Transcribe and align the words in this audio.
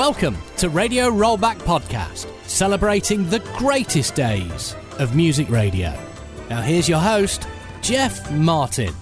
Welcome 0.00 0.38
to 0.56 0.70
Radio 0.70 1.10
Rollback 1.10 1.58
Podcast, 1.58 2.26
celebrating 2.48 3.28
the 3.28 3.40
greatest 3.58 4.14
days 4.14 4.74
of 4.98 5.14
music 5.14 5.50
radio. 5.50 5.94
Now, 6.48 6.62
here's 6.62 6.88
your 6.88 7.00
host, 7.00 7.46
Jeff 7.82 8.32
Martin. 8.32 8.94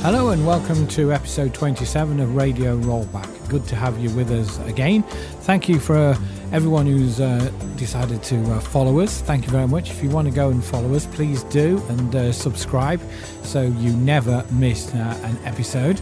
Hello 0.00 0.30
and 0.30 0.46
welcome 0.46 0.88
to 0.88 1.12
episode 1.12 1.52
27 1.52 2.20
of 2.20 2.34
Radio 2.34 2.78
Rollback. 2.78 3.48
Good 3.50 3.66
to 3.66 3.76
have 3.76 3.98
you 3.98 4.08
with 4.16 4.30
us 4.30 4.58
again. 4.60 5.02
Thank 5.42 5.68
you 5.68 5.78
for 5.78 5.98
uh, 5.98 6.18
everyone 6.52 6.86
who's 6.86 7.20
uh, 7.20 7.52
decided 7.76 8.22
to 8.22 8.36
uh, 8.50 8.60
follow 8.60 9.00
us. 9.00 9.20
Thank 9.20 9.44
you 9.44 9.50
very 9.50 9.68
much. 9.68 9.90
If 9.90 10.02
you 10.02 10.08
want 10.08 10.26
to 10.26 10.34
go 10.34 10.48
and 10.48 10.64
follow 10.64 10.94
us, 10.94 11.04
please 11.04 11.42
do 11.44 11.82
and 11.90 12.16
uh, 12.16 12.32
subscribe 12.32 13.02
so 13.42 13.60
you 13.60 13.92
never 13.92 14.42
miss 14.52 14.94
uh, 14.94 15.20
an 15.22 15.36
episode. 15.44 16.00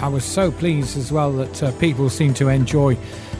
I 0.00 0.08
was 0.08 0.24
so 0.24 0.50
pleased 0.50 0.96
as 0.96 1.10
well 1.12 1.32
that 1.32 1.62
uh, 1.62 1.72
people 1.78 2.10
seem 2.10 2.34
to 2.34 2.48
enjoy 2.48 2.96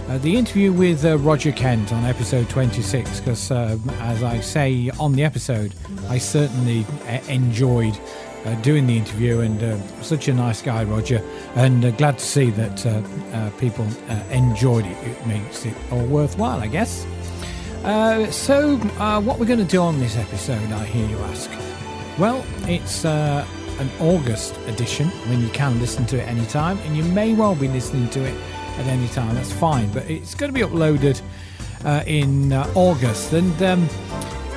uh, 0.08 0.18
the 0.18 0.36
interview 0.36 0.72
with 0.72 1.04
uh, 1.04 1.18
Roger 1.18 1.52
Kent 1.52 1.92
on 1.92 2.04
episode 2.04 2.48
26 2.50 3.20
because, 3.20 3.50
as 3.50 4.22
I 4.22 4.40
say 4.40 4.90
on 5.00 5.12
the 5.12 5.24
episode, 5.24 5.74
I 6.08 6.18
certainly 6.18 6.86
enjoyed 7.28 7.98
uh, 8.44 8.54
doing 8.56 8.86
the 8.86 8.96
interview 8.98 9.40
and 9.40 9.62
uh, 9.62 10.02
such 10.02 10.28
a 10.28 10.34
nice 10.34 10.60
guy, 10.60 10.84
Roger, 10.84 11.22
and 11.54 11.82
uh, 11.82 11.90
glad 11.92 12.18
to 12.18 12.24
see 12.24 12.50
that 12.50 13.54
people 13.58 13.86
enjoyed 14.30 14.84
it. 14.84 14.96
It 15.06 15.26
makes 15.26 15.64
it 15.64 15.74
all 15.90 16.04
worthwhile, 16.04 16.60
I 16.60 16.66
guess. 16.66 17.06
so, 18.30 18.76
what 19.20 19.38
we're 19.38 19.46
going 19.46 19.58
to 19.58 19.64
do 19.64 19.80
on 19.80 19.98
this 19.98 20.16
episode, 20.16 20.70
I 20.72 20.84
hear 20.84 21.08
you 21.08 21.18
ask? 21.20 21.50
Well, 22.18 22.44
it's 22.68 23.04
an 23.78 23.90
August 24.00 24.56
edition. 24.66 25.10
I 25.24 25.28
mean, 25.28 25.40
you 25.40 25.48
can 25.50 25.80
listen 25.80 26.06
to 26.06 26.18
it 26.18 26.26
anytime, 26.28 26.78
and 26.78 26.96
you 26.96 27.04
may 27.04 27.34
well 27.34 27.54
be 27.54 27.68
listening 27.68 28.08
to 28.10 28.24
it 28.24 28.34
at 28.78 28.86
any 28.86 29.08
time. 29.08 29.34
That's 29.34 29.52
fine, 29.52 29.90
but 29.92 30.08
it's 30.10 30.34
going 30.34 30.52
to 30.52 30.54
be 30.54 30.64
uploaded 30.64 31.20
uh, 31.84 32.02
in 32.06 32.52
uh, 32.52 32.70
August. 32.74 33.32
And 33.32 33.62
um, 33.62 33.88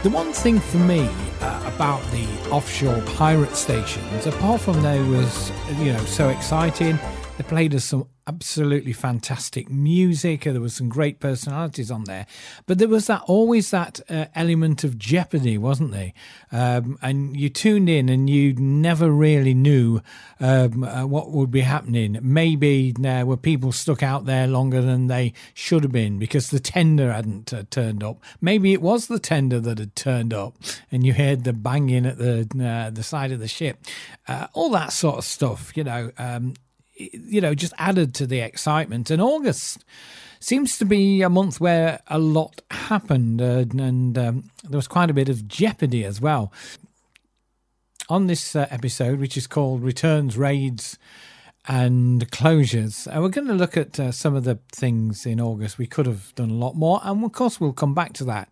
the 0.03 0.09
one 0.09 0.33
thing 0.33 0.59
for 0.59 0.77
me 0.77 1.09
uh, 1.41 1.71
about 1.73 2.03
the 2.11 2.25
offshore 2.49 3.01
pirate 3.15 3.55
stations, 3.55 4.25
apart 4.25 4.61
from 4.61 4.81
they 4.81 5.01
was 5.01 5.51
you 5.79 5.93
know 5.93 6.05
so 6.05 6.29
exciting, 6.29 6.99
they 7.37 7.43
played 7.43 7.75
us 7.75 7.85
some 7.85 8.07
absolutely 8.27 8.93
fantastic 8.93 9.69
music. 9.69 10.43
There 10.43 10.59
was 10.59 10.73
some 10.73 10.89
great 10.89 11.19
personalities 11.19 11.91
on 11.91 12.03
there, 12.05 12.25
but 12.65 12.79
there 12.79 12.87
was 12.87 13.07
that 13.07 13.21
always 13.27 13.69
that 13.71 13.99
uh, 14.09 14.25
element 14.35 14.83
of 14.83 14.97
jeopardy, 14.97 15.57
wasn't 15.57 15.91
there? 15.91 16.13
Um, 16.51 16.97
and 17.01 17.37
you 17.37 17.49
tuned 17.49 17.89
in 17.89 18.09
and 18.09 18.27
you 18.27 18.53
never 18.53 19.11
really 19.11 19.53
knew 19.53 20.01
um, 20.39 20.83
uh, 20.83 21.05
what 21.05 21.31
would 21.31 21.51
be 21.51 21.61
happening. 21.61 22.17
Maybe 22.21 22.91
there 22.91 23.25
were 23.25 23.37
people 23.37 23.71
stuck 23.71 24.01
out 24.01 24.25
there 24.25 24.47
longer 24.47 24.81
than 24.81 25.07
they 25.07 25.33
should 25.53 25.83
have 25.83 25.91
been 25.91 26.17
because 26.17 26.49
the 26.49 26.59
tender 26.59 27.13
hadn't 27.13 27.53
uh, 27.53 27.63
turned 27.69 28.03
up. 28.03 28.21
Maybe 28.41 28.73
it 28.73 28.81
was 28.81 29.07
the 29.07 29.19
tender 29.19 29.59
that 29.59 29.77
had 29.77 29.95
turned 29.95 30.33
up, 30.33 30.55
and 30.91 31.05
you 31.05 31.13
heard 31.13 31.43
the 31.43 31.53
banging 31.53 32.07
at 32.07 32.17
the 32.17 32.47
uh, 32.59 32.89
the 32.89 33.03
side 33.03 33.31
of 33.31 33.39
the 33.39 33.47
ship. 33.47 33.77
Uh, 34.27 34.47
all 34.53 34.71
that 34.71 34.91
sort 34.91 35.19
of 35.19 35.23
stuff, 35.23 35.71
you 35.75 35.83
know. 35.83 36.11
Um, 36.17 36.55
you 36.97 37.41
know, 37.41 37.53
just 37.53 37.73
added 37.77 38.13
to 38.15 38.27
the 38.27 38.39
excitement. 38.39 39.09
And 39.09 39.21
August 39.21 39.83
seems 40.39 40.77
to 40.77 40.85
be 40.85 41.21
a 41.21 41.29
month 41.29 41.59
where 41.59 41.99
a 42.07 42.19
lot 42.19 42.61
happened, 42.71 43.41
uh, 43.41 43.65
and 43.77 44.17
um, 44.17 44.49
there 44.63 44.77
was 44.77 44.87
quite 44.87 45.09
a 45.09 45.13
bit 45.13 45.29
of 45.29 45.47
jeopardy 45.47 46.05
as 46.05 46.21
well. 46.21 46.51
On 48.09 48.27
this 48.27 48.55
uh, 48.55 48.67
episode, 48.69 49.19
which 49.19 49.35
is 49.35 49.47
called 49.47 49.83
Returns, 49.83 50.37
Raids, 50.37 50.97
and 51.67 52.29
Closures, 52.31 53.07
uh, 53.07 53.21
we're 53.21 53.29
going 53.29 53.47
to 53.47 53.53
look 53.53 53.75
at 53.75 53.99
uh, 53.99 54.11
some 54.11 54.35
of 54.35 54.45
the 54.45 54.59
things 54.71 55.25
in 55.25 55.41
August. 55.41 55.77
We 55.77 55.87
could 55.87 56.05
have 56.05 56.33
done 56.35 56.49
a 56.49 56.55
lot 56.55 56.75
more, 56.75 57.01
and 57.03 57.23
of 57.23 57.33
course, 57.33 57.59
we'll 57.59 57.73
come 57.73 57.93
back 57.93 58.13
to 58.13 58.23
that. 58.25 58.49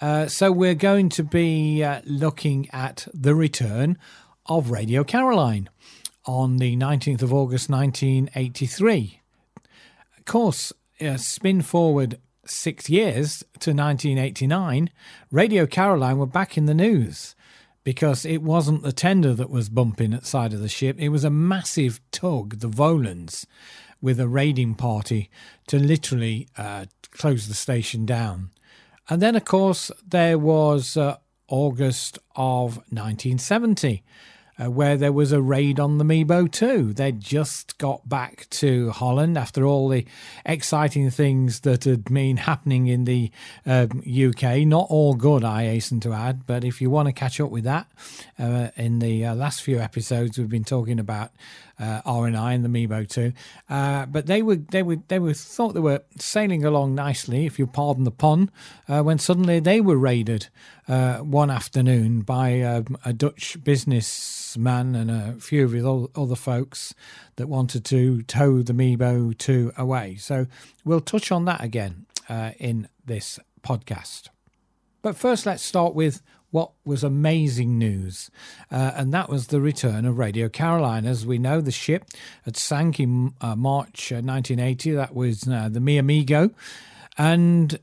Uh, 0.00 0.26
so, 0.28 0.52
we're 0.52 0.74
going 0.74 1.08
to 1.10 1.24
be 1.24 1.82
uh, 1.82 2.00
looking 2.04 2.68
at 2.72 3.08
the 3.12 3.34
return 3.34 3.98
of 4.46 4.70
Radio 4.70 5.04
Caroline 5.04 5.68
on 6.28 6.58
the 6.58 6.76
19th 6.76 7.22
of 7.22 7.32
August 7.32 7.70
1983. 7.70 9.20
Of 10.18 10.24
course, 10.26 10.74
uh, 11.00 11.16
spin 11.16 11.62
forward 11.62 12.20
six 12.44 12.90
years 12.90 13.40
to 13.60 13.70
1989, 13.70 14.90
Radio 15.30 15.66
Caroline 15.66 16.18
were 16.18 16.26
back 16.26 16.58
in 16.58 16.66
the 16.66 16.74
news 16.74 17.34
because 17.82 18.26
it 18.26 18.42
wasn't 18.42 18.82
the 18.82 18.92
tender 18.92 19.32
that 19.32 19.48
was 19.48 19.70
bumping 19.70 20.12
at 20.12 20.26
side 20.26 20.52
of 20.52 20.60
the 20.60 20.68
ship. 20.68 20.96
It 20.98 21.08
was 21.08 21.24
a 21.24 21.30
massive 21.30 21.98
tug, 22.10 22.58
the 22.58 22.68
Volans, 22.68 23.46
with 24.02 24.20
a 24.20 24.28
raiding 24.28 24.74
party 24.74 25.30
to 25.68 25.78
literally 25.78 26.46
uh, 26.58 26.84
close 27.10 27.48
the 27.48 27.54
station 27.54 28.04
down. 28.04 28.50
And 29.08 29.22
then, 29.22 29.34
of 29.34 29.46
course, 29.46 29.90
there 30.06 30.38
was 30.38 30.94
uh, 30.94 31.16
August 31.48 32.18
of 32.36 32.76
1970 32.90 34.04
uh, 34.60 34.70
where 34.70 34.96
there 34.96 35.12
was 35.12 35.32
a 35.32 35.40
raid 35.40 35.78
on 35.78 35.98
the 35.98 36.04
Mebo 36.04 36.50
2. 36.50 36.92
They'd 36.92 37.20
just 37.20 37.78
got 37.78 38.08
back 38.08 38.46
to 38.50 38.90
Holland 38.90 39.38
after 39.38 39.64
all 39.64 39.88
the 39.88 40.04
exciting 40.44 41.10
things 41.10 41.60
that 41.60 41.84
had 41.84 42.04
been 42.04 42.38
happening 42.38 42.86
in 42.86 43.04
the 43.04 43.30
um, 43.64 44.02
UK. 44.06 44.58
Not 44.66 44.86
all 44.90 45.14
good, 45.14 45.44
I 45.44 45.64
hasten 45.64 46.00
to 46.00 46.12
add, 46.12 46.46
but 46.46 46.64
if 46.64 46.80
you 46.80 46.90
want 46.90 47.06
to 47.06 47.12
catch 47.12 47.40
up 47.40 47.50
with 47.50 47.64
that, 47.64 47.86
uh, 48.38 48.68
in 48.76 48.98
the 48.98 49.26
uh, 49.26 49.34
last 49.34 49.62
few 49.62 49.78
episodes, 49.78 50.38
we've 50.38 50.48
been 50.48 50.64
talking 50.64 50.98
about 50.98 51.30
uh, 51.78 52.02
RNI 52.02 52.54
and 52.54 52.64
the 52.64 52.68
Mebo 52.68 53.08
2. 53.08 53.32
Uh, 53.68 54.06
but 54.06 54.26
they 54.26 54.42
were 54.42 54.56
they 54.56 54.82
were 54.82 54.96
they 55.08 55.18
were 55.18 55.34
thought 55.34 55.74
they 55.74 55.80
were 55.80 56.02
sailing 56.18 56.64
along 56.64 56.94
nicely, 56.94 57.46
if 57.46 57.58
you 57.58 57.66
pardon 57.66 58.04
the 58.04 58.10
pun, 58.10 58.50
uh, 58.88 59.02
when 59.02 59.18
suddenly 59.18 59.60
they 59.60 59.80
were 59.80 59.96
raided 59.96 60.48
uh, 60.88 61.18
one 61.18 61.50
afternoon 61.50 62.22
by 62.22 62.62
um, 62.62 62.96
a 63.04 63.12
Dutch 63.12 63.62
businessman 63.62 64.94
and 64.94 65.10
a 65.10 65.36
few 65.38 65.64
of 65.64 65.72
his 65.72 65.84
other 65.84 66.34
folks 66.34 66.94
that 67.36 67.46
wanted 67.46 67.84
to 67.86 68.22
tow 68.22 68.62
the 68.62 68.72
Mebo 68.72 69.36
two 69.36 69.72
away. 69.76 70.16
So 70.16 70.46
we'll 70.84 71.00
touch 71.00 71.30
on 71.30 71.44
that 71.44 71.62
again 71.62 72.06
uh, 72.28 72.52
in 72.58 72.88
this 73.04 73.38
podcast. 73.62 74.28
But 75.02 75.16
first, 75.16 75.46
let's 75.46 75.62
start 75.62 75.94
with 75.94 76.22
what 76.50 76.72
was 76.84 77.04
amazing 77.04 77.78
news, 77.78 78.30
uh, 78.70 78.92
and 78.96 79.12
that 79.12 79.28
was 79.28 79.48
the 79.48 79.60
return 79.60 80.06
of 80.06 80.18
Radio 80.18 80.48
Caroline. 80.48 81.04
As 81.04 81.26
we 81.26 81.38
know, 81.38 81.60
the 81.60 81.70
ship 81.70 82.06
had 82.44 82.56
sank 82.56 82.98
in 82.98 83.34
uh, 83.42 83.54
March 83.54 84.10
1980. 84.10 84.96
Uh, 84.96 85.00
that 85.00 85.14
was 85.14 85.46
uh, 85.46 85.68
the 85.70 85.80
Mi 85.80 85.98
Amigo, 85.98 86.50
and 87.18 87.78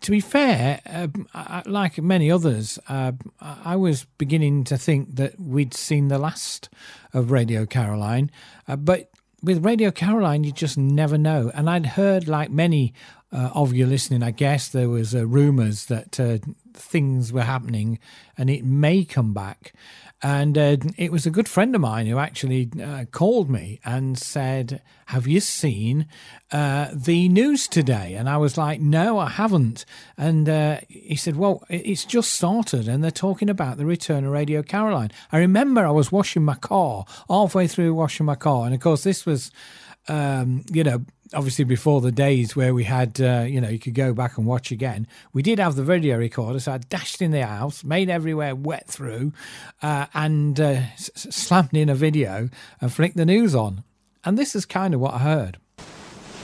to 0.00 0.10
be 0.10 0.20
fair, 0.20 0.80
uh, 0.86 1.62
like 1.66 1.98
many 1.98 2.30
others, 2.30 2.78
uh, 2.88 3.12
I 3.40 3.76
was 3.76 4.06
beginning 4.16 4.64
to 4.64 4.78
think 4.78 5.16
that 5.16 5.38
we'd 5.40 5.74
seen 5.74 6.08
the 6.08 6.18
last 6.18 6.68
of 7.12 7.30
Radio 7.30 7.66
Caroline, 7.66 8.30
but 8.78 9.10
with 9.42 9.64
Radio 9.64 9.90
Caroline, 9.90 10.44
you 10.44 10.52
just 10.52 10.76
never 10.76 11.16
know. 11.16 11.50
And 11.54 11.70
I'd 11.70 11.86
heard, 11.86 12.26
like 12.26 12.50
many 12.50 12.92
uh, 13.32 13.50
of 13.54 13.74
you 13.74 13.86
listening, 13.86 14.22
I 14.22 14.30
guess 14.30 14.68
there 14.68 14.88
was 14.88 15.14
uh, 15.14 15.26
rumours 15.26 15.86
that 15.86 16.18
uh, 16.18 16.38
things 16.72 17.32
were 17.32 17.42
happening 17.42 17.98
and 18.36 18.48
it 18.50 18.64
may 18.64 19.04
come 19.04 19.34
back. 19.34 19.74
And 20.20 20.58
uh, 20.58 20.76
it 20.96 21.12
was 21.12 21.26
a 21.26 21.30
good 21.30 21.48
friend 21.48 21.74
of 21.76 21.80
mine 21.80 22.06
who 22.06 22.18
actually 22.18 22.68
uh, 22.82 23.04
called 23.12 23.48
me 23.48 23.78
and 23.84 24.18
said, 24.18 24.82
Have 25.06 25.28
you 25.28 25.38
seen 25.38 26.06
uh, 26.50 26.88
the 26.92 27.28
news 27.28 27.68
today? 27.68 28.14
And 28.14 28.28
I 28.28 28.36
was 28.36 28.58
like, 28.58 28.80
No, 28.80 29.18
I 29.18 29.28
haven't. 29.28 29.84
And 30.16 30.48
uh, 30.48 30.80
he 30.88 31.14
said, 31.14 31.36
Well, 31.36 31.62
it's 31.68 32.04
just 32.04 32.32
started 32.32 32.88
and 32.88 33.02
they're 33.04 33.12
talking 33.12 33.48
about 33.48 33.76
the 33.76 33.86
return 33.86 34.24
of 34.24 34.32
Radio 34.32 34.62
Caroline. 34.64 35.12
I 35.30 35.38
remember 35.38 35.86
I 35.86 35.92
was 35.92 36.10
washing 36.10 36.44
my 36.44 36.56
car, 36.56 37.04
halfway 37.28 37.68
through 37.68 37.94
washing 37.94 38.26
my 38.26 38.34
car. 38.34 38.66
And 38.66 38.74
of 38.74 38.80
course, 38.80 39.04
this 39.04 39.24
was, 39.24 39.52
um, 40.08 40.64
you 40.72 40.84
know, 40.84 41.04
obviously 41.34 41.64
before 41.64 42.00
the 42.00 42.10
days 42.12 42.56
where 42.56 42.72
we 42.74 42.84
had, 42.84 43.20
uh, 43.20 43.44
you 43.46 43.60
know, 43.60 43.68
you 43.68 43.78
could 43.78 43.94
go 43.94 44.12
back 44.14 44.38
and 44.38 44.46
watch 44.46 44.70
again. 44.70 45.06
We 45.32 45.42
did 45.42 45.58
have 45.58 45.76
the 45.76 45.84
video 45.84 46.16
recorder, 46.16 46.60
so 46.60 46.72
I 46.72 46.78
dashed 46.78 47.20
in 47.22 47.30
the 47.30 47.46
house, 47.46 47.84
made 47.84 48.08
everywhere 48.08 48.54
wet 48.54 48.88
through, 48.88 49.32
uh, 49.82 50.06
and 50.14 50.58
uh, 50.58 50.64
s- 50.94 51.10
slammed 51.14 51.74
in 51.76 51.88
a 51.88 51.94
video 51.94 52.48
and 52.80 52.92
flicked 52.92 53.16
the 53.16 53.26
news 53.26 53.54
on. 53.54 53.84
And 54.24 54.38
this 54.38 54.54
is 54.56 54.64
kind 54.66 54.94
of 54.94 55.00
what 55.00 55.14
I 55.14 55.18
heard. 55.18 55.58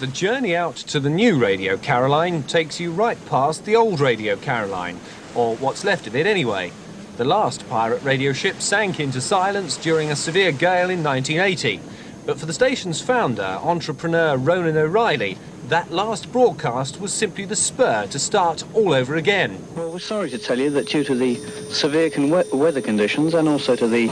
The 0.01 0.07
journey 0.09 0.55
out 0.57 0.77
to 0.77 1.01
the 1.01 1.09
new 1.11 1.39
Radio 1.39 1.77
Caroline 1.77 2.43
takes 2.43 2.81
you 2.81 2.91
right 2.91 3.19
past 3.27 3.65
the 3.65 3.77
old 3.77 4.01
Radio 4.01 4.37
Caroline, 4.37 4.99
or 5.35 5.57
what's 5.57 5.85
left 5.85 6.07
of 6.07 6.17
it 6.17 6.27
anyway. 6.27 6.73
The 7.17 7.25
last 7.25 7.69
pirate 7.69 8.03
radio 8.03 8.33
ship 8.33 8.61
sank 8.61 8.99
into 8.99 9.21
silence 9.21 9.77
during 9.77 10.11
a 10.11 10.17
severe 10.17 10.51
gale 10.51 10.91
in 10.91 11.03
1980. 11.05 11.81
But 12.27 12.41
for 12.41 12.47
the 12.47 12.55
station's 12.55 13.03
founder, 13.03 13.59
entrepreneur 13.63 14.37
Ronan 14.39 14.79
O'Rahilly, 14.79 15.37
that 15.69 15.91
last 15.91 16.33
broadcast 16.33 16.99
was 17.01 17.13
simply 17.13 17.45
the 17.45 17.57
spur 17.57 18.07
to 18.07 18.19
start 18.19 18.65
all 18.73 18.95
over 18.95 19.17
again. 19.17 19.63
Well, 19.77 19.93
we're 19.93 19.99
sorry 19.99 20.31
to 20.31 20.39
tell 20.39 20.59
you 20.59 20.71
that 20.71 20.89
due 20.89 21.05
to 21.05 21.15
the 21.15 21.37
severe 21.71 22.09
con- 22.09 22.31
weather 22.31 22.81
conditions 22.81 23.35
and 23.35 23.47
also 23.47 23.77
to 23.77 23.87
the 23.87 24.09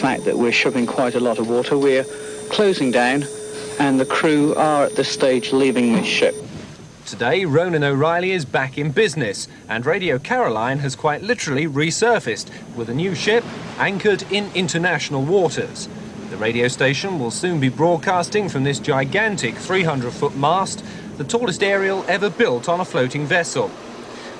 fact 0.00 0.24
that 0.26 0.36
we're 0.36 0.52
shipping 0.52 0.86
quite 0.86 1.14
a 1.14 1.20
lot 1.20 1.38
of 1.38 1.48
water, 1.48 1.78
we're 1.78 2.04
closing 2.50 2.90
down 2.90 3.24
and 3.78 3.98
the 3.98 4.06
crew 4.06 4.54
are 4.54 4.84
at 4.84 4.96
this 4.96 5.08
stage 5.08 5.52
leaving 5.52 5.92
the 5.92 6.04
ship. 6.04 6.34
Today, 7.06 7.44
Ronan 7.44 7.84
O'Rahilly 7.84 8.32
is 8.32 8.44
back 8.44 8.78
in 8.78 8.90
business, 8.90 9.46
and 9.68 9.86
Radio 9.86 10.18
Caroline 10.18 10.80
has 10.80 10.96
quite 10.96 11.22
literally 11.22 11.66
resurfaced 11.66 12.50
with 12.74 12.88
a 12.88 12.94
new 12.94 13.14
ship 13.14 13.44
anchored 13.78 14.24
in 14.32 14.50
international 14.54 15.22
waters. 15.22 15.88
The 16.30 16.36
radio 16.36 16.66
station 16.66 17.20
will 17.20 17.30
soon 17.30 17.60
be 17.60 17.68
broadcasting 17.68 18.48
from 18.48 18.64
this 18.64 18.80
gigantic 18.80 19.54
300 19.54 20.12
foot 20.12 20.34
mast, 20.34 20.84
the 21.18 21.24
tallest 21.24 21.62
aerial 21.62 22.04
ever 22.08 22.28
built 22.28 22.68
on 22.68 22.80
a 22.80 22.84
floating 22.84 23.24
vessel. 23.26 23.70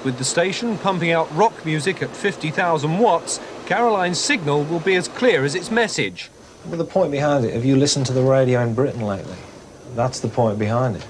With 0.04 0.18
the 0.18 0.24
station 0.24 0.78
pumping 0.78 1.12
out 1.12 1.32
rock 1.32 1.64
music 1.64 2.02
at 2.02 2.10
50,000 2.10 2.98
watts, 2.98 3.38
Caroline's 3.66 4.18
signal 4.18 4.64
will 4.64 4.80
be 4.80 4.96
as 4.96 5.06
clear 5.06 5.44
as 5.44 5.54
its 5.54 5.70
message. 5.70 6.28
But 6.68 6.78
the 6.78 6.84
point 6.84 7.12
behind 7.12 7.44
it, 7.44 7.54
have 7.54 7.64
you 7.64 7.76
listened 7.76 8.06
to 8.06 8.12
the 8.12 8.22
radio 8.22 8.62
in 8.62 8.74
Britain 8.74 9.02
lately? 9.02 9.38
That's 9.94 10.18
the 10.18 10.28
point 10.28 10.58
behind 10.58 10.96
it. 10.96 11.06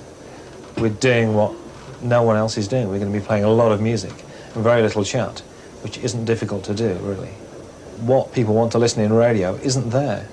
We're 0.77 0.91
doing 0.91 1.33
what 1.33 1.55
no 2.03 2.23
one 2.23 2.37
else 2.37 2.59
is 2.59 2.69
doing. 2.69 2.89
We're 2.89 2.99
going 2.99 3.13
to 3.13 3.19
be 3.19 3.25
playing 3.25 3.45
a 3.45 3.51
lot 3.51 3.73
of 3.73 3.81
music 3.81 4.13
and 4.55 4.63
very 4.63 4.83
little 4.83 5.05
chat, 5.05 5.41
which 5.83 5.97
isn't 5.97 6.27
difficult 6.27 6.65
to 6.65 6.75
do, 6.75 6.93
really. 7.01 7.31
What 8.01 8.35
people 8.35 8.55
want 8.55 8.73
to 8.73 8.79
listen 8.79 9.03
in 9.03 9.15
radio 9.15 9.55
isn't 9.55 9.89
there. 9.89 10.29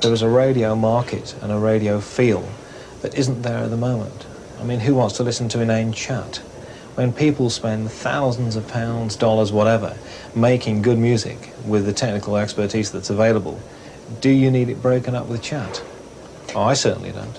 There 0.00 0.14
is 0.14 0.22
a 0.22 0.30
radio 0.30 0.74
market 0.74 1.34
and 1.42 1.52
a 1.52 1.58
radio 1.58 2.00
feel 2.00 2.42
that 3.02 3.18
isn't 3.18 3.42
there 3.42 3.58
at 3.58 3.68
the 3.70 3.76
moment. 3.76 4.24
I 4.58 4.64
mean, 4.64 4.80
who 4.80 4.94
wants 4.94 5.14
to 5.18 5.22
listen 5.22 5.50
to 5.50 5.60
inane 5.60 5.92
chat? 5.92 6.36
When 6.94 7.12
people 7.12 7.50
spend 7.50 7.90
thousands 7.92 8.56
of 8.56 8.66
pounds, 8.66 9.14
dollars, 9.14 9.52
whatever, 9.52 9.98
making 10.34 10.80
good 10.80 10.96
music 10.96 11.52
with 11.66 11.84
the 11.84 11.92
technical 11.92 12.38
expertise 12.38 12.90
that's 12.90 13.10
available, 13.10 13.60
do 14.22 14.30
you 14.30 14.50
need 14.50 14.70
it 14.70 14.80
broken 14.80 15.14
up 15.14 15.26
with 15.26 15.42
chat? 15.42 15.82
Oh, 16.54 16.62
I 16.62 16.72
certainly 16.72 17.12
don't. 17.12 17.38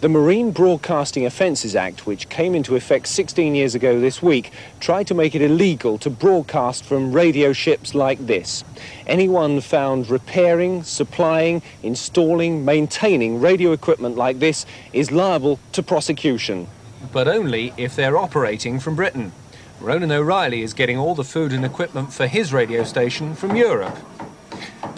The 0.00 0.08
Marine 0.08 0.52
Broadcasting 0.52 1.26
Offences 1.26 1.74
Act, 1.74 2.06
which 2.06 2.28
came 2.28 2.54
into 2.54 2.76
effect 2.76 3.08
16 3.08 3.56
years 3.56 3.74
ago 3.74 3.98
this 3.98 4.22
week, 4.22 4.52
tried 4.78 5.08
to 5.08 5.14
make 5.14 5.34
it 5.34 5.42
illegal 5.42 5.98
to 5.98 6.08
broadcast 6.08 6.84
from 6.84 7.12
radio 7.12 7.52
ships 7.52 7.96
like 7.96 8.24
this. 8.24 8.62
Anyone 9.08 9.60
found 9.60 10.08
repairing, 10.08 10.84
supplying, 10.84 11.62
installing, 11.82 12.64
maintaining 12.64 13.40
radio 13.40 13.72
equipment 13.72 14.16
like 14.16 14.38
this 14.38 14.66
is 14.92 15.10
liable 15.10 15.58
to 15.72 15.82
prosecution. 15.82 16.68
But 17.12 17.26
only 17.26 17.72
if 17.76 17.96
they're 17.96 18.16
operating 18.16 18.78
from 18.78 18.94
Britain. 18.94 19.32
Ronan 19.80 20.12
O'Rahilly 20.12 20.62
is 20.62 20.74
getting 20.74 20.96
all 20.96 21.16
the 21.16 21.24
food 21.24 21.52
and 21.52 21.64
equipment 21.64 22.12
for 22.12 22.28
his 22.28 22.52
radio 22.52 22.84
station 22.84 23.34
from 23.34 23.56
Europe. 23.56 23.98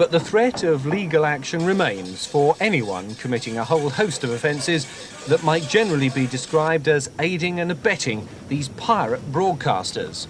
But 0.00 0.12
the 0.12 0.18
threat 0.18 0.62
of 0.62 0.86
legal 0.86 1.26
action 1.26 1.66
remains 1.66 2.24
for 2.24 2.56
anyone 2.58 3.16
committing 3.16 3.58
a 3.58 3.64
whole 3.64 3.90
host 3.90 4.24
of 4.24 4.30
offences 4.30 4.86
that 5.26 5.42
might 5.42 5.64
generally 5.64 6.08
be 6.08 6.26
described 6.26 6.88
as 6.88 7.10
aiding 7.18 7.60
and 7.60 7.70
abetting 7.70 8.26
these 8.48 8.70
pirate 8.70 9.20
broadcasters. 9.30 10.26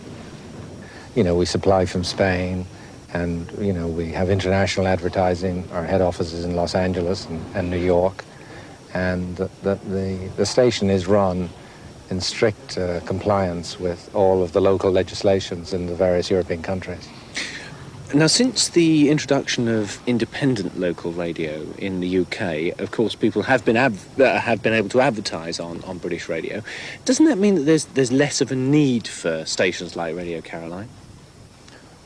You 1.14 1.22
know, 1.22 1.36
we 1.36 1.46
supply 1.46 1.86
from 1.86 2.02
Spain, 2.02 2.66
and, 3.14 3.48
you 3.60 3.72
know, 3.72 3.86
we 3.86 4.10
have 4.10 4.28
international 4.28 4.88
advertising. 4.88 5.68
Our 5.70 5.84
head 5.84 6.00
office 6.00 6.32
is 6.32 6.44
in 6.44 6.56
Los 6.56 6.74
Angeles 6.74 7.26
and, 7.26 7.40
and 7.54 7.70
New 7.70 7.78
York. 7.78 8.24
And 8.92 9.36
the, 9.36 9.76
the, 9.86 10.30
the 10.36 10.46
station 10.46 10.90
is 10.90 11.06
run 11.06 11.48
in 12.10 12.20
strict 12.20 12.76
uh, 12.76 12.98
compliance 13.02 13.78
with 13.78 14.12
all 14.16 14.42
of 14.42 14.50
the 14.50 14.60
local 14.60 14.90
legislations 14.90 15.72
in 15.72 15.86
the 15.86 15.94
various 15.94 16.28
European 16.28 16.60
countries. 16.60 17.08
Now, 18.12 18.26
since 18.26 18.70
the 18.70 19.08
introduction 19.08 19.68
of 19.68 20.00
independent 20.04 20.80
local 20.80 21.12
radio 21.12 21.64
in 21.78 22.00
the 22.00 22.18
UK, 22.18 22.76
of 22.80 22.90
course, 22.90 23.14
people 23.14 23.42
have 23.44 23.64
been 23.64 23.76
uh, 23.76 23.90
have 24.18 24.64
been 24.64 24.72
able 24.72 24.88
to 24.88 25.00
advertise 25.00 25.60
on, 25.60 25.84
on 25.84 25.98
British 25.98 26.28
radio. 26.28 26.60
Doesn't 27.04 27.26
that 27.26 27.38
mean 27.38 27.54
that 27.54 27.60
there's 27.62 27.84
there's 27.84 28.10
less 28.10 28.40
of 28.40 28.50
a 28.50 28.56
need 28.56 29.06
for 29.06 29.44
stations 29.44 29.94
like 29.94 30.16
Radio 30.16 30.40
Caroline? 30.40 30.88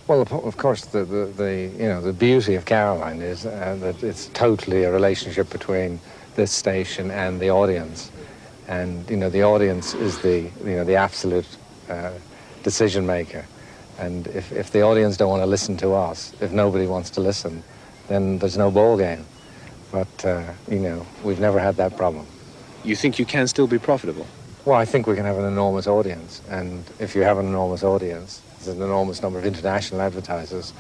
Well, 0.07 0.21
of 0.21 0.59
course, 0.59 0.85
the, 0.85 1.07
the, 1.07 1.25
the 1.25 1.71
you 1.79 1.89
know 1.89 2.03
the 2.03 2.13
beauty 2.13 2.55
of 2.55 2.67
Caroline 2.67 3.23
is 3.23 3.47
uh, 3.47 3.79
that 3.81 4.03
it's 4.03 4.27
totally 4.35 4.85
a 4.85 4.93
relationship 4.93 5.49
between 5.49 6.01
this 6.35 6.53
station 6.53 7.11
and 7.11 7.41
the 7.41 7.49
audience, 7.49 8.11
and 8.69 9.09
you 9.09 9.17
know 9.17 9.31
the 9.31 9.43
audience 9.43 9.95
is 9.95 10.19
the 10.19 10.51
you 10.65 10.77
know 10.77 10.85
the 10.85 10.97
absolute 10.97 11.49
uh, 11.89 12.11
decision 12.63 13.07
maker. 13.07 13.47
And 13.99 14.27
if, 14.29 14.53
if 14.53 14.71
the 14.71 14.83
audience 14.83 15.17
don't 15.17 15.31
want 15.31 15.43
to 15.43 15.47
listen 15.47 15.77
to 15.79 15.93
us, 15.93 16.33
if 16.41 16.53
nobody 16.53 16.87
wants 16.87 17.11
to 17.11 17.21
listen, 17.21 17.63
then 18.09 18.39
there's 18.39 18.59
no 18.59 18.71
ball 18.71 18.97
game. 18.97 19.25
But, 19.93 20.25
uh, 20.25 20.43
you 20.69 20.81
know, 20.81 21.07
we've 21.23 21.41
never 21.41 21.61
had 21.61 21.77
that 21.77 21.97
problem. 21.97 22.27
You 22.85 22.97
think 22.97 23.19
you 23.19 23.25
can 23.25 23.47
still 23.47 23.67
be 23.67 23.79
profitable? 23.79 24.27
Well, 24.65 24.77
I 24.77 24.85
think 24.85 25.07
we 25.07 25.15
can 25.15 25.25
have 25.25 25.39
an 25.39 25.45
enormous 25.45 25.87
audience. 25.87 26.43
And 26.49 26.85
if 26.99 27.15
you 27.15 27.23
have 27.23 27.39
an 27.39 27.47
enormous 27.47 27.85
audience, 27.85 28.43
there's 28.65 28.77
an 28.77 28.83
enormous 28.83 29.23
number 29.23 29.39
of 29.39 29.47
international 29.47 30.01
advertisers 30.01 30.73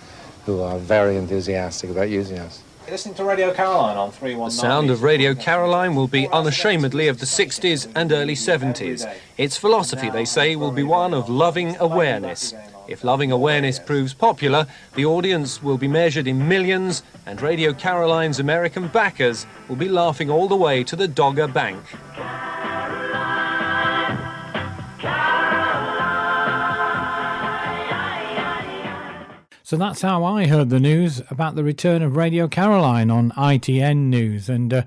who 0.46 0.60
are 0.60 0.78
very 0.78 1.16
enthusiastic 1.16 1.90
about 1.90 2.10
using 2.10 2.38
us. 2.38 2.62
You're 2.82 2.92
listening 2.92 3.14
to 3.14 3.24
Radio 3.24 3.52
Caroline 3.52 3.96
on 3.96 4.10
319. 4.10 4.44
The 4.44 4.50
sound 4.50 4.90
of 4.90 5.02
Radio 5.02 5.34
Caroline 5.34 5.94
will 5.94 6.08
be 6.08 6.28
unashamedly 6.28 7.08
of 7.08 7.18
the 7.18 7.26
60s 7.26 7.90
and 7.94 8.12
early 8.12 8.34
70s. 8.34 9.10
Its 9.38 9.56
philosophy, 9.56 10.10
they 10.10 10.26
say, 10.26 10.54
will 10.56 10.70
be 10.70 10.82
one 10.82 11.14
of 11.14 11.30
loving 11.30 11.76
awareness. 11.78 12.52
If 12.86 13.02
Loving 13.02 13.32
Awareness 13.32 13.78
proves 13.78 14.12
popular, 14.12 14.66
the 14.94 15.06
audience 15.06 15.62
will 15.62 15.78
be 15.78 15.88
measured 15.88 16.26
in 16.26 16.46
millions, 16.46 17.02
and 17.24 17.40
Radio 17.40 17.72
Caroline's 17.72 18.40
American 18.40 18.88
backers 18.88 19.46
will 19.68 19.76
be 19.76 19.88
laughing 19.88 20.30
all 20.30 20.48
the 20.48 20.56
way 20.56 20.84
to 20.84 20.94
the 20.94 21.08
Dogger 21.08 21.48
Bank. 21.48 21.82
So 29.62 29.78
that's 29.78 30.02
how 30.02 30.22
I 30.24 30.46
heard 30.46 30.68
the 30.68 30.78
news 30.78 31.22
about 31.30 31.54
the 31.54 31.64
return 31.64 32.02
of 32.02 32.16
Radio 32.16 32.46
Caroline 32.46 33.10
on 33.10 33.30
ITN 33.30 33.96
News. 34.08 34.50
And 34.50 34.74
uh, 34.74 34.82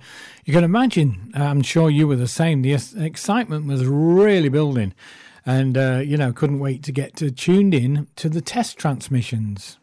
you 0.45 0.53
can 0.53 0.63
imagine, 0.63 1.31
I'm 1.33 1.63
sure 1.63 1.89
you 1.89 2.07
were 2.07 2.15
the 2.15 2.27
same, 2.27 2.61
the 2.61 2.73
excitement 2.73 3.65
was 3.65 3.83
really 3.85 4.49
building 4.49 4.93
and 5.47 5.77
uh, 5.77 6.01
you 6.05 6.17
know 6.17 6.31
couldn't 6.31 6.59
wait 6.59 6.83
to 6.83 6.91
get 6.91 7.15
to, 7.15 7.31
tuned 7.31 7.73
in 7.73 8.07
to 8.17 8.29
the 8.29 8.41
test 8.41 8.77
transmissions. 8.77 9.79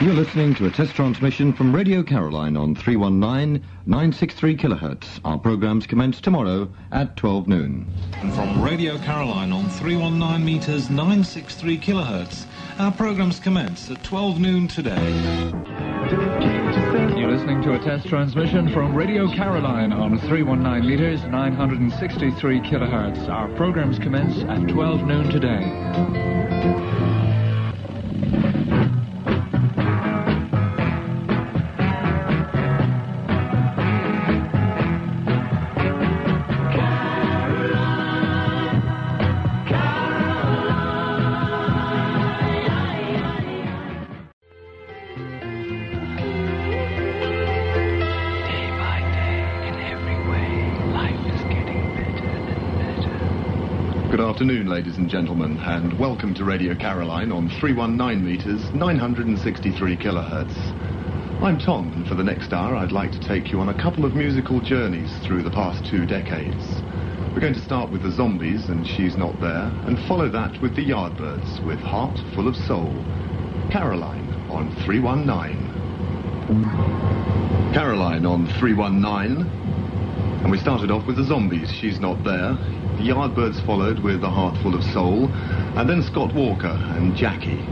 You're 0.00 0.14
listening 0.14 0.54
to 0.56 0.66
a 0.66 0.70
test 0.70 0.94
transmission 0.94 1.52
from 1.52 1.74
Radio 1.74 2.02
Caroline 2.02 2.56
on 2.56 2.74
319 2.74 3.64
963 3.86 4.56
kilohertz. 4.56 5.20
Our 5.24 5.38
programs 5.38 5.86
commence 5.86 6.20
tomorrow 6.20 6.70
at 6.92 7.16
12 7.16 7.48
noon. 7.48 7.86
And 8.16 8.32
from 8.32 8.62
Radio 8.62 8.98
Caroline 8.98 9.52
on 9.52 9.68
319 9.70 10.44
meters 10.44 10.90
963 10.90 11.78
kilohertz, 11.78 12.44
our 12.78 12.92
programs 12.92 13.40
commence 13.40 13.90
at 13.90 14.04
12 14.04 14.38
noon 14.38 14.68
today. 14.68 15.52
Listening 17.36 17.60
to 17.64 17.74
a 17.74 17.78
test 17.78 18.08
transmission 18.08 18.72
from 18.72 18.94
Radio 18.94 19.28
Caroline 19.28 19.92
on 19.92 20.18
319 20.20 20.88
meters, 20.88 21.22
963 21.24 22.60
kilohertz. 22.60 23.28
Our 23.28 23.54
programs 23.56 23.98
commence 23.98 24.38
at 24.44 24.66
12 24.66 25.02
noon 25.02 25.28
today. 25.28 26.95
Afternoon, 54.46 54.68
ladies 54.68 54.96
and 54.96 55.10
gentlemen, 55.10 55.58
and 55.58 55.98
welcome 55.98 56.32
to 56.32 56.44
Radio 56.44 56.72
Caroline 56.72 57.32
on 57.32 57.48
319 57.58 58.24
meters, 58.24 58.62
963 58.74 59.96
kilohertz. 59.96 60.56
I'm 61.42 61.58
Tom, 61.58 61.92
and 61.94 62.06
for 62.06 62.14
the 62.14 62.22
next 62.22 62.52
hour, 62.52 62.76
I'd 62.76 62.92
like 62.92 63.10
to 63.10 63.18
take 63.18 63.50
you 63.50 63.58
on 63.58 63.70
a 63.70 63.82
couple 63.82 64.04
of 64.04 64.14
musical 64.14 64.60
journeys 64.60 65.10
through 65.26 65.42
the 65.42 65.50
past 65.50 65.84
two 65.90 66.06
decades. 66.06 66.62
We're 67.34 67.40
going 67.40 67.58
to 67.58 67.64
start 67.64 67.90
with 67.90 68.04
the 68.04 68.12
Zombies 68.12 68.68
and 68.68 68.86
She's 68.86 69.16
Not 69.16 69.34
There, 69.40 69.68
and 69.82 69.98
follow 70.06 70.30
that 70.30 70.62
with 70.62 70.76
the 70.76 70.86
Yardbirds 70.86 71.66
with 71.66 71.80
Heart 71.80 72.16
Full 72.36 72.46
of 72.46 72.54
Soul. 72.54 72.94
Caroline 73.72 74.28
on 74.48 74.72
319. 74.86 77.74
Caroline 77.74 78.24
on 78.24 78.46
319. 78.60 79.44
And 80.44 80.52
we 80.52 80.58
started 80.58 80.92
off 80.92 81.04
with 81.04 81.16
the 81.16 81.24
Zombies, 81.24 81.68
She's 81.80 81.98
Not 81.98 82.22
There. 82.22 82.56
The 82.96 83.02
Yardbirds 83.02 83.64
followed 83.66 83.98
with 83.98 84.24
A 84.24 84.30
Heart 84.30 84.56
Full 84.62 84.74
of 84.74 84.82
Soul, 84.82 85.28
and 85.76 85.88
then 85.88 86.02
Scott 86.02 86.34
Walker 86.34 86.78
and 86.96 87.14
Jackie. 87.14 87.62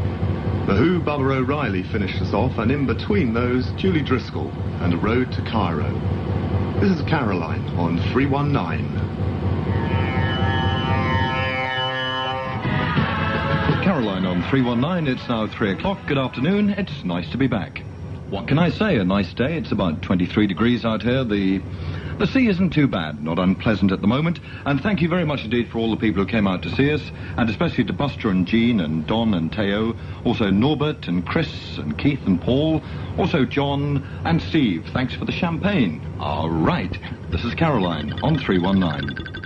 The 0.67 0.75
Who, 0.77 1.01
Baba 1.01 1.25
O'Riley 1.25 1.83
finished 1.83 2.21
us 2.21 2.35
off, 2.35 2.59
and 2.59 2.71
in 2.71 2.87
between 2.87 3.33
those, 3.33 3.71
Julie 3.73 4.03
Driscoll 4.03 4.51
and 4.81 4.93
A 4.93 4.97
Road 4.99 5.33
to 5.33 5.43
Cairo. 5.43 5.91
This 6.79 6.91
is 6.99 7.03
Caroline 7.09 7.65
on 7.79 7.99
319. 8.13 8.85
Caroline 13.83 14.27
on 14.27 14.43
319. 14.51 15.15
It's 15.15 15.29
now 15.29 15.47
3 15.47 15.73
o'clock. 15.73 15.99
Good 16.07 16.19
afternoon. 16.19 16.71
It's 16.71 17.03
nice 17.03 17.31
to 17.31 17.39
be 17.39 17.47
back. 17.47 17.83
What 18.29 18.49
can 18.49 18.59
I 18.59 18.71
say? 18.71 18.97
A 18.97 19.05
nice 19.05 19.33
day. 19.33 19.57
It's 19.57 19.73
about 19.73 20.03
23 20.03 20.47
degrees 20.47 20.85
out 20.85 21.03
here. 21.03 21.25
The 21.25 21.63
the 22.19 22.27
sea 22.27 22.49
isn't 22.49 22.71
too 22.71 22.87
bad, 22.87 23.23
not 23.23 23.39
unpleasant 23.39 23.93
at 23.93 24.01
the 24.01 24.07
moment. 24.07 24.41
And 24.67 24.81
thank 24.81 25.01
you 25.03 25.09
very 25.09 25.25
much 25.25 25.45
indeed 25.45 25.69
for 25.71 25.79
all 25.79 25.91
the 25.91 25.97
people 25.97 26.25
who 26.25 26.31
came 26.31 26.47
out 26.47 26.63
to 26.63 26.71
see 26.71 26.93
us, 26.93 27.03
and 27.37 27.51
especially 27.51 27.85
to 27.85 27.93
Buster 27.93 28.29
and 28.31 28.47
Jean 28.47 28.81
and 28.81 29.07
Don 29.07 29.35
and 29.35 29.53
Teo, 29.53 29.97
also 30.25 30.51
Norbert 30.51 31.09
and 31.09 31.27
Chris 31.27 31.79
and 31.79 31.99
Keith 31.99 32.21
and 32.27 32.41
Paul, 32.41 32.83
also 33.19 33.45
John 33.45 34.07
and 34.25 34.41
Steve. 34.41 34.89
Thanks 34.93 35.15
for 35.15 35.25
the 35.25 35.33
champagne. 35.33 36.01
All 36.21 36.51
right. 36.51 36.97
This 37.31 37.45
is 37.45 37.55
Caroline 37.55 38.13
on 38.23 38.39
319. 38.39 39.43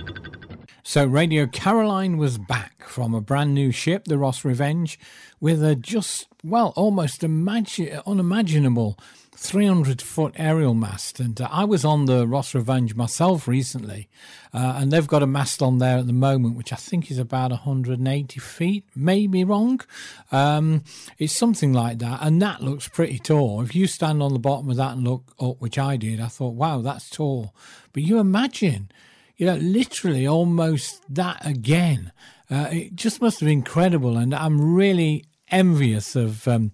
So, 0.83 1.05
Radio 1.05 1.45
Caroline 1.45 2.17
was 2.17 2.39
back 2.39 2.83
from 2.87 3.13
a 3.13 3.21
brand 3.21 3.53
new 3.53 3.71
ship, 3.71 4.05
the 4.05 4.17
Ross 4.17 4.43
Revenge, 4.43 4.99
with 5.39 5.63
a 5.63 5.75
just, 5.75 6.27
well, 6.43 6.73
almost 6.75 7.21
imagi- 7.21 8.01
unimaginable 8.07 8.97
300 9.39 10.01
foot 10.01 10.33
aerial 10.37 10.73
mast. 10.73 11.19
And 11.19 11.39
uh, 11.39 11.47
I 11.49 11.63
was 11.63 11.85
on 11.85 12.05
the 12.05 12.27
Ross 12.27 12.53
Revenge 12.53 12.93
myself 12.93 13.47
recently, 13.47 14.09
uh, 14.53 14.75
and 14.77 14.91
they've 14.91 15.07
got 15.07 15.23
a 15.23 15.27
mast 15.27 15.61
on 15.61 15.77
there 15.77 15.97
at 15.97 16.07
the 16.07 16.13
moment, 16.13 16.57
which 16.57 16.73
I 16.73 16.75
think 16.75 17.09
is 17.09 17.17
about 17.17 17.51
180 17.51 18.39
feet, 18.39 18.85
maybe 18.95 19.43
wrong. 19.45 19.79
Um, 20.31 20.83
it's 21.17 21.33
something 21.33 21.71
like 21.71 21.99
that, 21.99 22.19
and 22.21 22.41
that 22.41 22.61
looks 22.61 22.89
pretty 22.89 23.17
tall. 23.17 23.61
If 23.61 23.73
you 23.73 23.87
stand 23.87 24.21
on 24.21 24.33
the 24.33 24.39
bottom 24.39 24.69
of 24.69 24.75
that 24.75 24.97
and 24.97 25.07
look 25.07 25.33
up, 25.39 25.61
which 25.61 25.79
I 25.79 25.95
did, 25.95 26.19
I 26.19 26.27
thought, 26.27 26.55
wow, 26.55 26.81
that's 26.81 27.09
tall. 27.09 27.55
But 27.93 28.03
you 28.03 28.19
imagine 28.19 28.91
you 29.37 29.45
know, 29.45 29.55
literally 29.55 30.27
almost 30.27 31.01
that 31.15 31.43
again. 31.45 32.11
Uh, 32.51 32.67
it 32.71 32.95
just 32.95 33.21
must 33.21 33.39
have 33.39 33.47
been 33.47 33.59
incredible, 33.59 34.17
and 34.17 34.35
I'm 34.35 34.75
really 34.75 35.23
envious 35.49 36.15
of 36.15 36.45
um, 36.47 36.73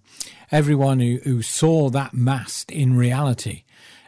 everyone 0.50 1.00
who, 1.00 1.18
who 1.24 1.42
saw 1.42 1.90
that 1.90 2.14
mast 2.14 2.70
in 2.70 2.96
reality. 2.96 3.64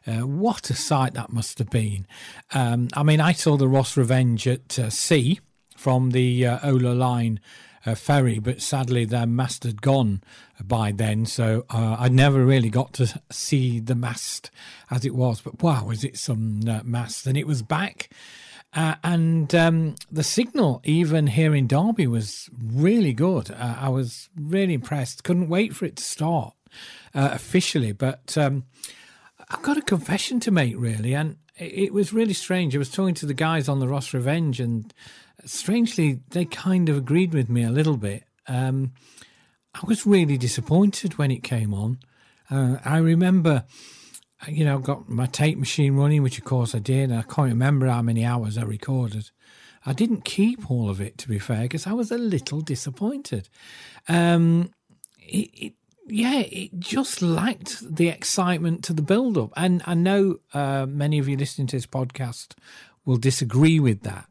Uh, 0.07 0.27
what 0.27 0.71
a 0.71 0.75
sight 0.75 1.15
that 1.15 1.33
must 1.33 1.59
have 1.59 1.71
been. 1.71 2.07
Um, 2.55 2.89
I 2.95 3.03
mean, 3.03 3.21
I 3.21 3.33
saw 3.33 3.57
the 3.57 3.69
Ross 3.69 3.97
Revenge 3.97 4.49
at 4.49 4.79
uh, 4.79 4.91
sea 4.91 5.41
from 5.77 6.11
the 6.11 6.47
uh, 6.47 6.59
Olau 6.61 6.97
Line 6.97 7.41
uh, 7.85 7.95
ferry, 7.95 8.39
but 8.39 8.61
sadly 8.61 9.05
their 9.05 9.27
mast 9.27 9.65
had 9.65 9.83
gone 9.83 10.23
by 10.63 10.93
then, 10.93 11.27
so 11.27 11.65
uh, 11.71 11.97
I 11.99 12.09
never 12.09 12.45
really 12.45 12.71
got 12.71 12.93
to 12.95 13.21
see 13.31 13.81
the 13.81 13.95
mast 13.95 14.51
as 14.91 15.05
it 15.05 15.15
was. 15.15 15.41
But 15.41 15.63
wow, 15.63 15.85
was 15.85 16.05
it 16.05 16.17
some 16.17 16.63
uh, 16.69 16.81
mast? 16.85 17.27
And 17.27 17.37
it 17.37 17.47
was 17.47 17.63
back. 17.63 18.11
Uh, 18.75 18.97
and 19.03 19.55
um, 19.55 19.95
the 20.11 20.23
signal, 20.23 20.81
even 20.85 21.27
here 21.27 21.55
in 21.55 21.67
Derby, 21.67 22.07
was 22.07 22.51
really 22.61 23.13
good. 23.13 23.51
Uh, 23.51 23.77
I 23.81 23.89
was 23.89 24.29
really 24.37 24.75
impressed. 24.75 25.25
Couldn't 25.25 25.49
wait 25.49 25.75
for 25.75 25.87
it 25.87 25.97
to 25.97 26.05
start 26.05 26.55
uh, 27.15 27.31
officially. 27.33 27.93
But 27.93 28.37
um, 28.37 28.65
I've 29.51 29.63
got 29.63 29.79
a 29.79 29.83
confession 29.83 30.41
to 30.41 30.51
make, 30.51 30.75
really. 30.77 31.15
And 31.15 31.37
it 31.57 31.93
was 31.93 32.13
really 32.13 32.35
strange. 32.35 32.75
I 32.75 32.79
was 32.79 32.91
talking 32.91 33.15
to 33.15 33.27
the 33.27 33.35
guys 33.35 33.69
on 33.69 33.81
the 33.81 33.89
Ross 33.89 34.15
Revenge, 34.15 34.61
and 34.61 34.93
strangely, 35.45 36.21
they 36.31 36.45
kind 36.45 36.89
of 36.89 36.97
agreed 36.97 37.35
with 37.35 37.49
me 37.49 37.65
a 37.65 37.71
little 37.71 37.97
bit. 37.97 38.25
Um, 38.47 38.93
I 39.75 39.81
was 39.87 40.07
really 40.07 40.39
disappointed 40.39 41.19
when 41.19 41.31
it 41.31 41.43
came 41.43 41.75
on. 41.75 41.99
Uh, 42.51 42.79
I 42.85 42.99
remember 42.99 43.65
you 44.47 44.65
know, 44.65 44.79
got 44.79 45.09
my 45.09 45.27
tape 45.27 45.59
machine 45.59 45.95
running, 45.95 46.23
which 46.23 46.39
of 46.39 46.45
course 46.45 46.75
I 46.75 46.79
did. 46.79 47.11
I 47.11 47.23
can't 47.23 47.49
remember 47.49 47.89
how 47.89 48.03
many 48.03 48.25
hours 48.25 48.57
I 48.57 48.63
recorded. 48.63 49.31
I 49.85 49.93
didn't 49.93 50.25
keep 50.25 50.71
all 50.71 50.91
of 50.91 51.01
it, 51.01 51.19
to 51.19 51.29
be 51.29 51.39
fair, 51.39 51.63
because 51.63 51.87
I 51.87 51.93
was 51.93 52.11
a 52.11 52.19
little 52.19 52.61
disappointed. 52.61 53.49
Um, 54.09 54.71
it, 55.19 55.51
it, 55.55 55.73
yeah, 56.07 56.41
it 56.41 56.79
just 56.79 57.23
lacked 57.23 57.83
the 57.97 58.09
excitement 58.09 58.85
to 58.85 58.93
the 58.93 59.03
build 59.03 59.37
up. 59.37 59.53
And 59.57 59.83
I 59.87 59.95
know 59.95 60.37
uh, 60.55 60.87
many 60.89 61.19
of 61.19 61.29
you 61.29 61.37
listening 61.37 61.67
to 61.69 61.77
this 61.77 61.87
podcast 61.87 62.55
will 63.05 63.17
disagree 63.17 63.81
with 63.81 64.03
that. 64.03 64.27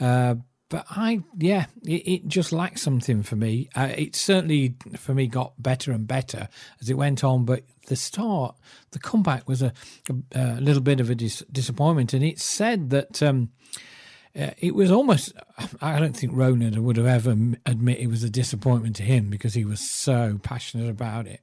Uh, 0.00 0.36
but 0.68 0.84
I, 0.90 1.22
yeah, 1.38 1.66
it, 1.82 2.08
it, 2.08 2.28
just 2.28 2.52
lacked 2.52 2.78
something 2.78 3.22
for 3.22 3.36
me. 3.36 3.70
Uh, 3.74 3.90
it 3.96 4.14
certainly, 4.14 4.74
for 4.96 5.14
me, 5.14 5.26
got 5.26 5.54
better 5.62 5.92
and 5.92 6.06
better 6.06 6.48
as 6.80 6.90
it 6.90 6.98
went 6.98 7.24
on. 7.24 7.46
But 7.46 7.64
the 7.86 7.96
start, 7.96 8.54
the 8.90 8.98
comeback 8.98 9.48
was 9.48 9.62
a, 9.62 9.72
a, 10.34 10.40
a 10.40 10.60
little 10.60 10.82
bit 10.82 11.00
of 11.00 11.08
a 11.08 11.14
dis- 11.14 11.44
disappointment. 11.50 12.12
And 12.12 12.22
it 12.22 12.38
said 12.38 12.90
that 12.90 13.22
um, 13.22 13.50
uh, 14.38 14.50
it 14.58 14.74
was 14.74 14.90
almost, 14.90 15.32
I 15.80 15.98
don't 15.98 16.14
think 16.14 16.32
Ronan 16.34 16.84
would 16.84 16.98
have 16.98 17.06
ever 17.06 17.30
admit 17.64 17.98
it 17.98 18.08
was 18.08 18.22
a 18.22 18.30
disappointment 18.30 18.96
to 18.96 19.02
him 19.02 19.30
because 19.30 19.54
he 19.54 19.64
was 19.64 19.80
so 19.80 20.38
passionate 20.42 20.90
about 20.90 21.26
it. 21.26 21.40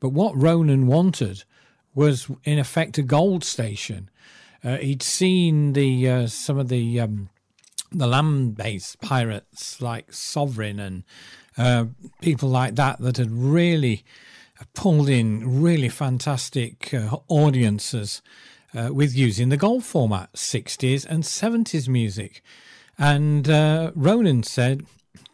But 0.00 0.10
what 0.10 0.40
Ronan 0.40 0.86
wanted 0.86 1.44
was, 1.94 2.30
in 2.44 2.58
effect, 2.58 2.96
a 2.96 3.02
gold 3.02 3.44
station. 3.44 4.08
Uh, 4.64 4.78
he'd 4.78 5.02
seen 5.02 5.74
the 5.74 6.08
uh, 6.08 6.26
some 6.26 6.58
of 6.58 6.68
the 6.68 7.00
um, 7.00 7.28
the 7.92 8.06
land-based 8.06 9.00
pirates 9.00 9.80
like 9.80 10.12
Sovereign 10.12 10.78
and 10.80 11.04
uh, 11.56 11.86
people 12.20 12.48
like 12.48 12.74
that 12.76 13.00
that 13.00 13.18
had 13.18 13.30
really 13.30 14.04
pulled 14.74 15.08
in 15.08 15.62
really 15.62 15.88
fantastic 15.88 16.92
uh, 16.94 17.16
audiences 17.28 18.22
uh, 18.74 18.90
with 18.92 19.14
using 19.14 19.48
the 19.48 19.56
gold 19.56 19.84
format, 19.84 20.32
60s 20.32 21.06
and 21.06 21.22
70s 21.24 21.88
music. 21.88 22.42
And 22.98 23.48
uh, 23.48 23.92
Ronan 23.94 24.42
said 24.42 24.86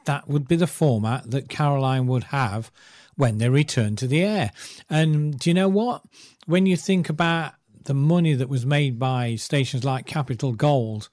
that 0.05 0.29
would 0.29 0.49
be 0.49 0.57
the 0.57 0.67
format 0.67 1.31
that 1.31 1.49
Caroline 1.49 2.07
would 2.07 2.25
have 2.25 2.71
when 3.17 3.38
they 3.38 3.49
returned 3.49 3.99
to 3.99 4.07
the 4.07 4.23
air. 4.23 4.53
And 4.88 5.38
do 5.38 5.50
you 5.50 5.55
know 5.55 5.69
what? 5.69 6.03
When 6.47 6.67
you 6.67 6.77
think 6.77 7.09
about 7.09 7.55
the 7.85 7.95
money 7.95 8.35
that 8.35 8.49
was 8.49 8.65
made 8.65 8.99
by 8.99 9.35
stations 9.35 9.85
like 9.85 10.07
Capital 10.07 10.53
Gold, 10.53 11.09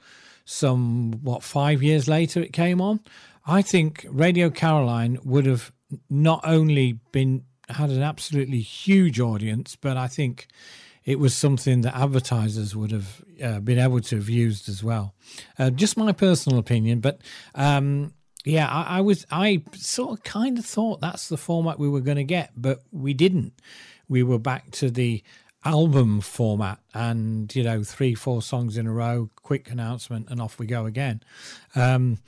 some 0.46 1.14
what 1.24 1.44
five 1.44 1.84
years 1.84 2.08
later 2.08 2.42
it 2.42 2.54
came 2.54 2.80
on. 2.80 3.02
I 3.46 3.62
think 3.62 4.06
Radio 4.10 4.50
Caroline 4.50 5.20
would 5.24 5.46
have 5.46 5.72
not 6.10 6.42
only 6.44 7.00
been 7.12 7.44
had 7.70 7.90
an 7.90 8.02
absolutely 8.02 8.62
huge 8.62 9.20
audience, 9.20 9.76
but 9.76 9.98
I 9.98 10.08
think 10.08 10.48
it 11.04 11.20
was 11.20 11.36
something 11.36 11.82
that 11.82 11.96
advertisers 11.96 12.76
would 12.76 12.92
have 12.92 13.24
uh, 13.44 13.60
been 13.60 13.80
able 13.80 14.02
to 14.02 14.16
have 14.16 14.30
used 14.30 14.70
as 14.70 14.84
well. 14.84 15.14
Uh, 15.58 15.70
just 15.70 15.98
my 15.98 16.12
personal 16.12 16.58
opinion, 16.58 17.00
but 17.00 17.22
um, 17.54 18.14
yeah, 18.44 18.68
I, 18.68 18.98
I, 18.98 19.02
was 19.02 19.26
I 19.32 19.64
sort 19.74 20.18
of 20.18 20.24
kind 20.24 20.58
of 20.58 20.66
thought 20.66 21.02
that's 21.02 21.30
the 21.30 21.38
format 21.38 21.80
we 21.80 21.90
were 21.90 22.02
going 22.02 22.18
to 22.18 22.24
get, 22.24 22.52
but 22.56 22.84
we 22.92 23.14
didn't. 23.14 23.54
We 24.08 24.24
were 24.24 24.40
back 24.40 24.72
to 24.72 24.92
the 24.92 25.24
album 25.66 26.22
format 26.22 26.80
and 26.94 27.56
you 27.56 27.64
know 27.64 27.84
three 27.84 28.14
four 28.14 28.42
songs 28.42 28.78
in 28.78 28.86
a 28.86 28.92
row 28.92 29.30
quick 29.36 29.70
announcement 29.72 30.30
and 30.30 30.40
off 30.40 30.60
we 30.60 30.66
go 30.66 30.86
again 30.86 31.22
um, 31.76 32.20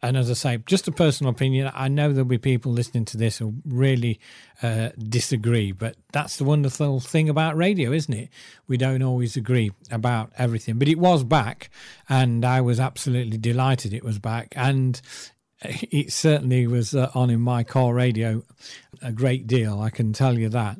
and 0.00 0.16
as 0.16 0.30
I 0.30 0.34
say, 0.34 0.58
just 0.66 0.86
a 0.86 0.92
personal 0.92 1.32
opinion, 1.32 1.72
I 1.74 1.88
know 1.88 2.12
there'll 2.12 2.24
be 2.24 2.38
people 2.38 2.70
listening 2.70 3.04
to 3.06 3.16
this 3.16 3.38
who 3.38 3.54
really 3.66 4.20
uh, 4.62 4.90
disagree, 4.96 5.72
but 5.72 5.96
that's 6.12 6.36
the 6.36 6.44
wonderful 6.44 7.00
thing 7.00 7.28
about 7.28 7.56
radio, 7.56 7.90
isn't 7.90 8.14
it? 8.14 8.28
We 8.68 8.76
don't 8.76 9.02
always 9.02 9.36
agree 9.36 9.72
about 9.90 10.30
everything. 10.38 10.78
But 10.78 10.86
it 10.86 10.98
was 11.00 11.24
back, 11.24 11.70
and 12.08 12.44
I 12.44 12.60
was 12.60 12.78
absolutely 12.78 13.38
delighted 13.38 13.92
it 13.92 14.04
was 14.04 14.20
back. 14.20 14.52
And 14.54 15.00
it 15.62 16.12
certainly 16.12 16.68
was 16.68 16.94
uh, 16.94 17.10
on 17.14 17.28
in 17.28 17.40
my 17.40 17.64
car 17.64 17.92
radio 17.92 18.44
a 19.02 19.10
great 19.10 19.48
deal, 19.48 19.80
I 19.80 19.90
can 19.90 20.12
tell 20.12 20.38
you 20.38 20.48
that. 20.50 20.78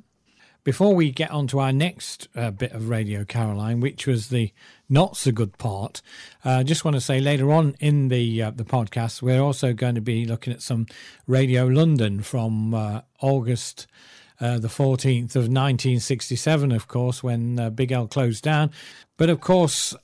Before 0.65 0.95
we 0.95 1.11
get 1.11 1.31
on 1.31 1.47
to 1.49 1.61
our 1.61 1.73
next 1.73 2.29
uh, 2.35 2.51
bit 2.51 2.73
of 2.73 2.89
Radio 2.89 3.25
Caroline, 3.25 3.81
which 3.81 4.07
was 4.07 4.29
the 4.29 4.53
not 4.89 5.17
so 5.17 5.33
good 5.33 5.57
part, 5.57 6.03
uh, 6.45 6.49
I 6.49 6.61
uh, 6.61 6.63
just 6.63 6.85
want 6.85 6.95
to 6.97 7.01
say 7.01 7.21
later 7.21 7.51
on 7.53 7.75
in 7.81 8.09
the 8.09 8.43
uh, 8.43 8.51
the 8.51 8.65
podcast, 8.65 9.23
we're 9.23 9.41
also 9.41 9.73
going 9.73 9.95
to 9.95 10.01
be 10.01 10.25
looking 10.25 10.53
at 10.53 10.61
some 10.61 10.87
Radio 11.27 11.67
London 11.67 12.23
from 12.23 12.75
uh, 12.75 13.03
August. 13.21 13.87
Uh, 14.41 14.57
the 14.57 14.69
14th 14.69 15.35
of 15.35 15.49
1967, 15.49 16.71
of 16.71 16.87
course, 16.87 17.25
when 17.25 17.75
Big 17.75 17.91
L 17.91 18.07
closed 18.07 18.45
down. 18.45 18.71
But 19.17 19.31
of 19.31 19.41
course, 19.41 19.97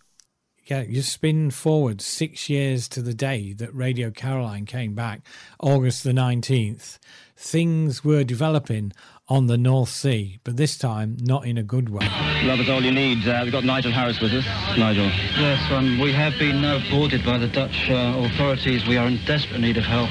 yeah, 0.66 0.80
you 0.80 1.02
spin 1.02 1.50
forward 1.50 2.00
six 2.00 2.48
years 2.48 2.88
to 2.88 3.02
the 3.02 3.12
day 3.12 3.52
that 3.52 3.74
Radio 3.74 4.10
Caroline 4.10 4.64
came 4.64 4.94
back, 4.94 5.20
August 5.60 6.04
the 6.04 6.12
19th. 6.12 6.98
Things 7.36 8.02
were 8.02 8.24
developing 8.24 8.92
on 9.28 9.46
the 9.46 9.56
North 9.56 9.88
Sea, 9.88 10.38
but 10.44 10.56
this 10.56 10.76
time 10.76 11.16
not 11.20 11.46
in 11.46 11.56
a 11.56 11.62
good 11.62 11.88
way. 11.88 12.06
Robert, 12.46 12.68
all 12.68 12.82
you 12.82 12.92
need. 12.92 13.26
Uh, 13.26 13.40
we've 13.42 13.52
got 13.52 13.64
Nigel 13.64 13.90
Harris 13.90 14.20
with 14.20 14.32
us. 14.32 14.44
Nigel. 14.76 15.06
Yes, 15.40 15.72
um, 15.72 15.98
we 15.98 16.12
have 16.12 16.38
been 16.38 16.60
now 16.60 16.78
boarded 16.90 17.24
by 17.24 17.38
the 17.38 17.48
Dutch 17.48 17.90
uh, 17.90 18.14
authorities. 18.18 18.86
We 18.86 18.98
are 18.98 19.06
in 19.06 19.18
desperate 19.24 19.60
need 19.60 19.78
of 19.78 19.84
help, 19.84 20.10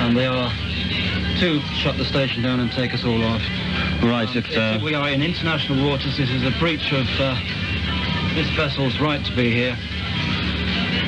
and 0.00 0.16
they 0.16 0.26
are 0.26 0.50
to 1.40 1.60
shut 1.74 1.98
the 1.98 2.04
station 2.04 2.42
down 2.42 2.60
and 2.60 2.72
take 2.72 2.94
us 2.94 3.04
all 3.04 3.22
off. 3.22 3.42
Right, 4.02 4.34
if, 4.34 4.50
uh... 4.56 4.80
we 4.82 4.94
are 4.94 5.10
in 5.10 5.22
international 5.22 5.86
waters, 5.86 6.16
this 6.16 6.30
is 6.30 6.44
a 6.44 6.58
breach 6.58 6.92
of 6.92 7.06
uh, 7.20 7.36
this 8.34 8.48
vessel's 8.56 8.98
right 8.98 9.22
to 9.24 9.36
be 9.36 9.52
here. 9.52 9.76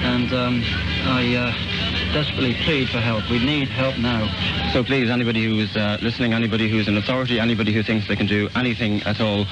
And 0.05 0.33
um, 0.33 0.63
I 1.07 1.35
uh, 1.35 1.76
desperately 2.17 2.55
plead 2.65 2.89
for 2.89 2.99
help. 2.99 3.29
We 3.29 3.45
need 3.45 3.69
help 3.69 3.99
now. 3.99 4.27
So 4.73 4.83
please, 4.83 5.11
anybody 5.11 5.45
who's 5.45 5.77
uh, 5.77 5.99
listening, 6.01 6.33
anybody 6.33 6.67
who's 6.67 6.89
in 6.89 6.97
authority, 6.97 7.39
anybody 7.39 7.75
who 7.75 7.83
thinks 7.83 8.09
they 8.09 8.17
can 8.17 8.27
do 8.27 8.49
anything 8.57 9.03
at 9.03 9.21
all, 9.21 9.45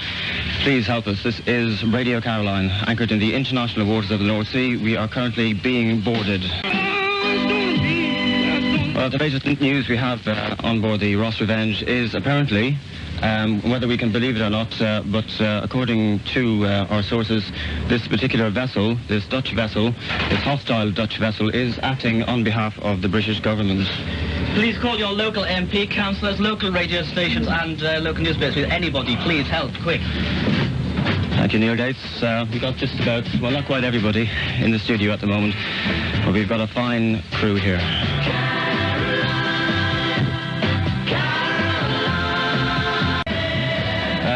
please 0.62 0.86
help 0.86 1.06
us. 1.06 1.22
This 1.22 1.40
is 1.40 1.84
Radio 1.84 2.22
Caroline, 2.22 2.70
anchored 2.86 3.12
in 3.12 3.18
the 3.18 3.34
international 3.34 3.86
waters 3.86 4.10
of 4.10 4.18
the 4.18 4.24
North 4.24 4.48
Sea. 4.48 4.78
We 4.78 4.96
are 4.96 5.08
currently 5.08 5.52
being 5.52 6.00
boarded. 6.00 6.42
Well, 9.04 9.10
the 9.10 9.18
latest 9.18 9.44
news 9.60 9.86
we 9.86 9.98
have 9.98 10.26
uh, 10.26 10.56
on 10.60 10.80
board 10.80 11.00
the 11.00 11.14
Ross 11.16 11.38
Revenge 11.38 11.82
is 11.82 12.14
apparently, 12.14 12.78
um, 13.20 13.60
whether 13.70 13.86
we 13.86 13.98
can 13.98 14.10
believe 14.10 14.36
it 14.36 14.40
or 14.40 14.48
not, 14.48 14.80
uh, 14.80 15.02
but 15.04 15.28
uh, 15.42 15.60
according 15.62 16.20
to 16.20 16.64
uh, 16.64 16.86
our 16.88 17.02
sources, 17.02 17.44
this 17.86 18.08
particular 18.08 18.48
vessel, 18.48 18.96
this 19.06 19.26
Dutch 19.26 19.52
vessel, 19.52 19.90
this 20.30 20.40
hostile 20.40 20.90
Dutch 20.90 21.18
vessel, 21.18 21.50
is 21.50 21.78
acting 21.82 22.22
on 22.22 22.44
behalf 22.44 22.78
of 22.78 23.02
the 23.02 23.08
British 23.10 23.40
government. 23.40 23.86
Please 24.54 24.78
call 24.78 24.96
your 24.98 25.12
local 25.12 25.42
MP, 25.42 25.86
councillors, 25.90 26.40
local 26.40 26.72
radio 26.72 27.02
stations 27.02 27.46
and 27.46 27.82
uh, 27.82 27.98
local 28.00 28.22
newspapers 28.22 28.56
with 28.56 28.70
anybody. 28.70 29.16
Please 29.16 29.46
help, 29.48 29.70
quick. 29.82 30.00
Thank 31.36 31.52
you, 31.52 31.58
Neil 31.58 31.76
Gates. 31.76 32.22
Uh, 32.22 32.46
we've 32.50 32.58
got 32.58 32.76
just 32.76 32.98
about, 33.00 33.28
well, 33.42 33.50
not 33.50 33.66
quite 33.66 33.84
everybody 33.84 34.30
in 34.60 34.70
the 34.70 34.78
studio 34.78 35.12
at 35.12 35.20
the 35.20 35.26
moment, 35.26 35.54
but 36.24 36.32
we've 36.32 36.48
got 36.48 36.62
a 36.62 36.66
fine 36.66 37.22
crew 37.32 37.56
here. 37.56 37.82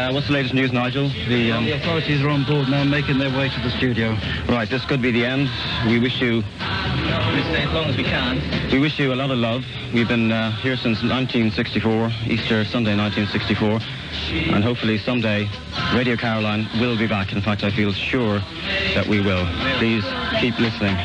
Uh, 0.09 0.11
what's 0.11 0.25
the 0.25 0.33
latest 0.33 0.55
news, 0.55 0.71
Nigel? 0.71 1.07
The, 1.27 1.51
um, 1.51 1.65
the 1.65 1.73
authorities 1.73 2.23
are 2.23 2.29
on 2.29 2.43
board 2.43 2.67
now, 2.67 2.83
making 2.83 3.19
their 3.19 3.29
way 3.29 3.47
to 3.47 3.59
the 3.59 3.69
studio. 3.69 4.17
Right, 4.47 4.67
this 4.67 4.83
could 4.83 5.03
be 5.03 5.11
the 5.11 5.23
end. 5.23 5.51
We 5.85 5.99
wish 5.99 6.19
you 6.19 6.37
We 6.37 6.41
stay 6.41 7.61
as 7.61 7.71
long 7.73 7.85
as 7.85 7.95
we 7.95 8.03
can. 8.03 8.41
we 8.71 8.79
wish 8.79 8.97
you 8.97 9.13
a 9.13 9.15
lot 9.15 9.29
of 9.29 9.37
love. 9.37 9.63
We've 9.93 10.07
been 10.07 10.31
uh, 10.31 10.49
here 10.63 10.77
since 10.77 11.03
1964, 11.03 12.11
Easter 12.25 12.65
Sunday 12.65 12.97
1964, 12.97 13.79
and 14.55 14.63
hopefully 14.63 14.97
someday 14.97 15.47
Radio 15.93 16.15
Caroline 16.15 16.67
will 16.79 16.97
be 16.97 17.05
back. 17.05 17.31
In 17.31 17.41
fact, 17.41 17.63
I 17.63 17.69
feel 17.69 17.93
sure 17.93 18.39
that 18.95 19.05
we 19.05 19.21
will. 19.21 19.45
Please 19.77 20.03
keep 20.41 20.57
listening. 20.57 20.97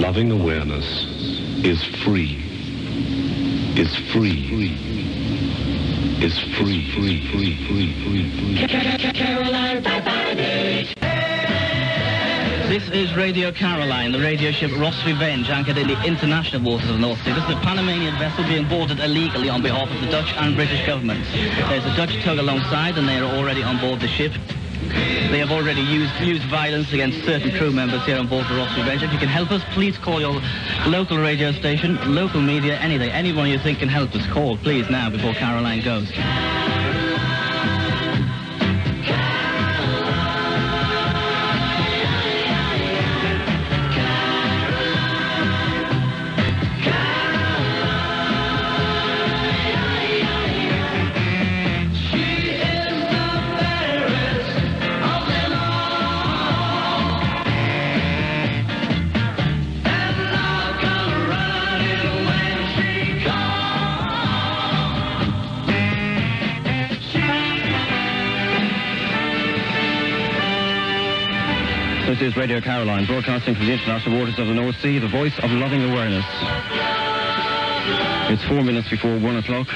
Loving 0.00 0.30
awareness 0.30 1.04
is 1.62 1.84
free. 2.02 2.53
Is 3.76 3.94
free. 4.12 4.38
Is 6.22 6.38
free. 6.56 6.92
Free. 6.92 7.26
Free. 7.32 7.56
Free. 7.66 7.94
This 12.68 12.88
is 12.90 13.14
Radio 13.16 13.50
Caroline, 13.50 14.12
the 14.12 14.20
radio 14.20 14.52
ship 14.52 14.70
Ross 14.78 15.04
Revenge, 15.04 15.50
anchored 15.50 15.76
in 15.76 15.88
the 15.88 16.00
international 16.04 16.62
waters 16.62 16.88
of 16.88 16.94
the 16.94 17.00
North 17.00 17.18
Sea. 17.24 17.32
This 17.32 17.44
is 17.44 17.50
a 17.50 17.60
Panamanian 17.60 18.16
vessel 18.16 18.44
being 18.44 18.68
boarded 18.68 19.00
illegally 19.00 19.48
on 19.48 19.60
behalf 19.60 19.90
of 19.90 20.00
the 20.00 20.06
Dutch 20.08 20.32
and 20.36 20.54
British 20.54 20.86
governments. 20.86 21.28
There's 21.32 21.84
a 21.84 21.96
Dutch 21.96 22.22
tug 22.22 22.38
alongside, 22.38 22.96
and 22.96 23.08
they 23.08 23.18
are 23.18 23.24
already 23.24 23.64
on 23.64 23.78
board 23.80 24.00
the 24.00 24.08
ship. 24.08 24.32
They 24.88 25.38
have 25.38 25.50
already 25.50 25.80
used, 25.80 26.14
used 26.20 26.44
violence 26.44 26.92
against 26.92 27.24
certain 27.24 27.50
crew 27.56 27.72
members 27.72 28.04
here 28.04 28.18
on 28.18 28.26
board 28.26 28.46
the 28.48 28.54
Ross 28.54 28.76
Revenge. 28.76 29.02
If 29.02 29.12
you 29.12 29.18
can 29.18 29.28
help 29.28 29.50
us, 29.50 29.62
please 29.72 29.98
call 29.98 30.20
your 30.20 30.40
local 30.86 31.18
radio 31.18 31.52
station, 31.52 31.98
local 32.14 32.40
media, 32.40 32.78
anything. 32.78 33.10
Anyone 33.10 33.48
you 33.48 33.58
think 33.58 33.80
can 33.80 33.88
help 33.88 34.14
us, 34.14 34.26
call, 34.32 34.56
please, 34.56 34.88
now, 34.88 35.10
before 35.10 35.34
Caroline 35.34 35.82
goes. 35.82 36.63
Radio 72.44 72.60
Caroline, 72.60 73.06
broadcasting 73.06 73.54
from 73.54 73.64
the 73.64 73.72
international 73.72 74.18
waters 74.18 74.38
of 74.38 74.46
the 74.46 74.52
North 74.52 74.78
Sea, 74.82 74.98
the 74.98 75.08
voice 75.08 75.32
of 75.38 75.50
loving 75.50 75.82
awareness. 75.82 76.26
It's 78.28 78.44
four 78.44 78.62
minutes 78.62 78.90
before 78.90 79.18
one 79.18 79.38
o'clock. 79.38 79.66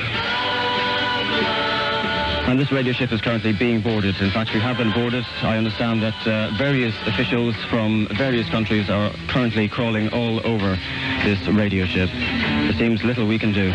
And 2.47 2.61
this 2.61 2.71
radio 2.71 2.93
ship 2.93 3.11
is 3.11 3.23
currently 3.23 3.55
being 3.55 3.81
boarded. 3.81 4.21
In 4.21 4.31
fact, 4.31 4.53
we 4.53 4.61
have 4.61 4.77
been 4.77 4.93
boarded. 4.93 5.25
I 5.41 5.57
understand 5.57 6.03
that 6.03 6.27
uh, 6.27 6.55
various 6.59 6.95
officials 7.07 7.57
from 7.71 8.07
various 8.19 8.51
countries 8.51 8.91
are 8.91 9.15
currently 9.29 9.67
crawling 9.67 10.11
all 10.11 10.47
over 10.47 10.77
this 11.25 11.41
radio 11.49 11.87
ship. 11.87 12.11
There 12.11 12.75
seems 12.75 13.03
little 13.03 13.27
we 13.27 13.39
can 13.39 13.55
do. 13.55 13.73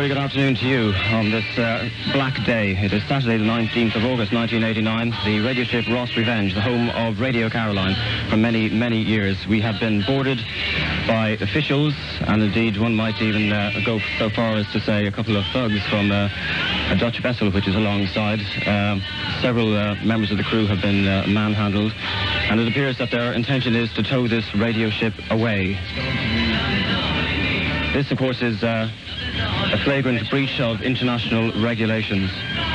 Very 0.00 0.08
good 0.08 0.16
afternoon 0.16 0.54
to 0.54 0.66
you 0.66 0.94
on 1.12 1.30
this 1.30 1.44
uh, 1.58 1.86
black 2.14 2.42
day. 2.46 2.74
It 2.74 2.90
is 2.90 3.02
Saturday 3.06 3.36
the 3.36 3.44
19th 3.44 3.96
of 3.96 4.04
August 4.06 4.32
1989. 4.32 5.12
The 5.26 5.44
radio 5.46 5.62
ship 5.62 5.84
Ross 5.88 6.16
Revenge, 6.16 6.54
the 6.54 6.62
home 6.62 6.88
of 6.88 7.20
Radio 7.20 7.50
Caroline 7.50 7.94
for 8.30 8.38
many, 8.38 8.70
many 8.70 9.02
years. 9.02 9.46
We 9.46 9.60
have 9.60 9.78
been 9.78 10.00
boarded 10.00 10.38
by 11.06 11.36
officials 11.42 11.92
and 12.20 12.42
indeed 12.42 12.78
one 12.78 12.94
might 12.94 13.20
even 13.20 13.52
uh, 13.52 13.72
go 13.84 14.00
so 14.18 14.30
far 14.30 14.54
as 14.54 14.66
to 14.72 14.80
say 14.80 15.04
a 15.04 15.12
couple 15.12 15.36
of 15.36 15.44
thugs 15.52 15.86
from 15.90 16.10
uh, 16.10 16.30
a 16.88 16.96
Dutch 16.96 17.18
vessel 17.18 17.50
which 17.50 17.68
is 17.68 17.74
alongside. 17.74 18.40
Um, 18.66 19.02
several 19.42 19.76
uh, 19.76 19.96
members 19.96 20.30
of 20.30 20.38
the 20.38 20.44
crew 20.44 20.64
have 20.64 20.80
been 20.80 21.06
uh, 21.06 21.26
manhandled 21.28 21.92
and 21.92 22.58
it 22.58 22.66
appears 22.66 22.96
that 22.96 23.10
their 23.10 23.34
intention 23.34 23.76
is 23.76 23.92
to 23.92 24.02
tow 24.02 24.26
this 24.26 24.54
radio 24.54 24.88
ship 24.88 25.12
away. 25.28 25.78
This, 27.92 28.10
of 28.12 28.18
course, 28.18 28.40
is 28.40 28.62
uh, 28.62 28.88
a 29.72 29.78
flagrant 29.84 30.28
breach 30.30 30.58
of 30.58 30.82
international 30.82 31.52
regulations. 31.62 32.30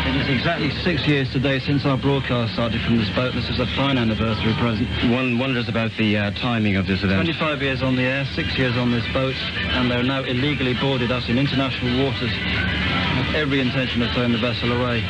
It 0.05 0.15
is 0.15 0.29
exactly 0.29 0.71
six 0.81 1.05
years 1.05 1.29
today 1.29 1.60
since 1.60 1.86
our 1.86 1.97
broadcast 1.97 2.53
started 2.53 2.81
from 2.81 2.97
this 2.97 3.10
boat. 3.10 3.34
This 3.34 3.49
is 3.49 3.60
a 3.60 3.65
fine 3.75 3.97
anniversary 3.97 4.53
present. 4.53 4.88
One 5.12 5.38
wonders 5.38 5.67
about 5.67 5.91
the 5.97 6.17
uh, 6.17 6.31
timing 6.31 6.77
of 6.77 6.88
this 6.88 7.03
event. 7.03 7.17
25 7.17 7.62
years 7.62 7.81
on 7.81 7.97
the 7.97 8.03
air, 8.03 8.25
six 8.34 8.58
years 8.58 8.77
on 8.77 8.91
this 8.91 9.05
boat, 9.12 9.36
and 9.75 9.91
they're 9.91 10.03
now 10.03 10.23
illegally 10.23 10.73
boarded 10.73 11.12
us 11.12 11.27
in 11.27 11.38
international 11.38 12.01
waters 12.01 12.31
with 12.31 13.36
every 13.36 13.60
intention 13.60 14.01
of 14.01 14.12
towing 14.13 14.31
the 14.31 14.38
vessel 14.38 14.71
away. 14.71 15.03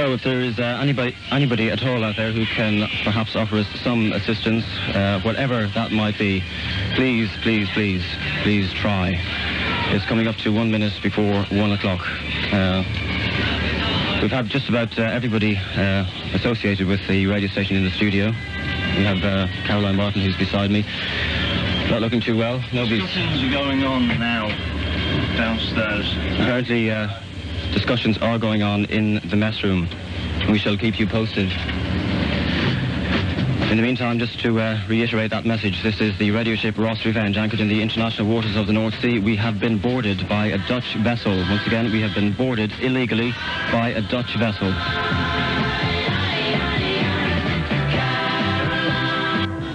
So 0.00 0.14
if 0.14 0.24
there 0.24 0.40
is 0.40 0.58
uh, 0.58 0.78
anybody, 0.80 1.14
anybody 1.30 1.68
at 1.68 1.84
all 1.84 2.02
out 2.02 2.16
there 2.16 2.32
who 2.32 2.46
can 2.46 2.88
perhaps 3.04 3.36
offer 3.36 3.58
us 3.58 3.66
some 3.82 4.12
assistance, 4.12 4.64
uh, 4.94 5.20
whatever 5.20 5.66
that 5.66 5.92
might 5.92 6.16
be, 6.16 6.42
please, 6.94 7.28
please, 7.42 7.68
please, 7.74 8.02
please 8.42 8.72
try. 8.72 9.20
It's 9.90 10.06
coming 10.06 10.26
up 10.26 10.36
to 10.36 10.54
one 10.54 10.70
minute 10.70 10.98
before 11.02 11.44
one 11.50 11.72
o'clock. 11.72 12.00
Uh, 12.50 12.82
we've 14.22 14.30
had 14.30 14.48
just 14.48 14.70
about 14.70 14.98
uh, 14.98 15.02
everybody 15.02 15.58
uh, 15.58 16.06
associated 16.32 16.86
with 16.86 17.06
the 17.06 17.26
radio 17.26 17.50
station 17.50 17.76
in 17.76 17.84
the 17.84 17.90
studio. 17.90 18.28
We 18.28 19.04
have 19.04 19.22
uh, 19.22 19.48
Caroline 19.66 19.96
Martin 19.96 20.22
who's 20.22 20.36
beside 20.38 20.70
me. 20.70 20.82
Not 21.90 22.00
looking 22.00 22.22
too 22.22 22.38
well. 22.38 22.64
Nobody's 22.72 23.02
Discussions 23.02 23.42
are 23.42 23.50
going 23.50 23.84
on 23.84 24.08
now 24.08 24.48
downstairs. 25.36 26.10
Apparently, 26.40 26.90
uh, 26.90 27.20
discussions 27.72 28.18
are 28.18 28.38
going 28.38 28.62
on 28.62 28.84
in 28.86 29.20
the 29.28 29.36
mess 29.36 29.62
room. 29.62 29.88
We 30.48 30.58
shall 30.58 30.76
keep 30.76 30.98
you 30.98 31.06
posted. 31.06 31.50
In 33.70 33.76
the 33.76 33.82
meantime, 33.84 34.18
just 34.18 34.40
to 34.40 34.58
uh, 34.58 34.80
reiterate 34.88 35.30
that 35.30 35.44
message, 35.46 35.80
this 35.84 36.00
is 36.00 36.18
the 36.18 36.32
radio 36.32 36.56
ship 36.56 36.76
Ross 36.76 37.04
Revenge, 37.04 37.36
anchored 37.36 37.60
in 37.60 37.68
the 37.68 37.80
international 37.80 38.26
waters 38.26 38.56
of 38.56 38.66
the 38.66 38.72
North 38.72 38.98
Sea. 39.00 39.20
We 39.20 39.36
have 39.36 39.60
been 39.60 39.78
boarded 39.78 40.28
by 40.28 40.46
a 40.46 40.58
Dutch 40.66 40.94
vessel. 40.96 41.36
Once 41.36 41.64
again, 41.66 41.92
we 41.92 42.00
have 42.00 42.12
been 42.12 42.32
boarded 42.32 42.72
illegally 42.80 43.30
by 43.70 43.90
a 43.90 44.02
Dutch 44.02 44.34
vessel. 44.36 44.70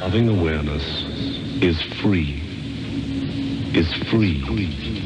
Loving 0.01 0.27
awareness 0.27 0.83
is 1.61 1.81
free. 2.01 2.41
Is 3.73 3.93
free. 4.09 5.04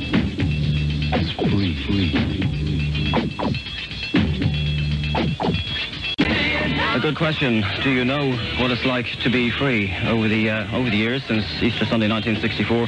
A 6.92 7.00
good 7.02 7.16
question. 7.16 7.64
Do 7.82 7.92
you 7.92 8.04
know 8.04 8.32
what 8.60 8.72
it's 8.72 8.86
like 8.86 9.06
to 9.22 9.30
be 9.30 9.50
free? 9.50 9.96
Over 10.06 10.28
the 10.28 10.50
uh, 10.50 10.76
over 10.76 10.90
the 10.90 10.98
years, 10.98 11.24
since 11.24 11.46
Easter 11.62 11.86
Sunday 11.86 12.10
1964, 12.10 12.88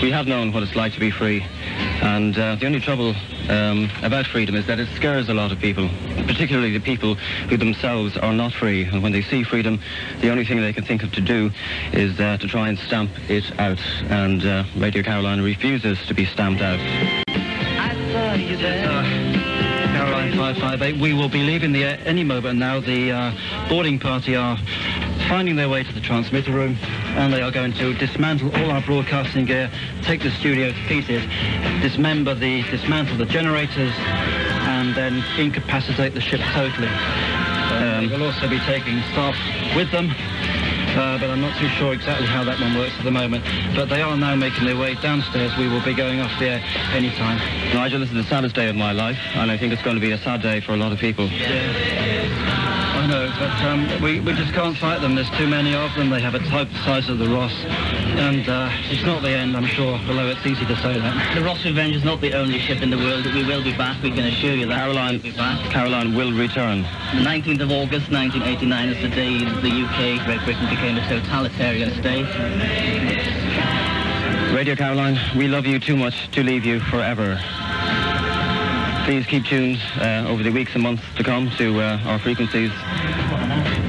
we 0.00 0.10
have 0.10 0.26
known 0.26 0.52
what 0.52 0.62
it's 0.62 0.76
like 0.76 0.92
to 0.94 1.00
be 1.00 1.10
free. 1.10 1.44
And 2.02 2.38
uh, 2.38 2.54
the 2.56 2.66
only 2.66 2.80
trouble 2.80 3.14
um, 3.48 3.90
about 4.02 4.26
freedom 4.26 4.54
is 4.54 4.66
that 4.66 4.78
it 4.78 4.88
scares 4.94 5.28
a 5.28 5.34
lot 5.34 5.50
of 5.50 5.58
people, 5.58 5.90
particularly 6.26 6.72
the 6.72 6.80
people 6.80 7.16
who 7.48 7.56
themselves 7.56 8.16
are 8.16 8.32
not 8.32 8.52
free. 8.52 8.84
And 8.84 9.02
when 9.02 9.12
they 9.12 9.22
see 9.22 9.42
freedom, 9.42 9.80
the 10.20 10.30
only 10.30 10.44
thing 10.44 10.60
they 10.60 10.72
can 10.72 10.84
think 10.84 11.02
of 11.02 11.12
to 11.12 11.20
do 11.20 11.50
is 11.92 12.18
uh, 12.20 12.36
to 12.38 12.46
try 12.46 12.68
and 12.68 12.78
stamp 12.78 13.10
it 13.28 13.58
out. 13.58 13.80
And 14.08 14.44
uh, 14.44 14.64
Radio 14.76 15.02
Carolina 15.02 15.42
refuses 15.42 15.98
to 16.06 16.14
be 16.14 16.24
stamped 16.24 16.62
out. 16.62 17.31
Caroline 19.92 20.32
558. 20.32 20.98
We 20.98 21.12
will 21.12 21.28
be 21.28 21.42
leaving 21.42 21.72
the 21.72 21.84
air 21.84 21.98
any 22.06 22.24
moment 22.24 22.58
now. 22.58 22.80
The 22.80 23.12
uh, 23.12 23.68
boarding 23.68 23.98
party 23.98 24.34
are 24.34 24.56
finding 25.28 25.54
their 25.54 25.68
way 25.68 25.84
to 25.84 25.92
the 25.92 26.00
transmitter 26.00 26.50
room 26.50 26.78
and 27.16 27.30
they 27.30 27.42
are 27.42 27.50
going 27.50 27.74
to 27.74 27.92
dismantle 27.92 28.50
all 28.56 28.70
our 28.70 28.80
broadcasting 28.80 29.44
gear, 29.44 29.70
take 30.00 30.22
the 30.22 30.30
studio 30.30 30.72
to 30.72 30.88
pieces, 30.88 31.22
dismember 31.82 32.34
the, 32.34 32.62
dismantle 32.70 33.18
the 33.18 33.26
generators 33.26 33.92
and 33.98 34.94
then 34.94 35.22
incapacitate 35.38 36.14
the 36.14 36.20
ship 36.22 36.40
totally. 36.54 36.88
Um, 36.88 38.08
we'll 38.08 38.24
also 38.24 38.48
be 38.48 38.60
taking 38.60 39.02
staff 39.12 39.36
with 39.76 39.90
them 39.90 40.08
uh, 40.96 41.18
but 41.18 41.30
I'm 41.30 41.40
not 41.40 41.58
too 41.58 41.68
sure 41.68 41.92
exactly 41.92 42.26
how 42.26 42.44
that 42.44 42.60
one 42.60 42.76
works 42.76 42.94
at 42.98 43.04
the 43.04 43.10
moment. 43.10 43.44
But 43.74 43.88
they 43.88 44.02
are 44.02 44.16
now 44.16 44.34
making 44.34 44.64
their 44.64 44.76
way 44.76 44.94
downstairs. 44.94 45.56
We 45.56 45.68
will 45.68 45.82
be 45.84 45.94
going 45.94 46.20
off 46.20 46.38
the 46.38 46.48
air 46.48 46.64
anytime. 46.92 47.38
Nigel, 47.74 48.00
this 48.00 48.10
is 48.10 48.14
the 48.14 48.24
saddest 48.24 48.54
day 48.54 48.68
of 48.68 48.76
my 48.76 48.92
life, 48.92 49.18
and 49.34 49.50
I 49.50 49.56
think 49.56 49.72
it's 49.72 49.82
going 49.82 49.96
to 49.96 50.02
be 50.02 50.12
a 50.12 50.18
sad 50.18 50.42
day 50.42 50.60
for 50.60 50.72
a 50.72 50.76
lot 50.76 50.92
of 50.92 50.98
people. 50.98 51.28
I 53.02 53.06
know, 53.08 53.26
but 53.36 53.50
um, 53.66 54.00
we, 54.00 54.20
we 54.20 54.32
just 54.32 54.52
can't 54.52 54.78
fight 54.78 55.00
them. 55.00 55.16
There's 55.16 55.28
too 55.30 55.48
many 55.48 55.74
of 55.74 55.92
them. 55.96 56.08
They 56.08 56.20
have 56.20 56.36
a 56.36 56.38
type 56.38 56.68
the 56.70 56.78
size 56.84 57.08
of 57.08 57.18
the 57.18 57.28
Ross. 57.28 57.52
And 58.14 58.48
uh, 58.48 58.70
it's 58.90 59.02
not 59.02 59.22
the 59.22 59.30
end, 59.30 59.56
I'm 59.56 59.66
sure, 59.66 59.98
although 60.06 60.28
it's 60.28 60.46
easy 60.46 60.64
to 60.66 60.76
say 60.76 61.00
that. 61.00 61.34
The 61.34 61.42
Ross 61.42 61.64
Revenge 61.64 61.96
is 61.96 62.04
not 62.04 62.20
the 62.20 62.32
only 62.32 62.60
ship 62.60 62.80
in 62.80 62.90
the 62.90 62.96
world. 62.96 63.26
We 63.26 63.44
will 63.44 63.64
be 63.64 63.76
back, 63.76 64.00
we 64.04 64.12
can 64.12 64.26
assure 64.26 64.54
you 64.54 64.66
that. 64.66 64.76
Caroline, 64.76 65.14
will 65.14 65.22
be 65.22 65.32
back. 65.32 65.68
Caroline 65.72 66.14
will 66.14 66.32
return. 66.32 66.82
The 66.82 67.26
19th 67.26 67.62
of 67.62 67.72
August 67.72 68.08
1989 68.12 68.88
is 68.90 69.02
the 69.02 69.08
day 69.08 69.38
the 69.38 69.82
UK, 69.82 70.24
Great 70.24 70.44
Britain, 70.44 70.70
became 70.70 70.96
a 70.96 71.02
totalitarian 71.08 71.90
state. 71.98 72.30
Radio 74.54 74.76
Caroline, 74.76 75.18
we 75.36 75.48
love 75.48 75.66
you 75.66 75.80
too 75.80 75.96
much 75.96 76.30
to 76.30 76.44
leave 76.44 76.64
you 76.64 76.78
forever. 76.78 77.40
Please 79.04 79.26
keep 79.26 79.44
tuned 79.44 79.78
uh, 79.96 80.24
over 80.28 80.42
the 80.42 80.50
weeks 80.50 80.74
and 80.74 80.82
months 80.82 81.02
to 81.16 81.24
come 81.24 81.50
to 81.58 81.80
uh, 81.80 81.98
our 82.04 82.18
frequencies. 82.20 82.70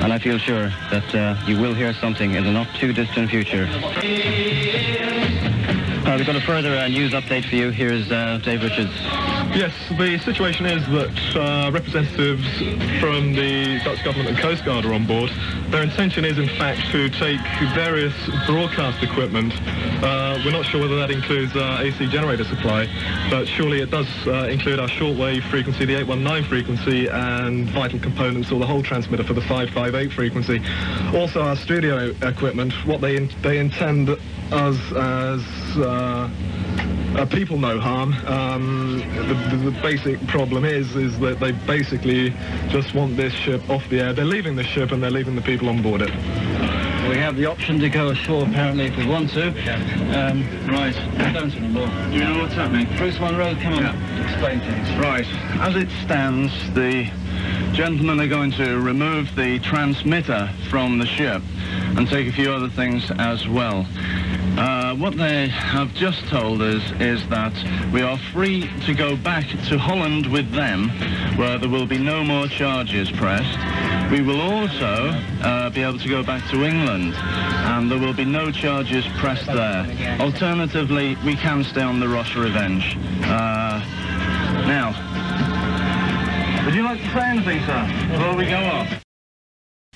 And 0.02 0.12
I 0.12 0.18
feel 0.18 0.38
sure 0.38 0.70
that 0.90 1.16
uh, 1.16 1.40
you 1.46 1.58
will 1.60 1.74
hear 1.74 1.94
something 1.94 2.34
in 2.34 2.44
the 2.44 2.52
not 2.52 2.68
too 2.76 2.94
distant 2.94 3.30
future. 3.30 3.68
We've 6.18 6.26
got 6.26 6.36
a 6.36 6.42
further 6.42 6.76
uh, 6.78 6.88
news 6.88 7.14
update 7.14 7.48
for 7.48 7.56
you. 7.56 7.70
Here's 7.70 8.12
uh, 8.12 8.40
Dave 8.44 8.64
Richards. 8.64 8.92
Yes, 9.56 9.72
the 10.00 10.18
situation 10.18 10.66
is 10.66 10.84
that 10.88 11.36
uh, 11.38 11.70
representatives 11.72 12.42
from 13.00 13.34
the 13.34 13.80
Dutch 13.84 14.04
government 14.04 14.30
and 14.30 14.38
Coast 14.40 14.66
Guard 14.66 14.84
are 14.84 14.94
on 14.96 15.06
board. 15.06 15.30
Their 15.70 15.84
intention 15.84 16.26
is, 16.26 16.40
in 16.40 16.48
fact, 16.58 16.90
to 16.92 17.08
take 17.08 17.40
various 17.76 18.16
broadcast 18.48 19.04
equipment. 19.04 19.54
Uh, 20.04 20.42
we're 20.44 20.52
not 20.52 20.66
sure 20.66 20.82
whether 20.82 20.96
that 20.96 21.12
includes 21.12 21.56
uh, 21.56 21.78
AC 21.82 22.08
generator 22.08 22.44
supply, 22.46 22.88
but 23.30 23.46
surely 23.48 23.82
it 23.82 23.92
does 23.92 24.08
uh, 24.26 24.48
include 24.50 24.80
our 24.80 24.88
shortwave 24.88 25.48
frequency, 25.52 25.86
the 25.86 25.98
819 25.98 26.50
frequency, 26.50 27.08
and 27.08 27.70
vital 27.70 28.00
components, 28.00 28.52
or 28.52 28.58
the 28.60 28.66
whole 28.66 28.82
transmitter 28.82 29.24
for 29.24 29.34
the 29.34 29.42
558 29.42 30.12
frequency. 30.14 30.62
Also, 31.16 31.44
our 31.44 31.56
studio 31.56 32.10
equipment. 32.24 32.74
What 32.88 33.02
they 33.02 33.18
in- 33.18 33.30
they 33.44 33.60
intend 33.60 34.10
us 34.10 34.80
as 34.94 35.42
uh, 37.16 37.26
people 37.26 37.58
no 37.58 37.80
harm. 37.80 38.14
Um, 38.26 39.00
the, 39.16 39.34
the, 39.56 39.72
the 39.72 39.82
basic 39.82 40.26
problem 40.28 40.66
is 40.66 40.96
is 40.96 41.18
that 41.20 41.40
they 41.40 41.52
basically 41.52 42.32
just 42.70 42.94
want 42.94 43.18
this 43.18 43.34
ship 43.34 43.70
off 43.70 43.88
the 43.90 44.00
air. 44.00 44.14
They're 44.14 44.26
leaving 44.26 44.56
the 44.56 44.64
ship 44.64 44.92
and 44.92 45.02
they're 45.02 45.12
leaving 45.12 45.36
the 45.36 45.42
people 45.42 45.70
on 45.70 45.82
board 45.82 46.02
it. 46.02 46.12
We 47.10 47.18
have 47.18 47.36
the 47.36 47.46
option 47.46 47.80
to 47.80 47.90
go 47.90 48.10
ashore, 48.10 48.44
apparently, 48.44 48.86
if 48.86 48.98
we 48.98 49.06
want 49.06 49.30
to. 49.32 49.50
Um, 50.18 50.48
right. 50.68 50.96
Don't 51.34 51.54
anymore. 51.54 51.88
Do 51.88 52.16
you 52.16 52.24
know 52.24 52.42
what's 52.42 52.54
happening? 52.54 52.88
Bruce 52.98 53.20
Monroe, 53.20 53.56
come 53.62 53.74
on, 53.74 54.22
explain 54.24 54.62
things. 54.62 54.90
Right. 54.98 55.28
As 55.60 55.76
it 55.76 55.90
stands, 56.04 56.52
the 56.74 57.12
gentlemen 57.74 58.20
are 58.22 58.28
going 58.28 58.52
to 58.54 58.80
remove 58.80 59.36
the 59.36 59.60
transmitter 59.60 60.50
from 60.70 60.98
the 60.98 61.06
ship 61.06 61.42
and 61.98 62.08
take 62.08 62.28
a 62.28 62.32
few 62.32 62.52
other 62.52 62.70
things 62.70 63.12
as 63.20 63.48
well. 63.48 63.86
Uh, 64.58 64.96
what 64.96 65.18
they 65.18 65.48
have 65.48 65.94
just 65.96 66.28
told 66.28 66.62
us 66.62 66.84
is 67.00 67.28
that 67.30 67.54
we 67.92 68.02
are 68.02 68.18
free 68.32 68.70
to 68.86 68.94
go 68.94 69.16
back 69.16 69.48
to 69.68 69.78
Holland 69.80 70.28
with 70.32 70.52
them, 70.52 70.90
where 71.38 71.58
there 71.58 71.70
will 71.70 71.88
be 71.88 71.98
no 71.98 72.24
more 72.24 72.48
charges 72.48 73.10
pressed. 73.12 73.58
We 74.12 74.22
will 74.22 74.40
also 74.40 75.10
uh, 75.42 75.72
be 75.72 75.82
able 75.82 75.98
to 75.98 76.08
go 76.08 76.22
back 76.22 76.48
to 76.52 76.64
England, 76.64 77.16
and 77.16 77.90
there 77.90 78.00
will 78.00 78.14
be 78.14 78.26
no 78.26 78.52
charges 78.52 79.06
pressed 79.18 79.48
there. 79.48 79.88
Alternatively, 80.20 81.18
we 81.26 81.36
can 81.36 81.64
stay 81.64 81.82
on 81.82 82.00
the 82.00 82.08
Ross 82.08 82.36
Revenge. 82.36 82.96
Uh, 83.24 83.84
now, 84.68 84.94
would 86.64 86.76
you 86.76 86.84
like 86.84 87.00
to 87.00 87.10
say 87.10 87.22
anything, 87.22 87.60
sir, 87.66 88.08
before 88.12 88.36
we 88.36 88.46
go 88.46 88.58
off? 88.58 89.03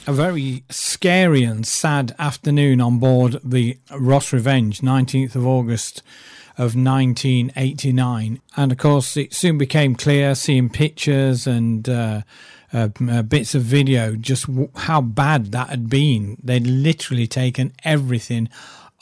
A 0.08 0.14
very 0.14 0.64
scary 0.70 1.44
and 1.44 1.68
sad 1.68 2.16
afternoon 2.18 2.80
on 2.80 2.98
board 2.98 3.38
the 3.44 3.78
Ross 3.92 4.32
Revenge, 4.32 4.80
19th 4.80 5.36
of 5.36 5.46
August 5.46 6.02
of 6.58 6.76
1989. 6.76 8.40
And 8.56 8.72
of 8.72 8.78
course, 8.78 9.18
it 9.18 9.34
soon 9.34 9.58
became 9.58 9.96
clear, 9.96 10.34
seeing 10.34 10.70
pictures 10.70 11.46
and 11.46 11.88
uh, 11.90 12.22
uh, 12.74 12.88
uh, 13.10 13.22
bits 13.22 13.54
of 13.54 13.64
video, 13.64 14.16
just 14.16 14.48
w- 14.48 14.72
how 14.76 15.02
bad 15.02 15.52
that 15.52 15.70
had 15.70 15.90
been. 15.90 16.38
They'd 16.42 16.66
literally 16.66 17.28
taken 17.28 17.74
everything 17.84 18.48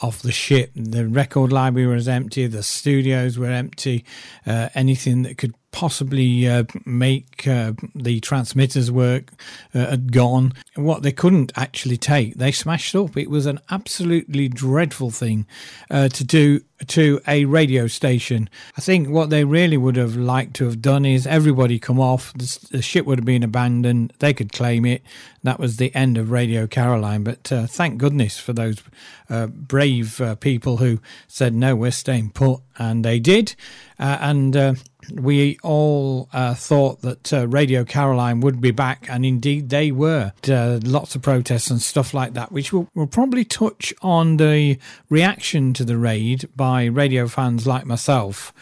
off 0.00 0.20
the 0.20 0.32
ship. 0.32 0.72
The 0.74 1.06
record 1.06 1.52
library 1.52 1.94
was 1.94 2.08
empty, 2.08 2.48
the 2.48 2.64
studios 2.64 3.38
were 3.38 3.50
empty, 3.50 4.04
uh, 4.44 4.70
anything 4.74 5.22
that 5.22 5.38
could 5.38 5.54
possibly 5.76 6.48
uh, 6.48 6.64
make 6.86 7.46
uh, 7.46 7.74
the 7.94 8.18
transmitters 8.20 8.90
work 8.90 9.30
uh, 9.74 9.90
had 9.90 10.10
gone. 10.10 10.54
What 10.74 11.02
they 11.02 11.12
couldn't 11.12 11.52
actually 11.54 11.98
take, 11.98 12.36
they 12.36 12.50
smashed 12.50 12.96
up. 12.96 13.14
It 13.14 13.28
was 13.28 13.44
an 13.44 13.60
absolutely 13.70 14.48
dreadful 14.48 15.10
thing 15.10 15.46
uh, 15.90 16.08
to 16.08 16.24
do 16.24 16.62
to 16.86 17.20
a 17.26 17.44
radio 17.44 17.86
station. 17.86 18.48
I 18.76 18.80
think 18.80 19.08
what 19.08 19.30
they 19.30 19.44
really 19.44 19.76
would 19.76 19.96
have 19.96 20.16
liked 20.16 20.54
to 20.56 20.66
have 20.66 20.82
done 20.82 21.04
is 21.04 21.26
everybody 21.26 21.78
come 21.78 21.98
off, 21.98 22.32
the, 22.34 22.68
the 22.70 22.82
ship 22.82 23.06
would 23.06 23.18
have 23.18 23.24
been 23.24 23.42
abandoned, 23.42 24.12
they 24.18 24.34
could 24.34 24.52
claim 24.52 24.84
it. 24.84 25.02
That 25.42 25.60
was 25.60 25.76
the 25.76 25.94
end 25.94 26.18
of 26.18 26.30
Radio 26.30 26.66
Caroline. 26.66 27.22
But 27.22 27.52
uh, 27.52 27.66
thank 27.66 27.98
goodness 27.98 28.38
for 28.38 28.52
those 28.52 28.82
uh, 29.30 29.46
brave 29.46 30.20
uh, 30.20 30.34
people 30.34 30.78
who 30.78 31.00
said, 31.28 31.54
no, 31.54 31.76
we're 31.76 31.92
staying 31.92 32.30
put. 32.30 32.60
And 32.78 33.04
they 33.04 33.20
did. 33.20 33.54
Uh, 33.98 34.18
and 34.20 34.56
uh, 34.56 34.74
we 35.12 35.58
all 35.62 36.28
uh, 36.32 36.54
thought 36.54 37.00
that 37.02 37.32
uh, 37.32 37.48
Radio 37.48 37.84
Caroline 37.84 38.40
would 38.40 38.60
be 38.60 38.70
back, 38.70 39.06
and 39.08 39.24
indeed 39.24 39.70
they 39.70 39.90
were. 39.90 40.32
Uh, 40.46 40.80
lots 40.82 41.14
of 41.14 41.22
protests 41.22 41.70
and 41.70 41.80
stuff 41.80 42.12
like 42.12 42.34
that, 42.34 42.52
which 42.52 42.72
will 42.72 42.88
will 42.94 43.06
probably 43.06 43.44
touch 43.44 43.94
on 44.02 44.36
the 44.36 44.78
reaction 45.08 45.72
to 45.74 45.84
the 45.84 45.96
raid 45.96 46.48
by 46.54 46.65
radio 46.86 47.28
fans 47.28 47.66
like 47.66 47.86
myself. 47.86 48.52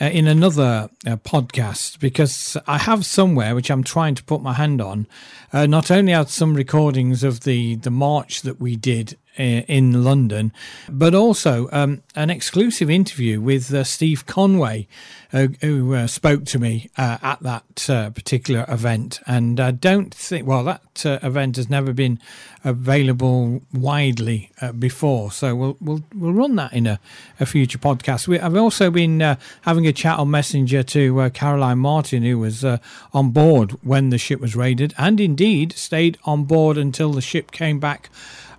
Uh, 0.00 0.04
in 0.04 0.28
another 0.28 0.88
uh, 1.08 1.16
podcast, 1.16 1.98
because 1.98 2.56
I 2.68 2.78
have 2.78 3.04
somewhere 3.04 3.56
which 3.56 3.68
I'm 3.68 3.82
trying 3.82 4.14
to 4.14 4.22
put 4.22 4.40
my 4.40 4.52
hand 4.52 4.80
on. 4.80 5.08
Uh, 5.52 5.66
not 5.66 5.90
only 5.90 6.12
had 6.12 6.28
some 6.28 6.54
recordings 6.54 7.24
of 7.24 7.40
the 7.40 7.74
the 7.74 7.90
march 7.90 8.42
that 8.42 8.60
we 8.60 8.76
did 8.76 9.18
in 9.38 10.04
London, 10.04 10.52
but 10.88 11.14
also 11.14 11.68
um, 11.72 12.02
an 12.14 12.30
exclusive 12.30 12.90
interview 12.90 13.40
with 13.40 13.72
uh, 13.72 13.84
Steve 13.84 14.26
Conway, 14.26 14.88
uh, 15.32 15.48
who 15.60 15.94
uh, 15.94 16.06
spoke 16.06 16.44
to 16.46 16.58
me 16.58 16.90
uh, 16.96 17.18
at 17.22 17.40
that 17.40 17.90
uh, 17.90 18.10
particular 18.10 18.64
event. 18.68 19.20
And 19.26 19.60
I 19.60 19.70
don't 19.70 20.12
think, 20.12 20.46
well, 20.46 20.64
that 20.64 21.04
uh, 21.04 21.18
event 21.22 21.56
has 21.56 21.68
never 21.68 21.92
been 21.92 22.18
available 22.64 23.62
widely 23.72 24.50
before, 24.78 25.30
so 25.30 25.54
we'll 25.54 25.76
we'll 25.80 26.02
we'll 26.12 26.32
run 26.32 26.56
that 26.56 26.72
in 26.72 26.88
a, 26.88 26.98
a 27.38 27.46
future 27.46 27.78
podcast. 27.78 28.26
We, 28.26 28.40
I've 28.40 28.56
also 28.56 28.90
been 28.90 29.20
having 29.62 29.86
a 29.86 29.92
chat 29.92 30.18
on 30.18 30.30
Messenger 30.30 30.82
to 30.82 31.30
Caroline 31.30 31.78
Martin, 31.78 32.24
who 32.24 32.38
was 32.38 32.64
on 32.64 33.30
board 33.30 33.72
when 33.84 34.10
the 34.10 34.18
ship 34.18 34.40
was 34.40 34.56
raided, 34.56 34.92
and 34.98 35.20
indeed 35.20 35.72
stayed 35.74 36.18
on 36.24 36.44
board 36.44 36.76
until 36.76 37.12
the 37.12 37.20
ship 37.20 37.52
came 37.52 37.78
back 37.78 38.10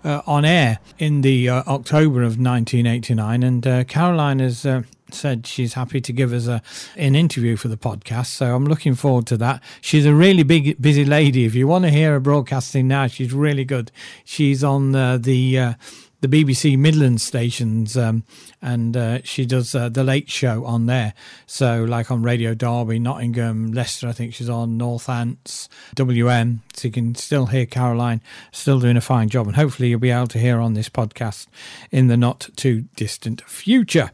uh, 0.04 0.22
on 0.26 0.46
air 0.46 0.80
in 0.98 1.22
the 1.22 1.50
uh, 1.50 1.64
October 1.68 2.22
of 2.22 2.40
1989. 2.40 3.44
And 3.44 3.68
uh, 3.68 3.84
Caroline 3.86 4.40
has 4.40 4.66
uh, 4.66 4.84
said 5.14 5.48
she's 5.48 5.74
happy 5.74 6.02
to 6.02 6.14
give 6.14 6.34
us 6.34 6.48
a 6.48 6.62
an 6.96 7.16
interview 7.16 7.56
for 7.56 7.68
the 7.68 7.78
podcast. 7.78 8.28
So 8.28 8.56
I'm 8.56 8.66
looking 8.66 8.96
forward 8.96 9.28
to 9.28 9.38
that. 9.38 9.62
She's 9.82 10.06
a 10.06 10.14
really 10.14 10.44
big 10.44 10.82
busy 10.82 11.06
lady. 11.06 11.46
If 11.46 11.56
you 11.56 11.68
want 11.68 11.86
to 11.86 11.90
hear 11.90 12.14
her 12.14 12.20
broadcasting 12.20 12.88
now, 12.88 13.08
she's 13.08 13.34
really 13.34 13.66
good. 13.66 13.92
She's 14.24 14.64
on 14.64 14.96
uh, 14.96 15.18
the 15.18 15.60
uh, 15.60 15.74
the 16.22 16.28
BBC 16.28 16.78
Midlands 16.78 17.24
stations, 17.24 17.96
um, 17.96 18.24
and 18.62 18.98
uh, 18.98 19.20
she 19.24 19.46
does 19.46 19.74
uh, 19.74 19.88
the 19.88 20.04
Late 20.04 20.30
Show 20.30 20.66
on 20.66 20.86
there. 20.86 21.14
So, 21.46 21.84
like 21.86 22.12
on 22.12 22.24
Radio 22.24 22.54
Derby, 22.54 23.00
Nottingham, 23.00 23.72
Leicester, 23.72 24.08
I 24.08 24.12
think 24.12 24.34
she's 24.34 24.50
on 24.50 24.78
Northants, 24.78 25.70
WM. 25.96 26.62
So 26.80 26.88
you 26.88 26.92
can 26.92 27.16
still 27.16 27.48
hear 27.48 27.66
Caroline 27.66 28.22
still 28.52 28.80
doing 28.80 28.98
a 28.98 29.02
fine 29.02 29.30
job, 29.30 29.48
and 29.48 29.56
hopefully 29.56 29.90
you'll 29.90 30.00
be 30.00 30.12
able 30.12 30.28
to 30.28 30.40
hear 30.40 30.60
on 30.60 30.74
this 30.74 30.90
podcast 30.90 31.48
in 31.92 32.08
the 32.08 32.18
not 32.18 32.50
too 32.56 32.86
distant 32.96 33.42
future. 33.42 34.12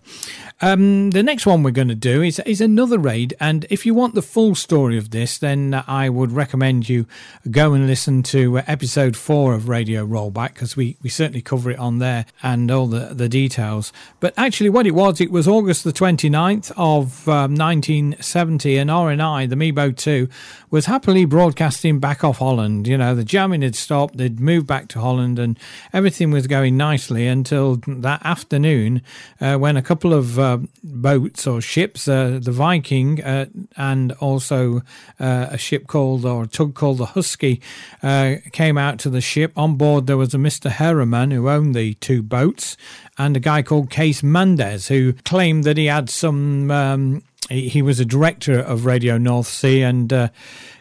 Um, 0.61 1.11
the 1.11 1.23
next 1.23 1.45
one 1.45 1.63
we're 1.63 1.71
going 1.71 1.87
to 1.89 1.95
do 1.95 2.21
is 2.21 2.39
is 2.39 2.61
another 2.61 2.97
raid, 2.97 3.35
and 3.39 3.65
if 3.69 3.85
you 3.85 3.93
want 3.93 4.15
the 4.15 4.21
full 4.21 4.55
story 4.55 4.97
of 4.97 5.11
this, 5.11 5.37
then 5.37 5.83
I 5.87 6.09
would 6.09 6.31
recommend 6.31 6.89
you 6.89 7.05
go 7.51 7.73
and 7.73 7.87
listen 7.87 8.23
to 8.23 8.59
uh, 8.59 8.63
episode 8.65 9.15
four 9.15 9.53
of 9.53 9.69
Radio 9.69 10.05
Rollback 10.05 10.53
because 10.53 10.75
we 10.75 10.97
we 11.03 11.09
certainly 11.09 11.41
cover 11.41 11.69
it 11.71 11.79
on 11.79 11.99
there 11.99 12.25
and 12.41 12.71
all 12.71 12.87
the, 12.87 13.13
the 13.13 13.29
details. 13.29 13.93
But 14.19 14.33
actually, 14.37 14.69
what 14.69 14.87
it 14.87 14.95
was, 14.95 15.21
it 15.21 15.31
was 15.31 15.47
August 15.47 15.83
the 15.83 15.93
29th 15.93 16.71
of 16.77 17.27
um, 17.27 17.55
1970, 17.55 18.77
and 18.77 18.89
RNI, 18.89 19.49
the 19.49 19.55
Mebo 19.55 19.95
2, 19.95 20.27
was 20.69 20.85
happily 20.87 21.25
broadcasting 21.25 21.99
back 21.99 22.23
off 22.23 22.39
Holland. 22.39 22.54
You 22.59 22.97
know, 22.97 23.15
the 23.15 23.23
jamming 23.23 23.61
had 23.61 23.75
stopped, 23.75 24.17
they'd 24.17 24.39
moved 24.39 24.67
back 24.67 24.87
to 24.89 24.99
Holland, 24.99 25.39
and 25.39 25.59
everything 25.93 26.31
was 26.31 26.47
going 26.47 26.77
nicely 26.77 27.27
until 27.27 27.77
that 27.87 28.25
afternoon 28.25 29.01
uh, 29.41 29.57
when 29.57 29.77
a 29.77 29.81
couple 29.81 30.13
of 30.13 30.39
uh, 30.39 30.59
boats 30.83 31.47
or 31.47 31.61
ships, 31.61 32.07
uh, 32.07 32.39
the 32.41 32.51
Viking 32.51 33.23
uh, 33.23 33.45
and 33.77 34.11
also 34.13 34.81
uh, 35.19 35.47
a 35.49 35.57
ship 35.57 35.87
called, 35.87 36.25
or 36.25 36.43
a 36.43 36.47
tug 36.47 36.75
called 36.75 36.99
the 36.99 37.07
Husky, 37.07 37.61
uh, 38.03 38.35
came 38.51 38.77
out 38.77 38.99
to 38.99 39.09
the 39.09 39.21
ship. 39.21 39.51
On 39.57 39.75
board, 39.75 40.07
there 40.07 40.17
was 40.17 40.33
a 40.33 40.37
Mr. 40.37 40.69
Herriman 40.69 41.31
who 41.31 41.49
owned 41.49 41.75
the 41.75 41.93
two 41.95 42.21
boats 42.21 42.77
and 43.17 43.37
a 43.37 43.39
guy 43.39 43.61
called 43.61 43.89
Kees 43.89 44.23
Manders 44.23 44.87
who 44.87 45.13
claimed 45.13 45.63
that 45.63 45.77
he 45.77 45.85
had 45.85 46.09
some. 46.09 46.71
Um, 46.71 47.23
he, 47.49 47.69
he, 47.69 47.81
was 47.81 47.99
a 47.99 48.05
director 48.05 48.59
of 48.59 48.85
Radio 48.85 49.17
North 49.17 49.47
Sea, 49.47 49.81
and 49.81 50.11
uh, 50.11 50.29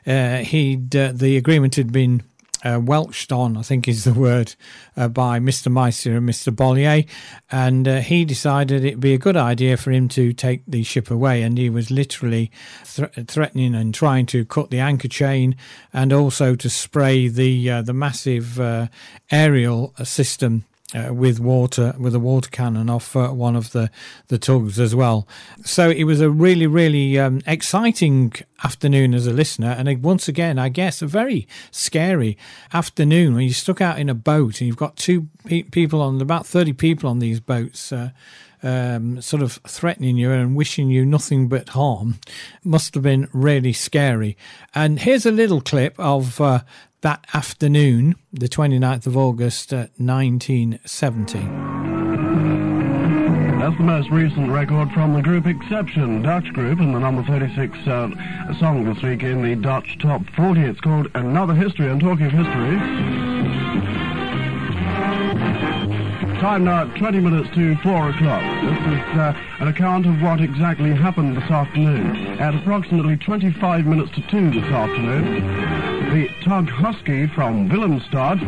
uh, 0.07 0.39
he'd 0.39 0.95
uh, 0.95 1.13
the 1.15 1.37
agreement 1.37 1.75
had 1.75 1.93
been 1.93 2.23
uh, 2.65 2.81
welched 2.83 3.31
on, 3.31 3.57
I 3.59 3.63
think 3.63 3.87
is 3.87 4.05
the 4.05 4.15
word, 4.15 4.55
uh, 4.97 5.09
by 5.09 5.39
Mr. 5.39 5.71
Meister 5.71 6.17
and 6.17 6.29
Mr. 6.29 6.55
Bollier. 6.55 7.07
And 7.51 7.87
uh, 7.87 8.01
he 8.01 8.25
decided 8.25 8.85
it'd 8.85 9.01
be 9.01 9.13
a 9.13 9.19
good 9.19 9.37
idea 9.37 9.77
for 9.77 9.91
him 9.91 10.09
to 10.11 10.33
take 10.33 10.63
the 10.67 10.83
ship 10.83 11.11
away. 11.11 11.43
And 11.43 11.59
he 11.59 11.69
was 11.69 11.91
literally 11.91 12.51
th- 12.95 13.11
threatening 13.27 13.75
and 13.75 13.93
trying 13.93 14.25
to 14.27 14.47
cut 14.47 14.71
the 14.71 14.81
anchor 14.81 15.09
chain 15.09 15.57
and 15.93 16.11
also 16.11 16.55
to 16.55 16.71
spray 16.71 17.29
the, 17.29 17.83
the 17.83 17.93
massive 17.93 18.59
aerial 19.31 19.93
system 20.03 20.65
uh, 20.93 21.13
with 21.13 21.41
water 21.41 21.95
with 21.99 22.15
a 22.15 22.21
water 22.21 22.51
cannon 22.51 22.91
off 22.91 23.17
uh, 23.17 23.29
one 23.29 23.57
of 23.57 23.73
the 23.73 23.91
the 24.29 24.39
tugs 24.39 24.79
as 24.79 24.95
well. 24.95 25.27
So 25.65 25.91
it 25.91 26.05
was 26.05 26.21
a 26.21 26.31
really 26.31 26.67
really 26.67 27.19
um, 27.19 27.41
exciting 27.47 28.33
afternoon 28.63 29.15
as 29.15 29.27
a 29.27 29.33
listener, 29.33 29.75
and 29.79 30.03
once 30.03 30.29
again, 30.29 30.59
I 30.59 30.69
guess 30.69 31.03
a 31.03 31.07
very 31.07 31.49
scary 31.71 32.37
afternoon 32.73 33.35
when 33.35 33.45
you're 33.45 33.55
stuck 33.55 33.81
out 33.81 33.99
in 33.99 34.09
a 34.09 34.15
boat 34.15 34.61
and 34.61 34.69
you've 34.69 34.77
got 34.77 34.97
two 34.97 35.29
pe- 35.47 35.63
people 35.63 36.03
on 36.03 36.21
about 36.21 36.47
thirty 36.47 36.73
people 36.73 37.09
on 37.09 37.19
these 37.19 37.41
boats. 37.41 37.93
Uh, 37.93 38.11
um, 38.63 39.21
sort 39.21 39.43
of 39.43 39.61
threatening 39.69 40.17
you 40.17 40.31
and 40.31 40.57
wishing 40.57 40.89
you 40.89 41.05
nothing 41.05 41.49
but 41.49 41.69
harm 41.69 42.19
must 42.65 42.95
have 42.95 43.03
been 43.03 43.29
really 43.31 43.75
scary. 43.75 44.39
And 44.75 44.99
here's 44.99 45.27
a 45.27 45.31
little 45.31 45.61
clip 45.61 45.95
of 46.01 46.41
uh, 46.41 46.61
that 47.05 47.27
afternoon, 47.35 48.17
the 48.33 48.49
29th 48.49 49.07
of 49.07 49.15
August, 49.15 49.75
uh, 49.75 49.89
1970. 49.99 51.39
That's 53.61 53.77
the 53.77 53.83
most 53.83 54.09
recent 54.09 54.51
record 54.51 54.91
from 54.93 55.13
the 55.13 55.21
group 55.21 55.45
Ekseption, 55.45 56.23
Dutch 56.23 56.51
group, 56.55 56.81
and 56.81 56.95
the 56.95 56.99
number 56.99 57.23
36 57.23 57.77
uh, 57.87 58.09
song 58.59 58.85
this 58.85 59.03
week 59.03 59.23
in 59.23 59.43
the 59.43 59.55
Dutch 59.55 59.99
Top 59.99 60.23
40. 60.35 60.63
It's 60.63 60.81
called 60.81 61.11
Another 61.15 61.53
History. 61.53 61.91
And 61.91 62.01
talking 62.01 62.25
of 62.25 62.33
history, 62.33 62.79
time 66.41 66.65
now 66.65 66.85
20 66.97 67.21
minutes 67.21 67.55
to 67.55 67.77
4 67.83 68.09
o'clock. 68.09 68.43
This 68.65 68.79
is 68.79 69.19
uh, 69.19 69.35
an 69.61 69.69
account 69.69 70.07
of 70.07 70.23
what 70.23 70.41
exactly 70.41 70.95
happened 70.95 71.37
this 71.37 71.51
afternoon. 71.51 72.41
At 72.41 72.55
approximately 72.55 73.19
25 73.19 73.85
minutes 73.85 74.11
to 74.13 74.23
2 74.23 74.51
this 74.53 74.65
afternoon, 74.65 75.94
the 76.13 76.29
tug 76.43 76.69
Husky 76.69 77.27
from 77.29 77.69
Willemstad 77.69 78.41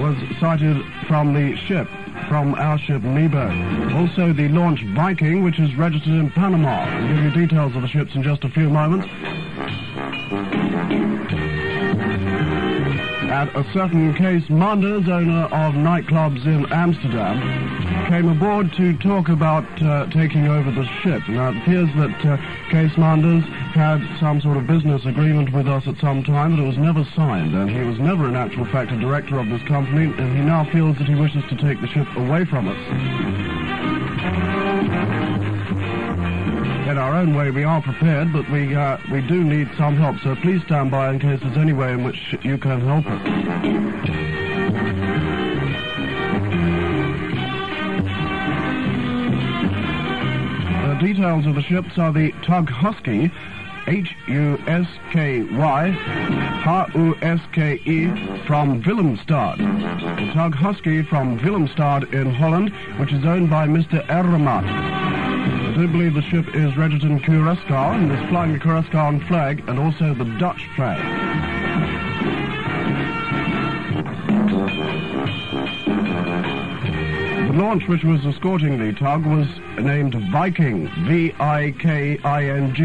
was 0.00 0.16
sighted 0.40 0.82
from 1.06 1.34
the 1.34 1.56
ship, 1.56 1.88
from 2.28 2.54
our 2.54 2.78
ship 2.78 3.02
Mebo. 3.02 3.94
Also 3.94 4.32
the 4.32 4.48
launch 4.48 4.84
Viking, 4.94 5.42
which 5.42 5.58
is 5.58 5.74
registered 5.76 6.12
in 6.12 6.30
Panama. 6.30 6.84
I'll 6.84 7.08
give 7.08 7.24
you 7.24 7.30
details 7.30 7.74
of 7.76 7.82
the 7.82 7.88
ships 7.88 8.14
in 8.14 8.22
just 8.22 8.44
a 8.44 8.48
few 8.48 8.70
moments. 8.70 9.06
At 13.30 13.54
a 13.54 13.64
certain 13.72 14.14
Kees, 14.14 14.48
Manders, 14.48 15.08
owner 15.08 15.44
of 15.44 15.74
nightclubs 15.74 16.44
in 16.46 16.66
Amsterdam, 16.72 17.40
came 18.08 18.28
aboard 18.30 18.72
to 18.72 18.96
talk 18.96 19.28
about 19.28 19.66
uh, 19.82 20.06
taking 20.06 20.48
over 20.48 20.70
the 20.70 20.86
ship. 21.02 21.22
Now, 21.28 21.50
it 21.50 21.58
appears 21.58 21.90
that 21.96 22.24
uh, 22.24 22.38
Kees 22.70 22.96
Manders 22.96 23.44
had 23.74 24.00
some 24.18 24.40
sort 24.40 24.56
of 24.56 24.66
business 24.66 25.04
agreement 25.04 25.52
with 25.52 25.68
us 25.68 25.86
at 25.86 25.98
some 25.98 26.24
time, 26.24 26.56
but 26.56 26.62
it 26.62 26.66
was 26.66 26.78
never 26.78 27.04
signed, 27.14 27.54
and 27.54 27.70
he 27.70 27.82
was 27.82 27.98
never, 27.98 28.26
in 28.26 28.34
actual 28.34 28.64
fact, 28.64 28.90
a 28.92 28.98
director 28.98 29.38
of 29.38 29.50
this 29.50 29.60
company, 29.64 30.04
and 30.04 30.36
he 30.36 30.42
now 30.42 30.64
feels 30.72 30.96
that 30.96 31.06
he 31.06 31.14
wishes 31.14 31.44
to 31.50 31.56
take 31.56 31.82
the 31.82 31.86
ship 31.86 32.08
away 32.16 32.46
from 32.46 32.68
us. 32.68 32.78
In 36.88 36.96
our 36.96 37.14
own 37.14 37.34
way, 37.34 37.50
we 37.50 37.64
are 37.64 37.82
prepared, 37.82 38.32
but 38.32 38.48
we 38.50 38.74
uh, 38.74 38.96
we 39.12 39.20
do 39.20 39.44
need 39.44 39.68
some 39.76 39.96
help. 39.96 40.18
So 40.20 40.34
please 40.36 40.62
stand 40.64 40.90
by 40.90 41.10
in 41.10 41.18
case 41.18 41.40
there's 41.42 41.58
any 41.58 41.74
way 41.74 41.92
in 41.92 42.04
which 42.04 42.34
you 42.42 42.56
can 42.56 42.80
help 42.80 43.04
us. 43.06 45.27
Details 50.98 51.46
of 51.46 51.54
the 51.54 51.62
ships 51.62 51.96
are 51.96 52.12
the 52.12 52.32
Tug 52.42 52.68
Husky, 52.68 53.30
H-U-S-K-Y, 53.86 54.48
H-U-S-K-E, 56.66 58.06
from 58.46 58.82
Willemstad. 58.82 59.58
The 60.16 60.32
Tug 60.32 60.54
Husky 60.56 61.02
from 61.02 61.38
Willemstad 61.38 62.12
in 62.12 62.34
Holland, 62.34 62.72
which 62.98 63.12
is 63.12 63.24
owned 63.24 63.48
by 63.48 63.68
Mr. 63.68 64.04
Erreman. 64.08 64.64
I 64.66 65.74
do 65.76 65.86
believe 65.86 66.14
the 66.14 66.22
ship 66.22 66.52
is 66.56 66.76
registered 66.76 67.12
in 67.12 67.20
Curaçao 67.20 67.94
and 67.94 68.10
is 68.10 68.28
flying 68.28 68.52
the 68.54 68.58
Curaçao 68.58 69.24
flag 69.28 69.62
and 69.68 69.78
also 69.78 70.14
the 70.14 70.24
Dutch 70.24 70.66
flag. 70.74 70.98
Launch 77.58 77.88
which 77.88 78.04
was 78.04 78.24
escorting 78.24 78.78
the 78.78 78.92
tug 78.92 79.26
was 79.26 79.48
named 79.80 80.14
Viking, 80.30 80.88
V-I-K-I-N-G, 81.06 82.80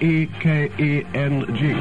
V-E-K-E-N-G. 0.00 1.74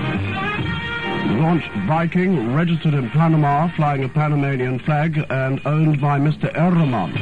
Launched 1.40 1.72
Viking, 1.88 2.54
registered 2.54 2.94
in 2.94 3.10
Panama, 3.10 3.70
flying 3.70 4.04
a 4.04 4.10
Panamanian 4.10 4.80
flag, 4.80 5.26
and 5.30 5.62
owned 5.66 6.02
by 6.02 6.20
Mr. 6.20 6.54
Erreman. 6.56 7.16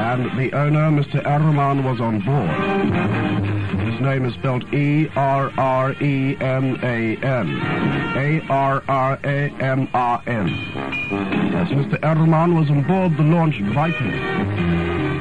And 0.00 0.24
the 0.36 0.52
owner, 0.56 0.90
Mr. 0.90 1.22
Erreman, 1.22 1.84
was 1.84 2.00
on 2.00 2.18
board 2.18 3.59
name 4.00 4.24
is 4.24 4.34
spelled 4.34 4.64
E-R-R-E-M-A-N. 4.72 5.16
A-R-R-A-M-R-N. 8.16 8.88
Yes, 10.48 11.68
Mr. 11.70 11.98
Erman 12.02 12.54
was 12.54 12.70
on 12.70 12.82
board 12.82 13.16
the 13.16 13.22
launch 13.22 13.60
Viking. 13.60 15.20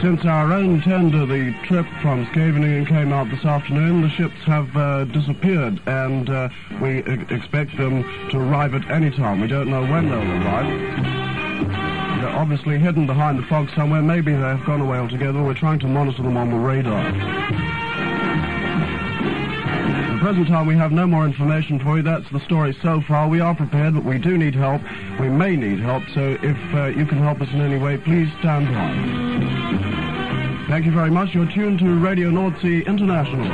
Since 0.00 0.24
our 0.24 0.52
own 0.54 0.80
tender, 0.80 1.26
the 1.26 1.54
trip 1.64 1.86
from 2.00 2.24
Scheveningen 2.32 2.86
came 2.86 3.12
out 3.12 3.28
this 3.28 3.44
afternoon, 3.44 4.00
the 4.00 4.08
ships 4.08 4.40
have 4.46 4.74
uh, 4.74 5.04
disappeared 5.04 5.78
and 5.86 6.30
uh, 6.30 6.48
we 6.80 7.00
expect 7.28 7.76
them 7.76 8.02
to 8.30 8.38
arrive 8.38 8.74
at 8.74 8.90
any 8.90 9.10
time. 9.10 9.42
We 9.42 9.48
don't 9.48 9.68
know 9.68 9.82
when 9.82 10.08
they'll 10.08 10.46
arrive. 10.46 11.99
Obviously 12.34 12.78
hidden 12.78 13.06
behind 13.06 13.38
the 13.38 13.42
fog 13.44 13.68
somewhere. 13.74 14.02
Maybe 14.02 14.32
they 14.32 14.38
have 14.38 14.64
gone 14.64 14.80
away 14.80 14.98
altogether. 14.98 15.42
We're 15.42 15.54
trying 15.54 15.78
to 15.80 15.86
monitor 15.86 16.22
them 16.22 16.36
on 16.36 16.50
the 16.50 16.56
radar. 16.56 16.98
At 20.10 20.14
the 20.14 20.18
present 20.20 20.48
time, 20.48 20.66
we 20.66 20.74
have 20.76 20.92
no 20.92 21.06
more 21.06 21.24
information 21.24 21.78
for 21.78 21.96
you. 21.96 22.02
That's 22.02 22.28
the 22.30 22.40
story 22.40 22.76
so 22.82 23.00
far. 23.02 23.28
We 23.28 23.40
are 23.40 23.54
prepared, 23.54 23.94
but 23.94 24.04
we 24.04 24.18
do 24.18 24.36
need 24.38 24.54
help. 24.54 24.82
We 25.18 25.28
may 25.28 25.56
need 25.56 25.80
help, 25.80 26.04
so 26.14 26.38
if 26.42 26.74
uh, 26.74 26.86
you 26.86 27.06
can 27.06 27.18
help 27.18 27.40
us 27.40 27.48
in 27.52 27.60
any 27.60 27.78
way, 27.78 27.98
please 27.98 28.28
stand 28.38 28.66
by. 28.68 30.66
Thank 30.68 30.86
you 30.86 30.92
very 30.92 31.10
much. 31.10 31.34
You're 31.34 31.50
tuned 31.50 31.80
to 31.80 31.98
Radio 31.98 32.30
North 32.30 32.60
Sea 32.62 32.82
International. 32.82 33.44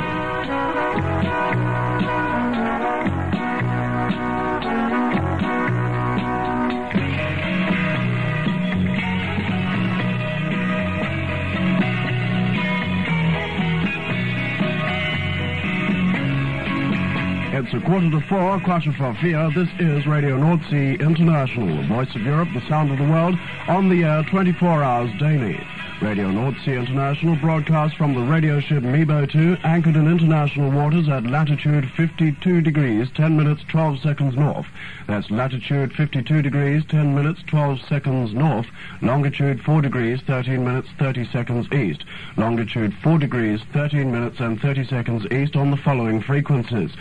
It's 17.57 17.73
a 17.73 17.79
quarter 17.79 18.11
to 18.11 18.21
four, 18.21 18.59
quarter 18.59 18.93
for 18.93 19.15
fear. 19.15 19.49
This 19.49 19.67
is 19.79 20.05
Radio 20.05 20.37
North 20.37 20.61
Sea 20.69 20.93
International, 20.93 21.65
the 21.65 21.87
voice 21.87 22.13
of 22.13 22.21
Europe, 22.21 22.49
the 22.53 22.61
sound 22.67 22.91
of 22.91 22.99
the 22.99 23.11
world, 23.11 23.35
on 23.67 23.89
the 23.89 24.03
air 24.03 24.21
24 24.29 24.83
hours 24.83 25.09
daily. 25.17 25.59
Radio 25.99 26.29
North 26.29 26.53
Sea 26.63 26.73
International 26.73 27.35
broadcasts 27.37 27.97
from 27.97 28.13
the 28.13 28.21
radio 28.21 28.59
ship 28.59 28.83
Mebo 28.83 29.27
2, 29.31 29.57
anchored 29.63 29.95
in 29.95 30.07
international 30.07 30.69
waters 30.69 31.09
at 31.09 31.23
latitude 31.23 31.89
52 31.93 32.61
degrees, 32.61 33.09
10 33.15 33.35
minutes, 33.35 33.63
12 33.69 34.01
seconds 34.01 34.35
north. 34.35 34.67
That's 35.07 35.31
latitude 35.31 35.91
52 35.93 36.43
degrees, 36.43 36.83
10 36.85 37.15
minutes, 37.15 37.41
12 37.47 37.81
seconds 37.81 38.35
north. 38.35 38.67
Longitude 39.01 39.63
4 39.63 39.81
degrees, 39.81 40.21
13 40.21 40.63
minutes, 40.63 40.89
30 40.99 41.25
seconds 41.31 41.71
east. 41.71 42.05
Longitude 42.35 42.93
4 43.01 43.17
degrees, 43.17 43.61
13 43.73 44.11
minutes 44.11 44.39
and 44.39 44.61
30 44.61 44.85
seconds 44.85 45.25
east 45.31 45.55
on 45.55 45.71
the 45.71 45.77
following 45.77 46.21
frequencies. 46.21 46.91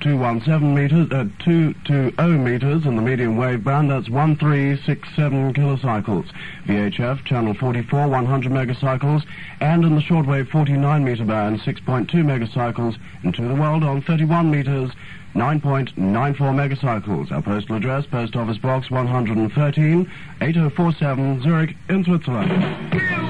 217 0.00 0.74
meters, 0.74 1.10
uh, 1.10 1.26
220 1.40 2.38
meters 2.38 2.86
in 2.86 2.96
the 2.96 3.02
medium 3.02 3.36
wave 3.36 3.64
band, 3.64 3.90
that's 3.90 4.08
1367 4.08 5.54
kilocycles. 5.54 6.30
VHF, 6.66 7.24
channel 7.24 7.54
44, 7.54 8.06
100 8.06 8.52
megacycles, 8.52 9.24
and 9.60 9.84
in 9.84 9.96
the 9.96 10.00
shortwave 10.00 10.48
49 10.50 11.04
meter 11.04 11.24
band, 11.24 11.60
6.2 11.60 12.08
megacycles, 12.08 12.96
into 13.24 13.42
the 13.42 13.54
world 13.54 13.82
on 13.82 14.00
31 14.02 14.50
meters, 14.50 14.90
9.94 15.34 15.94
megacycles. 15.96 17.32
Our 17.32 17.42
postal 17.42 17.76
address, 17.76 18.06
Post 18.06 18.36
Office 18.36 18.58
Box 18.58 18.90
113, 18.90 20.10
8047, 20.40 21.42
Zurich, 21.42 21.76
in 21.88 22.04
Switzerland. 22.04 23.27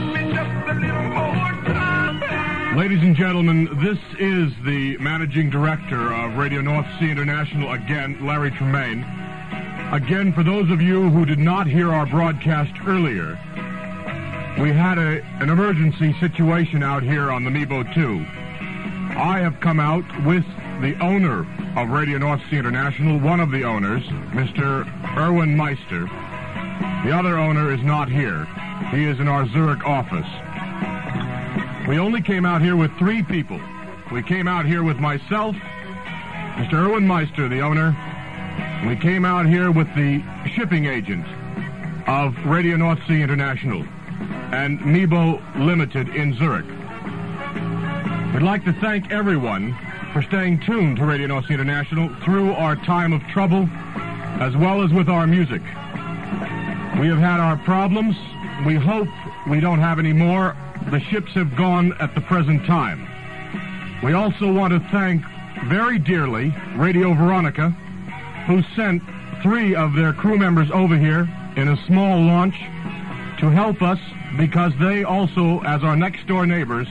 Ladies 2.78 3.02
and 3.02 3.16
gentlemen, 3.16 3.64
this 3.80 3.98
is 4.20 4.52
the 4.64 4.96
managing 4.98 5.50
director 5.50 6.12
of 6.12 6.36
Radio 6.36 6.60
North 6.60 6.86
Sea 7.00 7.10
International 7.10 7.72
again, 7.72 8.24
Larry 8.24 8.52
Tremaine. 8.52 9.02
Again, 9.92 10.32
for 10.32 10.44
those 10.44 10.70
of 10.70 10.80
you 10.80 11.10
who 11.10 11.26
did 11.26 11.40
not 11.40 11.66
hear 11.66 11.92
our 11.92 12.06
broadcast 12.06 12.70
earlier, 12.86 13.36
we 14.60 14.70
had 14.70 14.96
a, 14.96 15.20
an 15.42 15.50
emergency 15.50 16.14
situation 16.20 16.84
out 16.84 17.02
here 17.02 17.32
on 17.32 17.42
the 17.42 17.50
Mebo 17.50 17.82
2. 17.94 18.24
I 19.18 19.40
have 19.40 19.58
come 19.58 19.80
out 19.80 20.04
with 20.24 20.46
the 20.80 20.96
owner 21.00 21.48
of 21.76 21.90
Radio 21.90 22.18
North 22.18 22.42
Sea 22.48 22.58
International, 22.58 23.18
one 23.18 23.40
of 23.40 23.50
the 23.50 23.64
owners, 23.64 24.04
Mr. 24.30 24.86
Erwin 25.16 25.56
Meister. 25.56 26.04
The 27.04 27.10
other 27.10 27.40
owner 27.40 27.74
is 27.74 27.82
not 27.82 28.08
here. 28.08 28.44
He 28.92 29.02
is 29.02 29.18
in 29.18 29.26
our 29.26 29.48
Zurich 29.48 29.84
office. 29.84 30.28
We 31.88 31.98
only 31.98 32.20
came 32.20 32.44
out 32.44 32.61
here 32.61 32.77
with 32.77 32.92
three 32.98 33.22
people. 33.22 33.59
We 34.12 34.22
came 34.22 34.46
out 34.46 34.66
here 34.66 34.83
with 34.83 34.98
myself, 34.98 35.57
Mr. 36.57 36.74
Erwin 36.74 37.07
Meister, 37.07 37.48
the 37.48 37.61
owner. 37.61 37.96
We 38.87 38.94
came 38.94 39.24
out 39.24 39.46
here 39.46 39.70
with 39.72 39.87
the 39.94 40.22
shipping 40.55 40.85
agent 40.85 41.27
of 42.07 42.37
Radio 42.44 42.77
North 42.77 42.98
Sea 43.09 43.22
International 43.22 43.87
and 44.53 44.79
Mebo 44.81 45.40
Limited 45.64 46.11
in 46.11 46.35
Zurich. 46.35 46.66
We'd 48.35 48.42
like 48.42 48.66
to 48.66 48.74
thank 48.83 49.11
everyone 49.11 49.74
for 50.12 50.20
staying 50.20 50.61
tuned 50.61 50.98
to 50.98 51.07
Radio 51.07 51.29
North 51.29 51.46
Sea 51.46 51.55
International 51.55 52.14
through 52.22 52.53
our 52.53 52.77
time 52.77 53.14
of 53.14 53.22
trouble 53.29 53.66
as 54.42 54.55
well 54.59 54.83
as 54.83 54.92
with 54.92 55.09
our 55.09 55.27
music. 55.27 55.62
We 57.01 57.09
have 57.09 57.18
had 57.18 57.40
our 57.40 57.57
problems. 57.57 58.14
We 58.66 58.74
hope 58.74 59.09
we 59.48 59.61
don't 59.61 59.79
have 59.79 59.98
any 59.98 60.12
more 60.12 60.55
the 60.90 61.01
ships 61.01 61.33
have 61.33 61.55
gone 61.55 61.92
at 62.01 62.14
the 62.14 62.20
present 62.22 62.64
time. 62.64 63.07
We 64.03 64.14
also 64.14 64.53
want 64.53 64.72
to 64.72 64.81
thank 64.90 65.22
very 65.66 65.98
dearly 65.98 66.55
Radio 66.77 67.12
Veronica, 67.14 67.70
who 68.46 68.62
sent 68.74 69.03
three 69.42 69.74
of 69.74 69.94
their 69.94 70.12
crew 70.12 70.38
members 70.38 70.70
over 70.70 70.96
here 70.96 71.29
in 71.57 71.68
a 71.68 71.87
small 71.87 72.20
launch 72.20 72.55
to 73.38 73.51
help 73.51 73.83
us 73.83 73.98
because 74.38 74.72
they 74.81 75.05
also, 75.05 75.61
as 75.61 75.83
our 75.83 75.96
next 75.96 76.27
door 76.27 76.46
neighbors, 76.46 76.88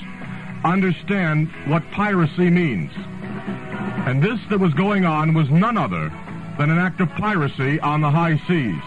understand 0.64 1.50
what 1.66 1.84
piracy 1.92 2.50
means. 2.50 2.92
And 4.06 4.22
this 4.22 4.40
that 4.50 4.60
was 4.60 4.74
going 4.74 5.06
on 5.06 5.34
was 5.34 5.50
none 5.50 5.78
other 5.78 6.12
than 6.58 6.70
an 6.70 6.78
act 6.78 7.02
of 7.02 7.10
piracy 7.12 7.80
on 7.80 8.02
the 8.02 8.10
high 8.10 8.38
seas. 8.48 8.82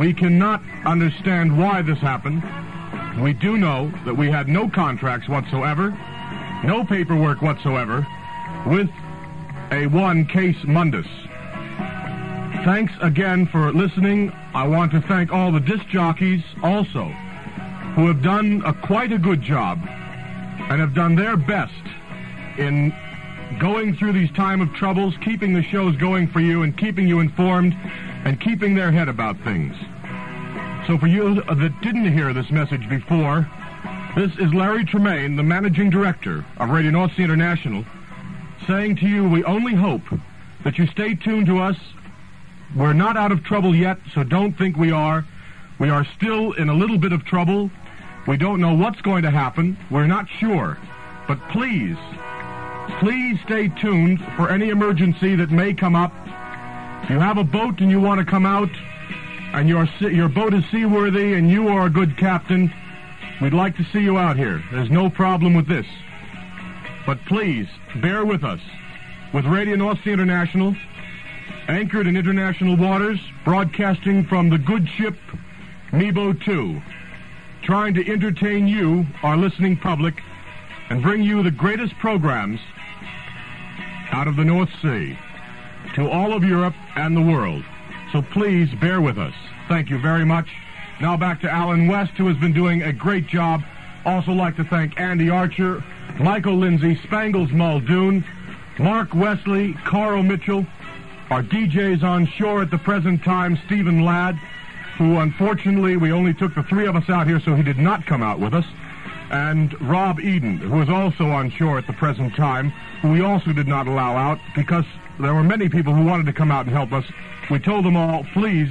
We 0.00 0.14
cannot 0.14 0.62
understand 0.84 1.58
why 1.58 1.82
this 1.82 1.98
happened, 1.98 2.42
we 3.22 3.32
do 3.32 3.56
know 3.56 3.92
that 4.04 4.16
we 4.16 4.30
had 4.30 4.48
no 4.48 4.68
contracts 4.68 5.28
whatsoever, 5.28 5.90
no 6.64 6.84
paperwork 6.84 7.42
whatsoever, 7.42 8.06
with 8.66 8.90
a 9.70 9.86
one 9.86 10.24
Kees 10.26 10.62
Manders. 10.64 11.06
Thanks 12.64 12.92
again 13.00 13.46
for 13.46 13.72
listening. 13.72 14.32
I 14.54 14.66
want 14.66 14.92
to 14.92 15.00
thank 15.00 15.32
all 15.32 15.52
the 15.52 15.60
disc 15.60 15.86
jockeys 15.88 16.42
also, 16.62 17.04
who 17.94 18.06
have 18.08 18.22
done 18.22 18.62
a, 18.64 18.72
quite 18.72 19.12
a 19.12 19.18
good 19.18 19.42
job 19.42 19.78
and 19.86 20.80
have 20.80 20.94
done 20.94 21.14
their 21.14 21.36
best 21.36 21.72
in 22.58 22.94
going 23.58 23.96
through 23.96 24.12
these 24.12 24.30
time 24.32 24.60
of 24.60 24.72
troubles, 24.74 25.14
keeping 25.24 25.54
the 25.54 25.62
shows 25.62 25.96
going 25.96 26.28
for 26.28 26.40
you 26.40 26.62
and 26.62 26.76
keeping 26.76 27.08
you 27.08 27.20
informed 27.20 27.74
and 28.24 28.40
keeping 28.40 28.74
their 28.74 28.92
head 28.92 29.08
about 29.08 29.38
things. 29.40 29.76
So 30.88 30.96
for 30.96 31.06
you 31.06 31.34
that 31.42 31.80
didn't 31.82 32.10
hear 32.10 32.32
this 32.32 32.50
message 32.50 32.88
before, 32.88 33.46
this 34.16 34.32
is 34.38 34.54
Larry 34.54 34.86
Tremaine, 34.86 35.36
the 35.36 35.42
managing 35.42 35.90
director 35.90 36.46
of 36.56 36.70
Radio 36.70 36.90
North 36.90 37.14
Sea 37.14 37.24
International, 37.24 37.84
saying 38.66 38.96
to 38.96 39.06
you, 39.06 39.28
we 39.28 39.44
only 39.44 39.74
hope 39.74 40.00
that 40.64 40.78
you 40.78 40.86
stay 40.86 41.14
tuned 41.14 41.44
to 41.44 41.58
us. 41.58 41.76
We're 42.74 42.94
not 42.94 43.18
out 43.18 43.32
of 43.32 43.44
trouble 43.44 43.74
yet, 43.74 43.98
so 44.14 44.24
don't 44.24 44.56
think 44.56 44.78
we 44.78 44.90
are. 44.90 45.26
We 45.78 45.90
are 45.90 46.06
still 46.16 46.52
in 46.52 46.70
a 46.70 46.74
little 46.74 46.96
bit 46.96 47.12
of 47.12 47.22
trouble. 47.22 47.70
We 48.26 48.38
don't 48.38 48.58
know 48.58 48.72
what's 48.72 49.02
going 49.02 49.24
to 49.24 49.30
happen. 49.30 49.76
We're 49.90 50.06
not 50.06 50.26
sure. 50.40 50.78
But 51.26 51.38
please, 51.50 51.98
please 52.98 53.38
stay 53.44 53.68
tuned 53.68 54.20
for 54.36 54.48
any 54.48 54.70
emergency 54.70 55.36
that 55.36 55.50
may 55.50 55.74
come 55.74 55.94
up. 55.94 56.14
If 57.02 57.10
you 57.10 57.20
have 57.20 57.36
a 57.36 57.44
boat 57.44 57.82
and 57.82 57.90
you 57.90 58.00
want 58.00 58.20
to 58.20 58.24
come 58.24 58.46
out, 58.46 58.70
and 59.52 59.68
your 59.68 59.88
your 60.00 60.28
boat 60.28 60.54
is 60.54 60.64
seaworthy 60.70 61.34
and 61.34 61.50
you 61.50 61.68
are 61.68 61.86
a 61.86 61.90
good 61.90 62.16
captain, 62.16 62.72
we'd 63.40 63.54
like 63.54 63.76
to 63.76 63.84
see 63.84 64.00
you 64.00 64.18
out 64.18 64.36
here. 64.36 64.62
There's 64.70 64.90
no 64.90 65.08
problem 65.10 65.54
with 65.54 65.66
this. 65.66 65.86
But 67.06 67.18
please, 67.26 67.66
bear 67.96 68.24
with 68.24 68.44
us. 68.44 68.60
With 69.32 69.44
Radio 69.44 69.76
North 69.76 70.02
Sea 70.04 70.12
International, 70.12 70.74
anchored 71.68 72.06
in 72.06 72.16
international 72.16 72.76
waters, 72.76 73.20
broadcasting 73.44 74.24
from 74.24 74.48
the 74.48 74.58
good 74.58 74.88
ship 74.88 75.16
Mebo 75.90 76.42
2, 76.44 76.82
trying 77.62 77.94
to 77.94 78.10
entertain 78.10 78.66
you, 78.66 79.06
our 79.22 79.36
listening 79.36 79.76
public, 79.76 80.22
and 80.90 81.02
bring 81.02 81.22
you 81.22 81.42
the 81.42 81.50
greatest 81.50 81.94
programs 81.98 82.60
out 84.10 84.28
of 84.28 84.36
the 84.36 84.44
North 84.44 84.70
Sea 84.80 85.18
to 85.94 86.08
all 86.10 86.32
of 86.32 86.44
Europe 86.44 86.74
and 86.96 87.16
the 87.16 87.22
world. 87.22 87.64
So 88.12 88.22
please 88.22 88.72
bear 88.80 89.00
with 89.00 89.18
us. 89.18 89.34
Thank 89.68 89.90
you 89.90 89.98
very 89.98 90.24
much. 90.24 90.48
Now 91.00 91.16
back 91.16 91.40
to 91.42 91.50
Alan 91.50 91.86
West, 91.86 92.12
who 92.12 92.26
has 92.26 92.36
been 92.38 92.52
doing 92.54 92.82
a 92.82 92.92
great 92.92 93.26
job. 93.26 93.62
Also 94.04 94.32
like 94.32 94.56
to 94.56 94.64
thank 94.64 94.98
Andy 94.98 95.28
Archer, 95.28 95.84
Michael 96.18 96.56
Lindsay, 96.56 96.96
Spangles 97.04 97.50
Muldoon, 97.50 98.24
Mark 98.78 99.14
Wesley, 99.14 99.74
Carl 99.84 100.22
Mitchell, 100.22 100.66
our 101.30 101.42
DJs 101.42 102.02
on 102.02 102.26
shore 102.26 102.62
at 102.62 102.70
the 102.70 102.78
present 102.78 103.22
time, 103.22 103.58
Stephen 103.66 104.04
Ladd, 104.04 104.36
who 104.96 105.18
unfortunately 105.18 105.96
we 105.96 106.10
only 106.10 106.32
took 106.32 106.54
the 106.54 106.62
three 106.62 106.86
of 106.86 106.96
us 106.96 107.08
out 107.10 107.26
here, 107.26 107.40
so 107.40 107.54
he 107.54 107.62
did 107.62 107.78
not 107.78 108.06
come 108.06 108.22
out 108.22 108.40
with 108.40 108.54
us, 108.54 108.64
and 109.30 109.78
Rob 109.80 110.20
Eden, 110.20 110.58
who 110.58 110.80
is 110.80 110.88
also 110.88 111.28
on 111.28 111.50
shore 111.50 111.78
at 111.78 111.86
the 111.86 111.92
present 111.92 112.34
time, 112.34 112.70
who 113.02 113.10
we 113.10 113.22
also 113.22 113.52
did 113.52 113.68
not 113.68 113.86
allow 113.86 114.16
out 114.16 114.38
because 114.54 114.84
there 115.20 115.34
were 115.34 115.44
many 115.44 115.68
people 115.68 115.94
who 115.94 116.04
wanted 116.04 116.26
to 116.26 116.32
come 116.32 116.50
out 116.50 116.66
and 116.66 116.74
help 116.74 116.92
us 116.92 117.04
we 117.50 117.58
told 117.58 117.84
them 117.84 117.96
all, 117.96 118.24
please, 118.34 118.70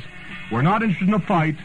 we're 0.52 0.62
not 0.62 0.84
interested 0.84 1.08
in 1.08 1.14
a 1.14 1.20
fight. 1.20 1.56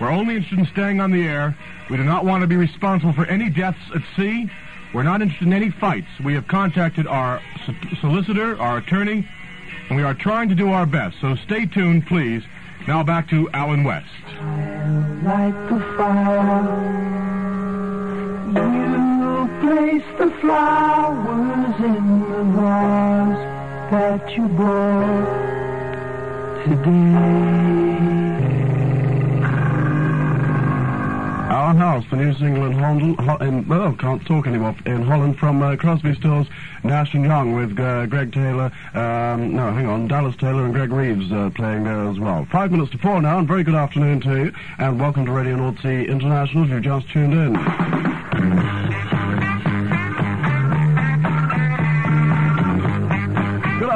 We're 0.00 0.10
only 0.10 0.34
interested 0.36 0.58
in 0.58 0.66
staying 0.66 1.00
on 1.00 1.10
the 1.10 1.26
air. 1.26 1.56
We 1.88 1.96
do 1.96 2.04
not 2.04 2.24
want 2.24 2.42
to 2.42 2.46
be 2.46 2.56
responsible 2.56 3.12
for 3.12 3.24
any 3.26 3.48
deaths 3.48 3.78
at 3.94 4.02
sea 4.16 4.50
We're 4.92 5.04
not 5.04 5.22
interested 5.22 5.46
in 5.46 5.52
any 5.52 5.70
fights. 5.70 6.08
We 6.22 6.34
have 6.34 6.46
contacted 6.48 7.06
our 7.06 7.40
solicitor, 8.00 8.60
our 8.60 8.78
attorney, 8.78 9.28
and 9.88 9.96
we 9.96 10.02
are 10.02 10.14
trying 10.14 10.48
to 10.48 10.54
do 10.54 10.72
our 10.72 10.86
best. 10.86 11.16
So 11.20 11.36
stay 11.36 11.66
tuned, 11.66 12.06
please. 12.06 12.42
Now 12.86 13.02
back 13.02 13.28
to 13.30 13.48
Alan 13.50 13.84
West. 13.84 14.06
Place 19.60 20.04
the 20.18 20.30
flowers 20.40 21.80
in 21.80 22.20
the 22.30 22.44
vase 22.56 23.90
that 23.90 24.36
you 24.36 24.48
brought 24.48 25.46
today. 26.64 27.86
Our 31.48 31.74
House, 31.74 32.04
the 32.10 32.16
new 32.16 32.64
in 32.64 32.72
Holland, 32.72 33.16
in, 33.40 33.72
oh, 33.72 33.92
can't 33.98 34.24
talk 34.26 34.46
anymore, 34.46 34.76
in 34.84 35.02
Holland 35.02 35.38
from 35.38 35.62
uh, 35.62 35.76
Crosby, 35.76 36.14
Stills, 36.14 36.48
Nash 36.84 37.14
and 37.14 37.24
Young 37.24 37.54
with 37.54 37.78
uh, 37.78 38.06
Greg 38.06 38.32
Taylor, 38.32 38.70
um, 38.94 39.54
no, 39.54 39.72
hang 39.72 39.86
on, 39.86 40.06
Dallas 40.06 40.36
Taylor 40.36 40.64
and 40.64 40.74
Greg 40.74 40.92
Reeves 40.92 41.32
uh, 41.32 41.50
playing 41.54 41.84
there 41.84 42.08
as 42.08 42.18
well. 42.18 42.46
Five 42.52 42.72
minutes 42.72 42.92
to 42.92 42.98
four 42.98 43.22
now, 43.22 43.38
and 43.38 43.48
very 43.48 43.64
good 43.64 43.74
afternoon 43.74 44.20
to 44.20 44.36
you, 44.36 44.52
and 44.78 45.00
welcome 45.00 45.24
to 45.24 45.32
Radio 45.32 45.56
North 45.56 45.80
Sea 45.80 46.04
International 46.04 46.64
if 46.64 46.70
you've 46.70 46.82
just 46.82 47.08
tuned 47.08 47.32
in. 47.32 48.15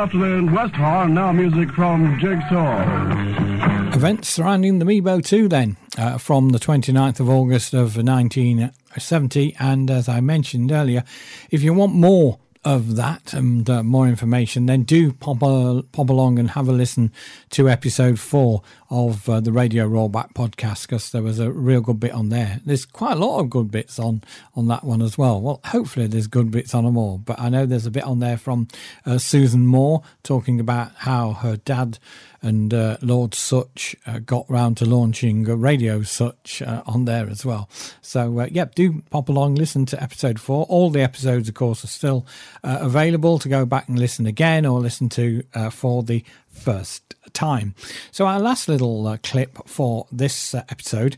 Good 0.01 0.15
afternoon, 0.15 0.53
West 0.55 0.75
Horn, 0.77 1.13
now 1.13 1.31
music 1.31 1.71
from 1.73 2.19
Jigsaw. 2.19 3.95
Events 3.95 4.31
surrounding 4.31 4.79
the 4.79 4.87
Mebo 4.87 5.23
2 5.23 5.47
then, 5.47 5.77
uh, 5.99 6.17
from 6.17 6.49
the 6.49 6.59
29th 6.59 7.21
of 7.21 7.29
August 7.29 7.75
of 7.75 7.99
1970. 7.99 9.57
And 9.61 9.91
as 9.91 10.09
I 10.09 10.21
mentioned 10.21 10.73
earlier, 10.73 11.05
if 11.51 11.63
you 11.63 11.75
want 11.75 11.95
more 11.95 12.39
of 12.65 12.97
that 12.97 13.33
and 13.33 13.69
uh, 13.71 13.83
more 13.83 14.07
information, 14.07 14.67
then 14.67 14.83
do 14.83 15.13
pop, 15.13 15.43
a, 15.43 15.83
pop 15.93 16.11
along 16.11 16.39
and 16.39 16.51
have 16.51 16.69
a 16.69 16.73
listen 16.73 17.11
to 17.49 17.71
episode 17.71 18.21
four 18.21 18.63
of 18.91 19.29
uh, 19.29 19.41
the 19.41 19.51
Radio 19.51 19.89
Rollback 19.89 20.35
podcast 20.35 20.83
because 20.83 21.11
there 21.11 21.23
was 21.23 21.39
a 21.39 21.51
real 21.51 21.81
good 21.81 21.99
bit 21.99 22.13
on 22.13 22.29
there. 22.29 22.61
There's 22.67 22.85
quite 22.85 23.17
a 23.17 23.25
lot 23.25 23.41
of 23.41 23.49
good 23.49 23.71
bits 23.71 23.99
on 23.99 24.23
on 24.55 24.69
that 24.69 24.85
one 24.85 25.01
as 25.01 25.17
well. 25.17 25.41
Well, 25.41 25.61
hopefully 25.65 26.07
there's 26.07 26.27
good 26.27 26.51
bits 26.51 26.75
on 26.75 26.85
them 26.85 26.99
all, 26.99 27.17
but 27.17 27.41
I 27.41 27.49
know 27.49 27.65
there's 27.65 27.87
a 27.87 27.91
bit 27.91 28.05
on 28.05 28.21
there 28.21 28.37
from 28.37 28.69
uh, 29.07 29.17
Susan 29.17 29.67
Moore 29.67 30.03
talking 30.23 30.61
about 30.61 30.93
how 30.97 31.33
her 31.33 31.57
dad 31.57 31.99
and 32.43 32.73
uh, 32.73 32.97
Lord 33.03 33.35
Sutch 33.35 33.95
uh, 34.07 34.19
got 34.21 34.49
round 34.49 34.79
to 34.79 34.87
launching 34.87 35.45
Radio 35.45 36.03
Sutch 36.03 36.63
uh, 36.63 36.83
on 36.87 37.05
there 37.05 37.29
as 37.29 37.45
well. 37.45 37.69
So, 38.01 38.41
uh, 38.41 38.49
yep, 38.51 38.75
do 38.75 39.03
pop 39.11 39.29
along, 39.29 39.57
listen 39.57 39.87
to 39.87 40.03
episode 40.03 40.41
four. 40.41 40.65
All 40.67 40.91
the 40.91 41.03
episodes, 41.03 41.49
of 41.49 41.55
course, 41.55 41.85
are 41.85 41.89
still 41.89 42.27
uh, 42.65 42.79
available 42.81 43.39
to 43.39 43.49
go 43.49 43.67
back 43.67 43.89
and 43.89 43.99
listen 43.99 44.27
again 44.27 44.65
or 44.65 44.81
listen 44.81 45.09
to 45.11 45.43
uh, 45.55 45.71
for 45.71 46.03
the 46.03 46.25
first 46.49 47.15
time. 47.33 47.75
So, 48.11 48.27
our 48.27 48.41
last 48.41 48.69
little 48.69 49.19
clip 49.23 49.69
for 49.69 50.07
this 50.11 50.55
episode. 50.55 51.17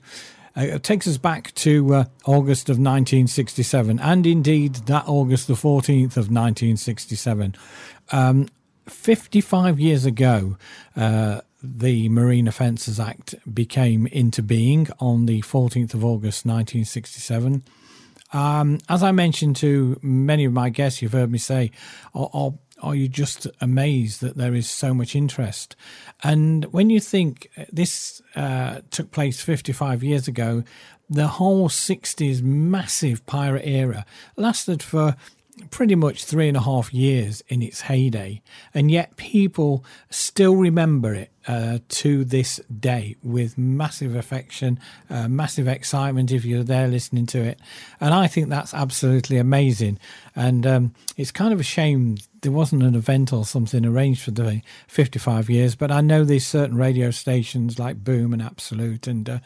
it 0.56 0.82
takes 0.82 1.06
us 1.06 1.18
back 1.18 1.54
to 1.54 2.06
August 2.26 2.68
of 2.68 2.74
1967, 2.74 4.00
and 4.00 4.26
indeed 4.26 4.74
that 4.86 5.04
August 5.06 5.46
the 5.46 5.54
14th 5.54 6.16
of 6.16 6.28
1967. 6.30 7.54
Um, 8.10 8.48
55 8.88 9.78
years 9.78 10.04
ago, 10.04 10.56
uh, 10.96 11.40
the 11.62 12.08
Marine 12.08 12.48
Offences 12.48 12.98
Act 12.98 13.34
became 13.52 14.06
into 14.08 14.42
being 14.42 14.88
on 14.98 15.26
the 15.26 15.42
14th 15.42 15.94
of 15.94 16.04
August 16.04 16.44
1967. 16.44 17.62
Um, 18.32 18.78
as 18.88 19.02
I 19.02 19.12
mentioned 19.12 19.56
to 19.56 19.98
many 20.02 20.44
of 20.44 20.52
my 20.52 20.70
guests, 20.70 21.02
you've 21.02 21.12
heard 21.12 21.30
me 21.30 21.38
say, 21.38 21.70
are, 22.14 22.30
are, 22.32 22.54
are, 22.80 22.94
you 22.94 23.06
just 23.06 23.46
amazed 23.60 24.22
that 24.22 24.36
there 24.36 24.54
is 24.54 24.68
so 24.68 24.94
much 24.94 25.14
interest? 25.14 25.76
And 26.24 26.64
when 26.66 26.88
you 26.88 26.98
think 26.98 27.50
this 27.70 28.22
uh, 28.34 28.80
took 28.90 29.10
place 29.10 29.42
55 29.42 30.02
years 30.02 30.28
ago, 30.28 30.64
the 31.10 31.28
whole 31.28 31.68
60s 31.68 32.42
massive 32.42 33.24
pirate 33.26 33.66
era 33.66 34.06
lasted 34.36 34.82
for 34.82 35.14
pretty 35.72 35.94
much 35.94 36.24
three 36.24 36.46
and 36.46 36.56
a 36.56 36.60
half 36.60 36.94
years 36.94 37.42
in 37.48 37.62
its 37.62 37.80
heyday, 37.80 38.42
and 38.72 38.90
yet 38.90 39.16
people 39.16 39.84
still 40.10 40.54
remember 40.54 41.14
it 41.14 41.32
uh, 41.48 41.78
to 41.88 42.24
this 42.24 42.60
day 42.78 43.16
with 43.22 43.58
massive 43.58 44.14
affection, 44.14 44.78
uh, 45.10 45.26
massive 45.28 45.66
excitement 45.66 46.30
if 46.30 46.44
you're 46.44 46.62
there 46.62 46.86
listening 46.86 47.26
to 47.26 47.42
it. 47.42 47.58
And 48.00 48.14
I 48.14 48.28
think 48.28 48.48
that's 48.48 48.74
absolutely 48.74 49.38
amazing. 49.38 49.98
And 50.34 50.66
um, 50.66 50.94
it's 51.16 51.30
kind 51.30 51.52
of 51.52 51.60
a 51.60 51.64
shame 51.64 52.16
there 52.42 52.52
wasn't 52.52 52.82
an 52.82 52.96
event 52.96 53.32
or 53.32 53.44
something 53.44 53.86
arranged 53.86 54.22
for 54.22 54.32
the 54.32 54.62
55 54.88 55.48
years, 55.48 55.76
but 55.76 55.92
I 55.92 56.00
know 56.00 56.24
there's 56.24 56.46
certain 56.46 56.76
radio 56.76 57.12
stations 57.12 57.78
like 57.78 58.02
Boom 58.02 58.32
and 58.32 58.42
Absolute 58.42 59.06
and 59.06 59.28
uh, 59.28 59.38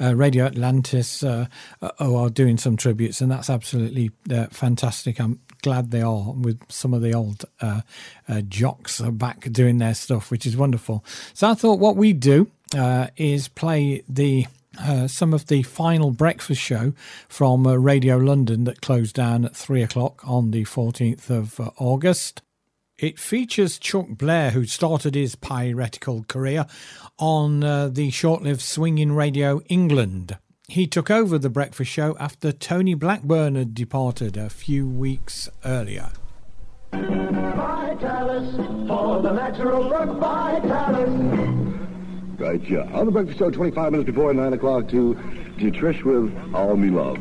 uh 0.00 0.14
Radio 0.14 0.44
Atlantis 0.44 1.24
uh, 1.24 1.46
uh, 1.82 1.90
are 1.98 2.30
doing 2.30 2.56
some 2.56 2.76
tributes, 2.76 3.20
and 3.20 3.30
that's 3.30 3.50
absolutely 3.50 4.12
fantastic. 4.52 5.20
I'm 5.20 5.40
glad 5.64 5.90
they 5.90 6.02
are 6.02 6.32
with 6.32 6.60
some 6.68 6.92
of 6.92 7.00
the 7.00 7.14
old 7.14 7.46
uh, 7.60 7.80
uh, 8.28 8.42
jocks 8.42 9.00
are 9.00 9.10
back 9.10 9.50
doing 9.50 9.78
their 9.78 9.94
stuff, 9.94 10.30
which 10.30 10.44
is 10.44 10.56
wonderful. 10.58 11.02
So 11.32 11.48
I 11.48 11.54
thought 11.54 11.78
what 11.78 11.96
we 11.96 12.12
do 12.12 12.50
uh, 12.76 13.08
is 13.16 13.48
play 13.48 14.04
the 14.06 14.46
uh, 14.78 15.08
some 15.08 15.32
of 15.32 15.46
the 15.46 15.62
final 15.62 16.10
breakfast 16.10 16.60
show 16.60 16.92
from 17.28 17.66
uh, 17.66 17.74
Radio 17.74 18.16
London 18.16 18.64
that 18.64 18.80
closed 18.80 19.14
down 19.14 19.44
at 19.44 19.56
three 19.56 19.82
o'clock 19.82 20.20
on 20.26 20.50
the 20.50 20.64
14th 20.64 21.30
of 21.30 21.60
uh, 21.60 21.70
August. 21.78 22.42
It 22.98 23.18
features 23.18 23.78
Chuck 23.78 24.06
Blair, 24.10 24.50
who 24.50 24.64
started 24.66 25.14
his 25.14 25.34
piratical 25.34 26.24
career 26.28 26.66
on 27.18 27.60
the 27.60 28.10
short 28.10 28.42
lived 28.42 28.60
Swinging 28.60 29.12
Radio 29.12 29.60
England. 29.68 30.38
He 30.68 30.86
took 30.86 31.10
over 31.10 31.38
the 31.38 31.50
breakfast 31.50 31.90
show 31.90 32.16
after 32.18 32.50
Tony 32.50 32.94
Blackburn 32.94 33.54
had 33.54 33.74
departed 33.74 34.36
a 34.36 34.48
few 34.48 34.88
weeks 34.88 35.48
earlier. 35.64 36.10
Vitalis, 36.92 38.54
for 38.88 39.20
the 39.22 39.32
natural 39.32 39.88
Vitalis. 39.88 41.63
Right, 42.38 42.60
yeah. 42.68 42.82
On 42.92 43.06
the 43.06 43.12
breakfast 43.12 43.38
show, 43.38 43.50
25 43.50 43.92
minutes 43.92 44.06
before 44.06 44.34
9 44.34 44.52
o'clock 44.52 44.88
to, 44.88 45.14
Trish 45.70 46.02
with 46.02 46.32
All 46.54 46.76
Me 46.76 46.90
Love. 46.90 47.18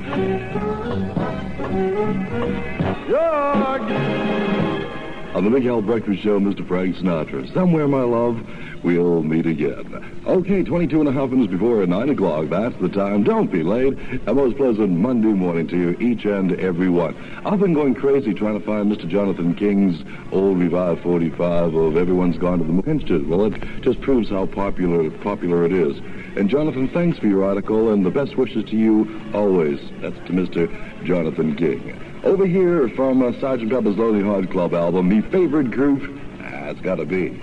On 5.33 5.43
the 5.43 5.49
Big 5.49 5.65
Al 5.65 5.81
Breakfast 5.81 6.21
Show, 6.21 6.39
Mr. 6.39 6.67
Frank 6.67 6.95
Sinatra. 6.95 7.51
Somewhere, 7.55 7.87
my 7.87 8.03
love, 8.03 8.39
we'll 8.83 9.23
meet 9.23 9.47
again. 9.47 10.21
Okay, 10.27 10.61
22 10.61 10.99
and 10.99 11.09
a 11.09 11.11
half 11.11 11.31
minutes 11.31 11.51
before 11.51 11.83
9 11.83 12.09
o'clock. 12.09 12.49
That's 12.49 12.75
the 12.79 12.87
time. 12.87 13.23
Don't 13.23 13.51
be 13.51 13.63
late. 13.63 13.97
A 14.27 14.33
most 14.35 14.57
pleasant 14.57 14.91
Monday 14.91 15.29
morning 15.29 15.67
to 15.69 15.75
you, 15.75 15.97
each 15.99 16.25
and 16.25 16.51
every 16.59 16.87
one. 16.87 17.15
I've 17.47 17.59
been 17.59 17.73
going 17.73 17.95
crazy 17.95 18.35
trying 18.35 18.59
to 18.59 18.63
find 18.63 18.91
Mr. 18.91 19.07
Jonathan 19.07 19.55
King's 19.55 20.03
old 20.31 20.59
Revive 20.59 21.01
45 21.01 21.73
of 21.73 21.97
Everyone's 21.97 22.37
Gone 22.37 22.59
to 22.59 22.63
the 22.63 22.71
Moon. 22.71 23.27
Well, 23.27 23.45
it 23.45 23.81
just 23.81 24.01
proves 24.01 24.29
how 24.29 24.45
popular 24.45 25.09
popular 25.09 25.65
it 25.65 25.73
is. 25.73 25.97
And 26.37 26.47
Jonathan, 26.47 26.89
thanks 26.89 27.17
for 27.17 27.25
your 27.25 27.43
article, 27.43 27.91
and 27.91 28.05
the 28.05 28.11
best 28.11 28.37
wishes 28.37 28.65
to 28.65 28.75
you 28.75 29.19
always. 29.33 29.79
That's 29.99 30.15
to 30.27 30.31
Mr. 30.31 31.05
Jonathan 31.05 31.55
King. 31.55 32.12
Over 32.23 32.45
here 32.45 32.87
from 32.89 33.21
uh, 33.21 33.37
Sergeant 33.41 33.69
Pepper's 33.69 33.97
Lonely 33.97 34.23
Heart 34.23 34.49
Club 34.49 34.73
album, 34.73 35.09
the 35.09 35.19
favorite 35.29 35.71
group, 35.71 36.17
ah, 36.41 36.69
it's 36.69 36.79
gotta 36.79 37.03
be 37.03 37.41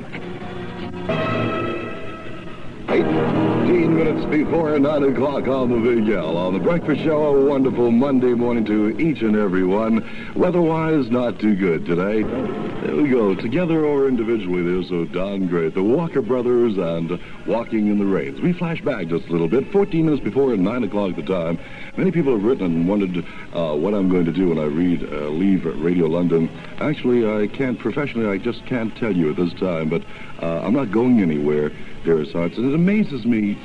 18 2.91 3.95
minutes 3.95 4.27
before 4.27 4.77
9 4.77 5.03
o'clock 5.05 5.47
on 5.47 5.71
the 5.71 5.77
Big. 5.77 6.13
On 6.13 6.53
the 6.53 6.59
Breakfast 6.59 7.03
Show, 7.03 7.37
a 7.37 7.47
wonderful 7.47 7.93
Monday 7.93 8.35
morning 8.35 8.65
to 8.65 8.99
each 8.99 9.23
and 9.23 9.37
every 9.37 9.63
one. 9.63 10.33
Weather-wise, 10.35 11.09
not 11.09 11.39
too 11.39 11.55
good 11.55 11.87
today. 11.87 12.25
There 12.25 12.97
we 12.97 13.09
go. 13.09 13.37
Together 13.37 13.85
or 13.85 14.09
individually, 14.09 14.65
they're 14.65 14.83
so 14.83 15.05
darn 15.05 15.47
great. 15.47 15.75
The 15.75 15.85
Walker 15.85 16.21
Brothers 16.21 16.79
and 16.79 17.21
Walking 17.47 17.87
in 17.87 18.01
the 18.01 18.07
Rains. 18.07 18.41
We 18.41 18.53
flash 18.53 18.83
back 18.83 19.07
just 19.07 19.29
a 19.29 19.31
little 19.31 19.47
bit. 19.47 19.71
14 19.71 20.05
minutes 20.05 20.25
before 20.25 20.57
9 20.57 20.83
o'clock 20.83 21.15
the 21.15 21.23
time. 21.23 21.61
Many 21.97 22.11
people 22.11 22.33
have 22.33 22.43
written 22.43 22.67
and 22.67 22.89
wondered 22.89 23.25
uh, 23.55 23.77
what 23.77 23.95
I'm 23.95 24.09
going 24.09 24.25
to 24.25 24.33
do 24.33 24.49
when 24.49 24.59
I 24.59 24.65
read 24.65 25.05
uh, 25.05 25.29
leave 25.29 25.65
Radio 25.65 26.07
London. 26.07 26.51
Actually, 26.81 27.25
I 27.31 27.47
can't 27.47 27.79
professionally. 27.79 28.29
I 28.29 28.39
just 28.39 28.67
can't 28.67 28.97
tell 28.97 29.15
you 29.15 29.31
at 29.31 29.37
this 29.37 29.53
time. 29.61 29.89
But 29.89 30.03
uh, 30.43 30.63
I'm 30.63 30.73
not 30.73 30.91
going 30.91 31.21
anywhere, 31.21 31.71
dearest 32.05 32.33
hearts. 32.33 32.57
And 32.57 32.71
it 32.71 32.75
amazes 32.75 33.25
me 33.25 33.59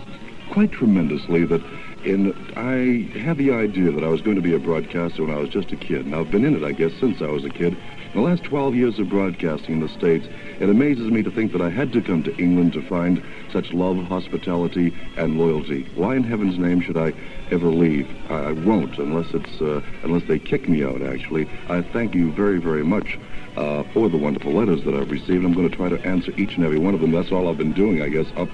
quite 0.50 0.72
tremendously 0.72 1.46
that 1.46 1.62
in 2.06 2.34
I 2.56 3.18
had 3.20 3.38
the 3.38 3.52
idea 3.52 3.92
that 3.92 4.04
I 4.04 4.10
was 4.10 4.22
going 4.22 4.36
to 4.36 4.42
be 4.42 4.54
a 4.54 4.60
broadcaster 4.60 5.24
when 5.24 5.36
I 5.36 5.40
was 5.40 5.50
just 5.50 5.72
a 5.72 5.76
kid, 5.76 6.06
and 6.06 6.16
I've 6.16 6.30
been 6.30 6.46
in 6.46 6.56
it, 6.56 6.64
I 6.64 6.72
guess, 6.72 6.92
since 7.00 7.22
I 7.22 7.28
was 7.28 7.44
a 7.44 7.50
kid. 7.50 7.76
In 8.14 8.22
the 8.22 8.30
last 8.30 8.44
12 8.44 8.76
years 8.76 9.00
of 9.00 9.10
broadcasting 9.10 9.76
in 9.76 9.80
the 9.82 9.90
States, 9.90 10.28
it 10.60 10.70
amazes 10.70 11.12
me 11.12 11.24
to 11.24 11.32
think 11.32 11.52
that 11.52 11.62
I 11.62 11.70
had 11.70 11.92
to 11.94 12.02
come 12.02 12.24
to 12.24 12.38
England 12.38 12.74
to 12.74 12.82
find 12.82 13.22
such 13.52 13.74
love, 13.74 13.98
hospitality, 14.06 14.94
and 15.18 15.38
loyalty. 15.38 15.84
Why 15.96 16.16
in 16.16 16.24
heaven's 16.24 16.58
name 16.58 16.80
should 16.80 16.96
I 16.96 17.14
ever 17.52 17.68
leave? 17.68 18.08
I, 18.30 18.36
I 18.36 18.52
won't, 18.52 18.98
unless 19.00 19.34
it's 19.34 19.62
uh, 19.62 19.82
unless 20.04 20.24
they 20.28 20.40
kick 20.40 20.70
me 20.70 20.84
out. 20.84 21.02
Actually, 21.02 21.50
I 21.68 21.82
thank 21.82 22.14
you 22.16 22.32
very, 22.32 22.60
very 22.60 22.84
much 22.84 23.18
uh, 23.58 23.84
for 23.94 24.10
the 24.10 24.18
wonderful 24.18 24.54
letters 24.54 24.84
that 24.84 24.94
I've 24.94 25.10
received. 25.10 25.46
I'm 25.46 25.54
going 25.54 25.70
to 25.70 25.76
try 25.76 25.90
to 25.90 26.02
answer 26.06 26.32
each 26.38 26.56
and 26.56 26.66
every 26.66 26.80
one 26.80 26.94
of 26.94 27.02
them. 27.02 27.12
That's 27.12 27.32
all 27.32 27.48
I've 27.50 27.58
been 27.58 27.74
doing, 27.74 28.02
I 28.02 28.10
guess, 28.10 28.28
up 28.36 28.50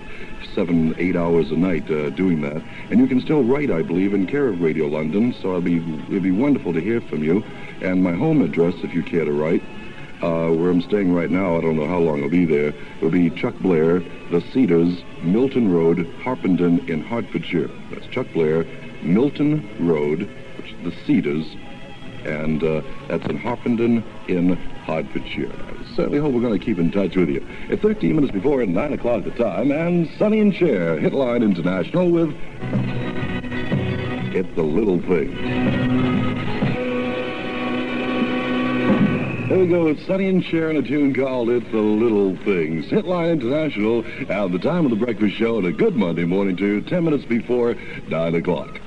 seven, 0.54 0.96
eight 0.98 1.16
hours 1.16 1.52
a 1.52 1.56
night 1.56 1.90
uh, 1.90 2.10
doing 2.12 2.42
that. 2.42 2.62
And 2.90 3.00
you 3.00 3.08
can 3.08 3.22
still 3.22 3.44
write, 3.44 3.72
I 3.72 3.82
believe, 3.82 4.14
in 4.14 4.28
care 4.28 4.48
of 4.48 4.62
Radio 4.62 4.88
London. 4.88 5.34
So 5.42 5.52
it'd 5.52 5.66
be 5.66 5.78
it'd 6.10 6.24
be 6.24 6.32
wonderful 6.32 6.74
to 6.74 6.82
hear 6.82 7.02
from 7.02 7.24
you. 7.24 7.44
And 7.82 8.04
my 8.04 8.14
home 8.14 8.42
address, 8.42 8.76
if 8.84 8.94
you 8.94 9.04
care 9.04 9.26
to 9.26 9.34
write. 9.34 9.64
Uh, 10.22 10.52
where 10.52 10.70
I'm 10.70 10.84
staying 10.84 11.16
right 11.16 11.32
now, 11.32 11.58
I 11.58 11.62
don't 11.62 11.76
know 11.76 11.88
how 11.88 11.98
long 11.98 12.22
I'll 12.22 12.30
be 12.30 12.46
there, 12.46 12.76
will 13.02 13.10
be 13.10 13.32
Chuck 13.32 13.56
Blair, 13.58 14.04
The 14.30 14.40
Cedars, 14.54 15.02
Milton 15.24 15.74
Road, 15.74 16.08
Harpenden 16.22 16.88
in 16.88 17.02
Hertfordshire. 17.02 17.72
That's 17.90 18.06
Chuck 18.06 18.28
Blair, 18.32 18.64
Milton 19.02 19.68
Road, 19.80 20.30
which 20.58 20.76
The 20.84 20.92
Cedars, 21.08 21.56
and 22.24 22.64
uh, 22.64 22.82
that's 23.08 23.26
in 23.26 23.38
Harpenden 23.38 24.04
in 24.28 24.56
Hertfordshire. 24.92 25.52
I 25.54 25.96
certainly 25.96 26.20
hope 26.20 26.34
we're 26.34 26.42
going 26.42 26.60
to 26.60 26.66
keep 26.66 26.78
in 26.78 26.92
touch 26.92 27.16
with 27.16 27.30
you. 27.30 27.46
It's 27.70 27.82
13 27.82 28.14
minutes 28.14 28.34
before 28.34 28.66
9 28.66 28.94
o'clock 28.94 29.24
the 29.24 29.32
time, 29.32 29.72
and 29.72 30.10
Sonny 30.20 30.42
and 30.42 30.54
Cher, 30.54 31.00
Hitline 31.00 31.44
International 31.44 32.10
with 32.12 32.36
It's 34.36 34.54
the 34.56 34.64
Little 34.64 35.00
Things. 35.02 35.38
There 39.48 39.60
we 39.60 39.68
go. 39.68 39.96
Sonny 40.08 40.28
and 40.28 40.44
Cher 40.44 40.70
and 40.70 40.78
a 40.78 40.82
tune 40.82 41.14
called 41.14 41.50
It's 41.50 41.70
the 41.72 41.78
Little 41.78 42.36
Things. 42.44 42.86
Hitline 42.88 43.32
International 43.32 44.06
at 44.30 44.52
the 44.52 44.60
time 44.60 44.86
of 44.86 44.92
the 44.92 44.98
breakfast 44.98 45.36
show 45.36 45.58
and 45.58 45.68
a 45.68 45.72
good 45.72 45.96
Monday 45.96 46.26
morning 46.26 46.58
too, 46.58 46.82
10 46.82 47.04
minutes 47.04 47.26
before 47.26 47.76
9 48.10 48.36
o'clock. 48.36 48.80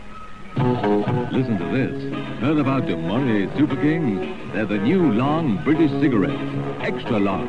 Listen 0.57 1.59
to 1.59 1.64
this. 1.64 2.12
Heard 2.40 2.59
about 2.59 2.86
the 2.86 2.96
Murray 2.96 3.48
Super 3.57 3.76
Kings? 3.76 4.52
They're 4.52 4.66
the 4.66 4.78
new 4.78 5.12
long 5.12 5.62
British 5.64 5.90
cigarettes. 6.00 6.40
Extra 6.80 7.18
long. 7.18 7.48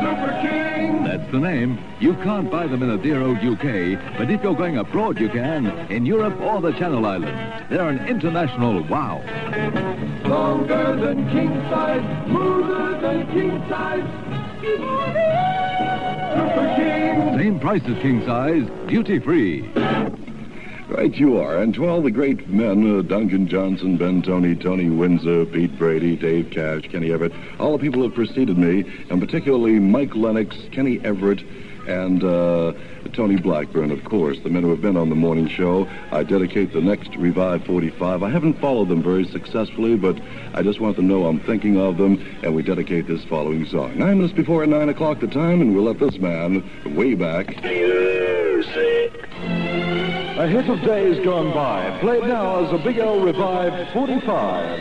Super 0.00 0.38
King! 0.42 1.04
That's 1.04 1.30
the 1.32 1.38
name. 1.38 1.78
You 1.98 2.14
can't 2.14 2.50
buy 2.50 2.66
them 2.66 2.82
in 2.82 2.90
the 2.90 2.98
dear 2.98 3.22
old 3.22 3.38
UK, 3.38 4.18
but 4.18 4.30
if 4.30 4.42
you're 4.42 4.54
going 4.54 4.76
abroad, 4.76 5.18
you 5.18 5.30
can, 5.30 5.66
in 5.90 6.04
Europe 6.04 6.38
or 6.40 6.60
the 6.60 6.72
Channel 6.72 7.06
Islands. 7.06 7.66
They're 7.70 7.88
an 7.88 8.06
international 8.06 8.82
wow. 8.84 9.22
Longer 10.28 10.96
than 10.96 11.30
king 11.30 11.54
size, 11.70 12.26
smoother 12.26 13.00
than 13.00 13.26
king 13.32 13.68
size. 13.68 14.04
Super 16.34 16.74
King. 16.76 17.38
Same 17.38 17.60
price 17.60 17.82
as 17.86 18.02
king 18.02 18.24
size, 18.26 18.68
duty 18.88 19.18
free. 19.20 19.70
Right 20.90 21.14
you 21.14 21.38
are. 21.38 21.58
And 21.58 21.72
to 21.74 21.88
all 21.88 22.02
the 22.02 22.10
great 22.10 22.48
men, 22.48 22.98
uh, 22.98 23.02
Duncan 23.02 23.46
Johnson, 23.46 23.96
Ben 23.96 24.22
Toney, 24.22 24.56
Tony 24.56 24.90
Windsor, 24.90 25.46
Pete 25.46 25.78
Brady, 25.78 26.16
Dave 26.16 26.50
Cash, 26.50 26.88
Kenny 26.90 27.12
Everett, 27.12 27.32
all 27.60 27.78
the 27.78 27.78
people 27.78 28.00
who 28.00 28.08
have 28.08 28.14
preceded 28.14 28.58
me, 28.58 28.84
and 29.08 29.20
particularly 29.20 29.78
Mike 29.78 30.16
Lennox, 30.16 30.56
Kenny 30.72 31.00
Everett, 31.04 31.44
and 31.86 32.24
uh, 32.24 32.72
Tony 33.12 33.36
Blackburn, 33.36 33.92
of 33.92 34.04
course, 34.04 34.40
the 34.40 34.50
men 34.50 34.64
who 34.64 34.70
have 34.70 34.82
been 34.82 34.96
on 34.96 35.10
the 35.10 35.14
morning 35.14 35.46
show. 35.46 35.88
I 36.10 36.24
dedicate 36.24 36.72
the 36.72 36.80
next 36.80 37.14
Revive 37.14 37.64
45. 37.66 38.24
I 38.24 38.28
haven't 38.28 38.60
followed 38.60 38.88
them 38.88 39.02
very 39.02 39.26
successfully, 39.26 39.96
but 39.96 40.20
I 40.54 40.62
just 40.62 40.80
want 40.80 40.96
them 40.96 41.06
to 41.06 41.14
know 41.14 41.26
I'm 41.26 41.38
thinking 41.38 41.78
of 41.78 41.98
them, 41.98 42.20
and 42.42 42.52
we 42.52 42.64
dedicate 42.64 43.06
this 43.06 43.24
following 43.26 43.64
song. 43.66 43.96
Nine 43.96 44.18
minutes 44.18 44.34
before 44.34 44.66
9 44.66 44.88
o'clock 44.88 45.20
the 45.20 45.28
time, 45.28 45.60
and 45.60 45.72
we'll 45.72 45.84
let 45.84 46.00
this 46.00 46.18
man 46.18 46.68
way 46.96 47.14
back. 47.14 47.62
Music. 47.62 50.09
A 50.40 50.48
hit 50.48 50.70
of 50.70 50.80
days 50.80 51.22
gone 51.22 51.52
by, 51.52 51.98
played 52.00 52.22
now 52.22 52.64
as 52.64 52.72
a 52.72 52.78
Big 52.78 52.96
L 52.96 53.20
Revive 53.20 53.92
45. 53.92 54.80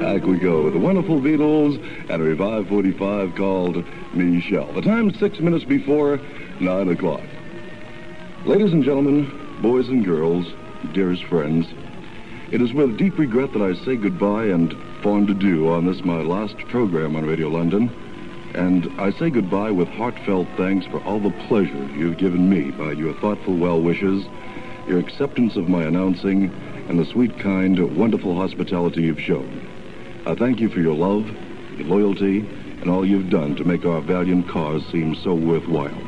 Back 0.00 0.22
we 0.24 0.38
go 0.38 0.64
with 0.64 0.72
the 0.72 0.80
wonderful 0.80 1.20
Beatles 1.20 1.76
and 2.08 2.22
a 2.22 2.24
Revive 2.24 2.68
45 2.68 3.34
called 3.34 3.84
Michelle. 4.14 4.72
The 4.72 4.80
time's 4.80 5.18
six 5.18 5.38
minutes 5.38 5.66
before 5.66 6.18
9 6.60 6.88
o'clock. 6.88 7.20
Ladies 8.46 8.72
and 8.72 8.82
gentlemen, 8.82 9.58
boys 9.60 9.90
and 9.90 10.02
girls, 10.02 10.46
dearest 10.94 11.24
friends, 11.24 11.66
it 12.50 12.62
is 12.62 12.72
with 12.72 12.96
deep 12.96 13.18
regret 13.18 13.52
that 13.52 13.60
I 13.60 13.74
say 13.84 13.96
goodbye 13.96 14.46
and 14.46 14.74
fond 15.02 15.28
adieu 15.28 15.68
on 15.68 15.84
this 15.84 16.04
my 16.04 16.22
last 16.22 16.56
program 16.68 17.16
on 17.16 17.26
Radio 17.26 17.48
London. 17.48 17.90
And 18.54 18.88
I 19.00 19.10
say 19.10 19.30
goodbye 19.30 19.72
with 19.72 19.88
heartfelt 19.88 20.46
thanks 20.56 20.86
for 20.86 21.02
all 21.02 21.18
the 21.18 21.34
pleasure 21.48 21.88
you've 21.96 22.18
given 22.18 22.48
me 22.48 22.70
by 22.70 22.92
your 22.92 23.12
thoughtful 23.14 23.56
well 23.56 23.80
wishes, 23.80 24.24
your 24.86 25.00
acceptance 25.00 25.56
of 25.56 25.68
my 25.68 25.82
announcing, 25.82 26.52
and 26.88 27.00
the 27.00 27.04
sweet, 27.04 27.36
kind, 27.40 27.96
wonderful 27.96 28.36
hospitality 28.36 29.02
you've 29.02 29.20
shown. 29.20 29.66
I 30.24 30.36
thank 30.36 30.60
you 30.60 30.68
for 30.68 30.78
your 30.78 30.94
love, 30.94 31.28
your 31.76 31.88
loyalty, 31.88 32.38
and 32.80 32.88
all 32.88 33.04
you've 33.04 33.30
done 33.30 33.56
to 33.56 33.64
make 33.64 33.84
our 33.84 34.00
valiant 34.00 34.48
cause 34.48 34.86
seem 34.92 35.16
so 35.16 35.34
worthwhile. 35.34 36.00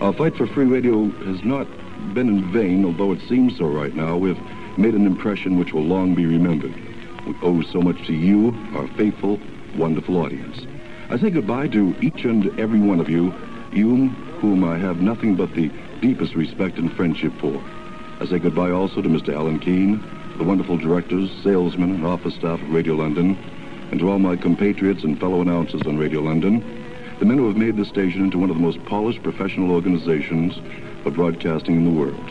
Our 0.00 0.12
fight 0.12 0.36
for 0.36 0.46
free 0.46 0.66
radio 0.66 1.10
has 1.24 1.42
not 1.42 1.66
been 2.14 2.28
in 2.28 2.52
vain, 2.52 2.84
although 2.84 3.10
it 3.10 3.28
seems 3.28 3.58
so 3.58 3.64
right 3.64 3.94
now. 3.94 4.16
We've 4.16 4.40
made 4.78 4.94
an 4.94 5.06
impression 5.06 5.58
which 5.58 5.72
will 5.72 5.84
long 5.84 6.14
be 6.14 6.26
remembered. 6.26 6.89
We 7.30 7.36
owe 7.42 7.62
so 7.62 7.80
much 7.80 8.08
to 8.08 8.12
you, 8.12 8.48
our 8.74 8.88
faithful, 8.96 9.38
wonderful 9.76 10.16
audience. 10.16 10.66
I 11.10 11.16
say 11.16 11.30
goodbye 11.30 11.68
to 11.68 11.94
each 12.00 12.24
and 12.24 12.58
every 12.58 12.80
one 12.80 12.98
of 12.98 13.08
you, 13.08 13.32
you 13.70 14.08
whom 14.40 14.64
I 14.64 14.76
have 14.78 15.00
nothing 15.00 15.36
but 15.36 15.54
the 15.54 15.68
deepest 16.00 16.34
respect 16.34 16.78
and 16.78 16.92
friendship 16.92 17.32
for. 17.40 17.62
I 18.18 18.26
say 18.26 18.40
goodbye 18.40 18.72
also 18.72 19.00
to 19.00 19.08
Mr. 19.08 19.32
Alan 19.32 19.60
Keen, 19.60 20.02
the 20.38 20.42
wonderful 20.42 20.76
directors, 20.76 21.30
salesmen, 21.44 21.92
and 21.92 22.04
office 22.04 22.34
staff 22.34 22.60
of 22.60 22.72
Radio 22.72 22.94
London, 22.94 23.38
and 23.92 24.00
to 24.00 24.10
all 24.10 24.18
my 24.18 24.34
compatriots 24.34 25.04
and 25.04 25.20
fellow 25.20 25.40
announcers 25.40 25.86
on 25.86 25.98
Radio 25.98 26.22
London, 26.22 26.58
the 27.20 27.26
men 27.26 27.38
who 27.38 27.46
have 27.46 27.56
made 27.56 27.76
this 27.76 27.88
station 27.88 28.24
into 28.24 28.38
one 28.38 28.50
of 28.50 28.56
the 28.56 28.62
most 28.62 28.84
polished 28.86 29.22
professional 29.22 29.70
organizations 29.70 30.58
of 31.06 31.14
broadcasting 31.14 31.76
in 31.76 31.84
the 31.84 31.96
world. 32.00 32.28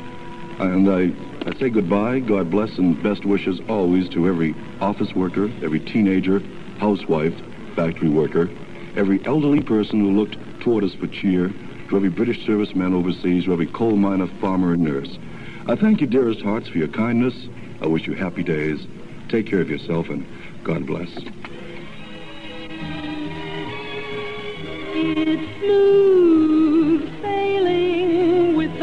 And 0.60 0.90
I, 0.90 1.14
I 1.46 1.58
say 1.58 1.70
goodbye, 1.70 2.20
God 2.20 2.52
bless, 2.52 2.78
and 2.78 3.02
best 3.02 3.26
wishes 3.26 3.62
always 3.68 4.10
to 4.10 4.28
every 4.28 4.56
office 4.82 5.14
worker, 5.16 5.50
every 5.64 5.80
teenager, 5.80 6.42
housewife, 6.78 7.34
factory 7.76 8.10
worker, 8.10 8.50
every 8.96 9.26
elderly 9.26 9.62
person 9.62 10.02
who 10.02 10.12
looked 10.12 10.38
toward 10.60 10.84
us 10.84 10.94
for 10.94 11.08
cheer, 11.08 11.50
to 11.90 11.96
every 11.96 12.10
British 12.10 12.46
serviceman 12.46 12.94
overseas, 12.94 13.46
to 13.46 13.54
every 13.54 13.68
coal 13.68 13.96
miner, 13.96 14.28
farmer, 14.40 14.74
and 14.74 14.84
nurse. 14.84 15.18
I 15.66 15.76
thank 15.76 16.02
you, 16.02 16.08
dearest 16.08 16.42
hearts, 16.42 16.68
for 16.68 16.78
your 16.78 16.88
kindness. 16.88 17.34
I 17.82 17.88
wish 17.88 18.06
you 18.06 18.16
happy 18.16 18.44
days. 18.44 18.86
Take 19.30 19.48
care 19.48 19.62
of 19.62 19.70
yourself, 19.70 20.10
and 20.10 20.28
God 20.64 20.86
bless. 20.86 21.10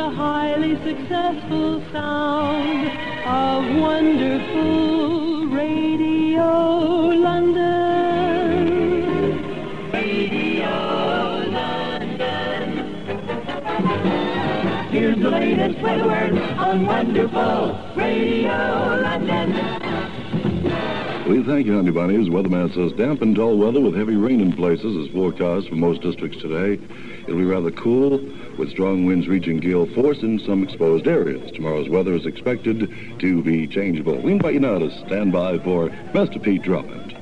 The 0.06 0.12
highly 0.12 0.76
successful 0.84 1.82
sound 1.90 2.86
of 3.26 3.80
wonderful 3.80 5.46
Radio 5.46 7.08
London. 7.26 8.62
Radio 9.92 10.70
London. 11.50 12.68
Here's 14.92 15.18
the 15.18 15.30
latest 15.30 15.80
weather 15.80 16.06
word 16.06 16.38
on 16.38 16.86
wonderful 16.86 17.76
Radio 17.96 19.00
London. 19.02 19.54
We 21.28 21.42
thank 21.42 21.66
you, 21.66 21.74
honey 21.74 21.90
bunnies. 21.90 22.28
Weatherman 22.28 22.72
says 22.72 22.92
damp 22.92 23.22
and 23.22 23.34
dull 23.34 23.58
weather 23.58 23.80
with 23.80 23.96
heavy 23.96 24.14
rain 24.14 24.40
in 24.40 24.52
places 24.52 24.94
is 24.94 25.08
forecast 25.12 25.68
for 25.68 25.74
most 25.74 26.00
districts 26.00 26.40
today. 26.40 26.78
It'll 27.26 27.38
be 27.40 27.44
rather 27.44 27.72
cool 27.72 28.20
with 28.56 28.70
strong 28.70 29.04
winds 29.04 29.26
reaching 29.26 29.58
gale 29.58 29.86
force 29.86 30.22
in 30.22 30.38
some 30.38 30.62
exposed 30.62 31.08
areas. 31.08 31.50
Tomorrow's 31.50 31.88
weather 31.88 32.14
is 32.14 32.24
expected 32.24 32.88
to 33.18 33.42
be 33.42 33.66
changeable. 33.66 34.16
We 34.16 34.32
invite 34.32 34.54
you 34.54 34.60
now 34.60 34.78
to 34.78 34.90
stand 35.06 35.32
by 35.32 35.58
for 35.58 35.88
Mr. 36.14 36.40
Pete 36.40 36.62
Drummond. 36.62 37.14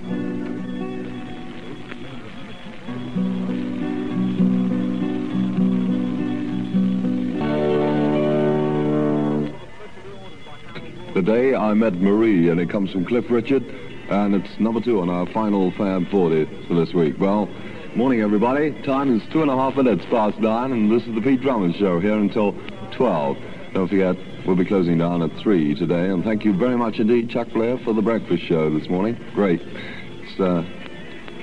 Today 11.14 11.55
I 11.55 11.72
met 11.72 11.94
Marie, 11.94 12.50
and 12.50 12.61
it 12.61 12.68
comes 12.68 12.90
from 12.90 13.07
Cliff 13.07 13.30
Richard. 13.30 13.64
and 14.11 14.34
it's 14.34 14.61
number 14.61 14.80
two 14.82 15.00
on 15.00 15.09
our 15.09 15.26
final 15.26 15.70
Fab 15.70 16.11
40 16.11 16.44
for 16.68 16.74
this 16.74 16.92
week. 16.92 17.18
Well, 17.18 17.48
morning 17.97 18.22
everybody. 18.22 18.72
Time 18.82 19.16
is 19.16 19.22
two 19.30 19.40
and 19.42 19.51
a 19.51 19.55
half 19.55 19.76
minutes 19.76 20.05
past 20.07 20.36
nine, 20.40 20.72
and 20.72 20.90
this 20.90 21.07
is 21.07 21.14
the 21.14 21.20
Pete 21.20 21.40
Drummond 21.40 21.76
Show 21.76 22.01
here 22.01 22.18
until 22.18 22.53
12. 22.90 23.36
Don't 23.72 23.86
forget, 23.86 24.16
we'll 24.45 24.57
be 24.57 24.64
closing 24.64 24.99
down 24.99 25.22
at 25.22 25.30
3 25.38 25.76
today, 25.76 26.09
and 26.09 26.24
thank 26.24 26.45
you 26.45 26.53
very 26.53 26.76
much 26.76 26.99
indeed, 26.99 27.30
Chuck 27.30 27.49
Blair, 27.51 27.78
for 27.78 27.92
the 27.92 28.03
breakfast 28.03 28.42
show 28.42 28.68
this 28.76 28.88
morning. 28.88 29.16
Great. 29.34 29.61
It's 29.62 30.40
a 30.40 30.66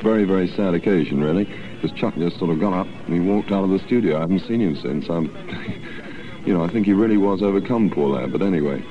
very, 0.04 0.26
very 0.26 0.49
sad 0.49 0.74
occasion, 0.74 1.24
really, 1.24 1.45
because 1.80 1.97
Chuck 1.97 2.16
just 2.16 2.38
sort 2.38 2.52
of 2.52 2.60
got 2.60 2.74
up 2.74 2.88
and 2.88 3.14
he 3.14 3.22
walked 3.22 3.54
out 3.54 3.64
of 3.64 3.70
the 3.70 3.80
studio. 3.80 4.18
I 4.18 4.22
haven't 4.22 4.41
seen 4.41 4.60
him 4.60 4.76
since. 4.76 5.08
I'm, 5.10 5.28
you 6.45 6.54
know, 6.54 6.66
I 6.66 6.68
think 6.68 6.86
he 6.86 6.91
really 6.91 7.18
was 7.18 7.41
overcome, 7.41 7.91
poor 7.91 8.10
lad. 8.10 8.34
But 8.34 8.41
anyway, 8.41 8.84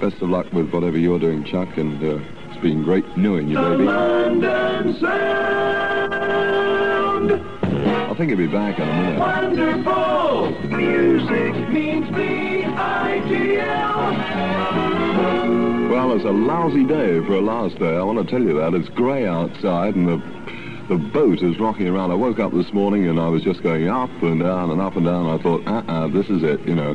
best 0.00 0.22
of 0.22 0.28
luck 0.28 0.52
with 0.52 0.70
whatever 0.70 0.98
you're 0.98 1.18
doing, 1.18 1.42
Chuck, 1.42 1.76
and 1.76 2.00
uh, 2.00 2.20
it's 2.48 2.62
been 2.62 2.84
great 2.84 3.16
knowing 3.16 3.48
you, 3.48 3.56
baby. 3.56 3.88
I 7.12 8.14
think 8.16 8.30
he'll 8.30 8.38
be 8.38 8.46
back 8.46 8.78
in 8.78 8.88
a 8.88 8.92
minute. 8.92 9.18
Wonderful. 9.18 10.50
Music 10.76 11.68
means 11.68 12.08
B-I-G-L. 12.14 13.72
Well, 15.90 16.12
it's 16.16 16.24
a 16.24 16.30
lousy 16.30 16.84
day 16.84 17.20
for 17.26 17.34
a 17.34 17.40
last 17.40 17.78
day. 17.78 17.96
I 17.96 18.02
want 18.02 18.18
to 18.18 18.30
tell 18.30 18.42
you 18.42 18.54
that. 18.60 18.74
It's 18.74 18.88
grey 18.90 19.26
outside 19.26 19.94
and 19.94 20.08
the, 20.08 20.16
the 20.88 20.96
boat 20.96 21.42
is 21.42 21.58
rocking 21.58 21.86
around. 21.88 22.10
I 22.10 22.14
woke 22.14 22.38
up 22.38 22.52
this 22.52 22.72
morning 22.72 23.08
and 23.08 23.20
I 23.20 23.28
was 23.28 23.42
just 23.42 23.62
going 23.62 23.88
up 23.88 24.10
and 24.22 24.40
down 24.40 24.70
and 24.70 24.80
up 24.80 24.96
and 24.96 25.04
down. 25.04 25.26
I 25.26 25.36
thought, 25.42 25.66
uh-uh, 25.66 26.08
this 26.08 26.28
is 26.30 26.42
it, 26.42 26.60
you 26.66 26.74
know. 26.74 26.94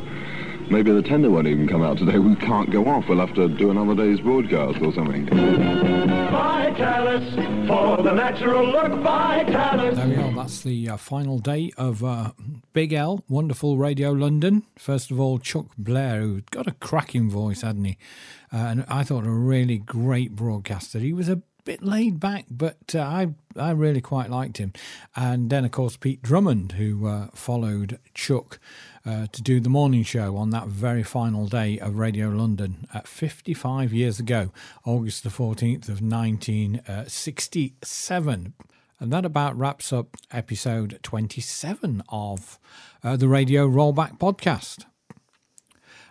Maybe 0.70 0.92
the 0.92 1.02
tender 1.02 1.30
won't 1.30 1.46
even 1.46 1.66
come 1.66 1.82
out 1.82 1.96
today. 1.96 2.18
We 2.18 2.36
can't 2.36 2.70
go 2.70 2.86
off. 2.86 3.08
We'll 3.08 3.24
have 3.24 3.34
to 3.36 3.48
do 3.48 3.70
another 3.70 3.94
day's 3.94 4.20
broadcast 4.20 4.82
or 4.82 4.92
something. 4.92 5.24
Vitalis. 5.26 7.34
For 7.66 8.02
the 8.02 8.12
natural 8.12 8.66
look, 8.66 8.92
Vitalis. 9.00 9.96
There 9.96 10.08
we 10.08 10.16
are. 10.16 10.34
That's 10.34 10.60
the 10.60 10.90
uh, 10.90 10.96
final 10.98 11.38
day 11.38 11.72
of 11.78 12.04
uh, 12.04 12.32
Big 12.74 12.92
L, 12.92 13.24
Wonderful 13.28 13.78
Radio 13.78 14.12
London. 14.12 14.64
First 14.76 15.10
of 15.10 15.18
all, 15.18 15.38
Chuck 15.38 15.68
Blair, 15.78 16.20
who 16.20 16.42
got 16.50 16.66
a 16.66 16.72
cracking 16.72 17.30
voice, 17.30 17.62
hadn't 17.62 17.84
he? 17.84 17.96
Uh, 18.52 18.56
and 18.56 18.84
I 18.88 19.04
thought 19.04 19.24
a 19.24 19.30
really 19.30 19.78
great 19.78 20.36
broadcaster. 20.36 20.98
He 20.98 21.14
was 21.14 21.30
a 21.30 21.40
bit 21.64 21.82
laid 21.82 22.20
back, 22.20 22.44
but 22.50 22.94
uh, 22.94 23.00
I 23.00 23.28
I 23.56 23.72
really 23.72 24.00
quite 24.00 24.30
liked 24.30 24.58
him. 24.58 24.72
And 25.16 25.50
then, 25.50 25.64
of 25.64 25.70
course, 25.70 25.96
Pete 25.96 26.22
Drummond, 26.22 26.72
who 26.72 27.06
uh, 27.06 27.28
followed 27.34 27.98
Chuck 28.14 28.58
uh, 29.08 29.26
to 29.32 29.40
do 29.40 29.58
the 29.58 29.70
morning 29.70 30.02
show 30.02 30.36
on 30.36 30.50
that 30.50 30.66
very 30.66 31.02
final 31.02 31.46
day 31.46 31.78
of 31.78 31.96
Radio 31.96 32.28
London 32.28 32.86
at 32.92 33.08
55 33.08 33.90
years 33.90 34.20
ago, 34.20 34.50
August 34.84 35.24
the 35.24 35.30
14th 35.30 35.88
of 35.88 36.02
1967. 36.02 38.52
And 39.00 39.12
that 39.12 39.24
about 39.24 39.56
wraps 39.56 39.94
up 39.94 40.18
episode 40.30 40.98
27 41.02 42.02
of 42.10 42.58
uh, 43.02 43.16
the 43.16 43.28
Radio 43.28 43.66
Rollback 43.66 44.18
podcast. 44.18 44.84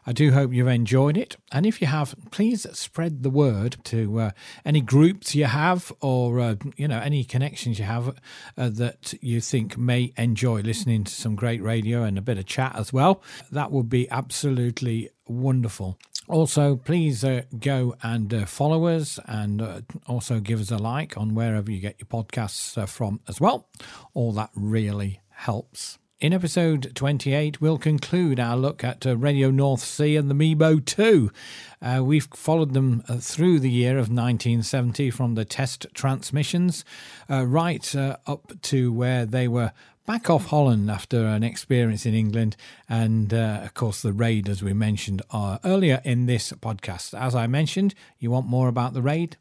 I 0.07 0.13
do 0.13 0.31
hope 0.31 0.53
you've 0.53 0.67
enjoyed 0.67 1.17
it. 1.17 1.35
And 1.51 1.65
if 1.65 1.81
you 1.81 1.87
have, 1.87 2.15
please 2.31 2.65
spread 2.71 3.23
the 3.23 3.29
word 3.29 3.75
to 3.85 4.19
uh, 4.21 4.31
any 4.63 4.79
groups 4.79 5.35
you 5.35 5.45
have 5.45 5.91
or, 5.99 6.39
uh, 6.39 6.55
you 6.77 6.87
know, 6.87 6.99
any 6.99 7.25
connections 7.25 7.77
you 7.77 7.83
have 7.83 8.15
uh, 8.57 8.69
that 8.69 9.13
you 9.21 9.41
think 9.41 9.77
may 9.77 10.13
enjoy 10.17 10.61
listening 10.61 11.03
to 11.03 11.11
some 11.11 11.35
great 11.35 11.61
radio 11.61 12.03
and 12.03 12.17
a 12.17 12.21
bit 12.21 12.37
of 12.37 12.45
chat 12.45 12.73
as 12.77 12.93
well. 12.93 13.21
That 13.51 13.69
would 13.71 13.89
be 13.89 14.09
absolutely 14.09 15.09
wonderful. 15.27 15.99
Also, 16.29 16.77
please 16.77 17.25
uh, 17.25 17.41
go 17.59 17.95
and 18.01 18.33
uh, 18.33 18.45
follow 18.45 18.87
us 18.87 19.19
and 19.25 19.61
uh, 19.61 19.81
also 20.07 20.39
give 20.39 20.61
us 20.61 20.71
a 20.71 20.77
like 20.77 21.17
on 21.17 21.35
wherever 21.35 21.69
you 21.69 21.81
get 21.81 21.99
your 21.99 22.07
podcasts 22.07 22.77
uh, 22.77 22.85
from 22.85 23.19
as 23.27 23.41
well. 23.41 23.67
All 24.13 24.31
that 24.33 24.51
really 24.55 25.19
helps. 25.29 25.97
In 26.19 26.33
episode 26.33 26.93
28, 26.95 27.61
we'll 27.61 27.77
conclude 27.77 28.39
our 28.39 28.57
look 28.57 28.83
at 28.83 29.05
uh, 29.05 29.15
Radio 29.15 29.51
North 29.51 29.81
Sea 29.81 30.15
and 30.15 30.31
the 30.31 30.33
Mebo 30.33 30.83
2. 30.83 31.31
Uh, 31.79 32.01
we've 32.03 32.27
followed 32.33 32.73
them 32.73 33.03
uh, 33.07 33.17
through 33.17 33.59
the 33.59 33.69
year 33.69 33.99
of 33.99 34.09
1970 34.09 35.11
from 35.11 35.35
the 35.35 35.45
test 35.45 35.85
transmissions 35.93 36.83
uh, 37.29 37.45
right 37.45 37.95
up 37.95 38.51
to 38.63 38.91
where 38.91 39.27
they 39.27 39.47
were 39.47 39.71
back 40.07 40.27
off 40.27 40.47
Holland 40.47 40.89
after 40.89 41.23
an 41.27 41.43
experience 41.43 42.05
in 42.05 42.15
England, 42.15 42.55
and 42.89 43.31
uh, 43.31 43.59
of 43.63 43.75
course, 43.75 44.01
the 44.01 44.13
raid, 44.13 44.49
as 44.49 44.63
we 44.63 44.73
mentioned 44.73 45.21
uh, 45.29 45.59
earlier 45.63 46.01
in 46.03 46.25
this 46.25 46.51
podcast. 46.53 47.13
As 47.13 47.35
I 47.35 47.45
mentioned, 47.45 47.93
you 48.17 48.31
want 48.31 48.47
more 48.47 48.69
about 48.69 48.93
the 48.93 49.01
raid? 49.03 49.37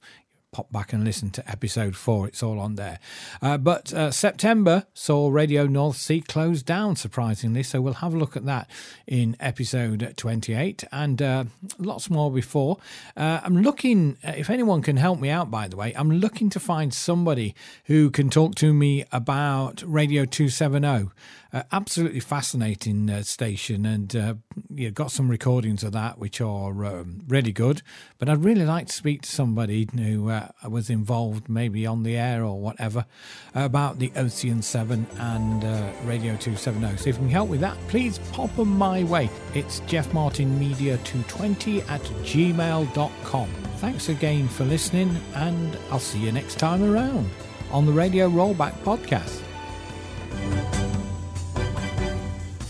Pop 0.52 0.72
back 0.72 0.92
and 0.92 1.04
listen 1.04 1.30
to 1.30 1.50
episode 1.50 1.96
four, 1.96 2.26
it's 2.28 2.42
all 2.42 2.58
on 2.58 2.76
there. 2.76 2.98
Uh, 3.42 3.58
but 3.58 3.92
uh, 3.92 4.10
September 4.10 4.86
saw 4.94 5.28
Radio 5.28 5.66
North 5.66 5.96
Sea 5.96 6.20
close 6.22 6.62
down, 6.62 6.96
surprisingly, 6.96 7.62
so 7.62 7.80
we'll 7.80 7.94
have 7.94 8.14
a 8.14 8.16
look 8.16 8.36
at 8.36 8.46
that 8.46 8.70
in 9.06 9.36
episode 9.38 10.14
28 10.16 10.84
and 10.92 11.20
uh, 11.20 11.44
lots 11.78 12.08
more 12.08 12.30
before. 12.30 12.78
Uh, 13.16 13.40
I'm 13.42 13.58
looking, 13.58 14.16
uh, 14.24 14.32
if 14.36 14.48
anyone 14.48 14.82
can 14.82 14.96
help 14.96 15.20
me 15.20 15.28
out, 15.28 15.50
by 15.50 15.68
the 15.68 15.76
way, 15.76 15.92
I'm 15.94 16.10
looking 16.10 16.48
to 16.50 16.60
find 16.60 16.94
somebody 16.94 17.54
who 17.84 18.10
can 18.10 18.30
talk 18.30 18.54
to 18.56 18.72
me 18.72 19.04
about 19.12 19.82
Radio 19.86 20.24
270. 20.24 21.10
Uh, 21.52 21.62
absolutely 21.72 22.20
fascinating 22.20 23.08
uh, 23.08 23.22
station, 23.22 23.86
and 23.86 24.16
uh, 24.16 24.34
yeah, 24.74 24.90
got 24.90 25.10
some 25.10 25.28
recordings 25.28 25.84
of 25.84 25.92
that 25.92 26.18
which 26.18 26.40
are 26.40 26.84
um, 26.84 27.22
really 27.28 27.52
good. 27.52 27.82
But 28.18 28.28
I'd 28.28 28.44
really 28.44 28.64
like 28.64 28.88
to 28.88 28.92
speak 28.92 29.22
to 29.22 29.30
somebody 29.30 29.88
who 29.96 30.30
uh, 30.30 30.48
was 30.68 30.90
involved, 30.90 31.48
maybe 31.48 31.86
on 31.86 32.02
the 32.02 32.16
air 32.16 32.44
or 32.44 32.60
whatever, 32.60 33.06
about 33.54 33.98
the 33.98 34.10
Oceaan 34.10 34.62
7 34.62 35.06
and 35.18 35.64
uh, 35.64 35.92
Radio 36.04 36.36
270. 36.36 36.96
So 36.96 37.10
if 37.10 37.16
you 37.16 37.20
can 37.20 37.28
help 37.28 37.48
with 37.48 37.60
that, 37.60 37.76
please 37.88 38.18
pop 38.32 38.54
them 38.56 38.76
my 38.76 39.04
way. 39.04 39.30
It's 39.54 39.80
Jeff 39.80 40.12
Martin 40.12 40.58
Media 40.58 40.96
220 40.98 41.82
at 41.82 42.02
gmail.com. 42.02 43.48
Thanks 43.76 44.08
again 44.08 44.48
for 44.48 44.64
listening, 44.64 45.16
and 45.34 45.78
I'll 45.90 45.98
see 45.98 46.18
you 46.18 46.32
next 46.32 46.58
time 46.58 46.82
around 46.82 47.30
on 47.70 47.86
the 47.86 47.92
Radio 47.92 48.28
Rollback 48.28 48.72
Podcast. 48.82 49.42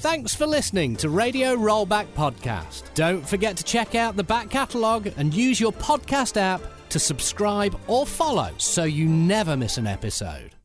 Thanks 0.09 0.37
for 0.37 0.47
listening 0.47 0.95
to 0.99 1.11
Radio 1.11 1.57
Rollback 1.57 2.07
Podcast. 2.15 2.95
Don't 2.95 3.29
forget 3.29 3.57
to 3.57 3.65
check 3.65 3.97
out 3.97 4.15
the 4.15 4.23
back 4.23 4.51
catalogue 4.51 5.09
and 5.17 5.35
use 5.35 5.59
your 5.59 5.73
podcast 5.73 6.37
app 6.37 6.63
to 6.91 7.01
subscribe 7.01 7.77
or 7.89 8.07
follow 8.07 8.51
so 8.57 8.85
you 8.85 9.09
never 9.09 9.57
miss 9.57 9.79
an 9.79 9.89
episode. 9.89 10.56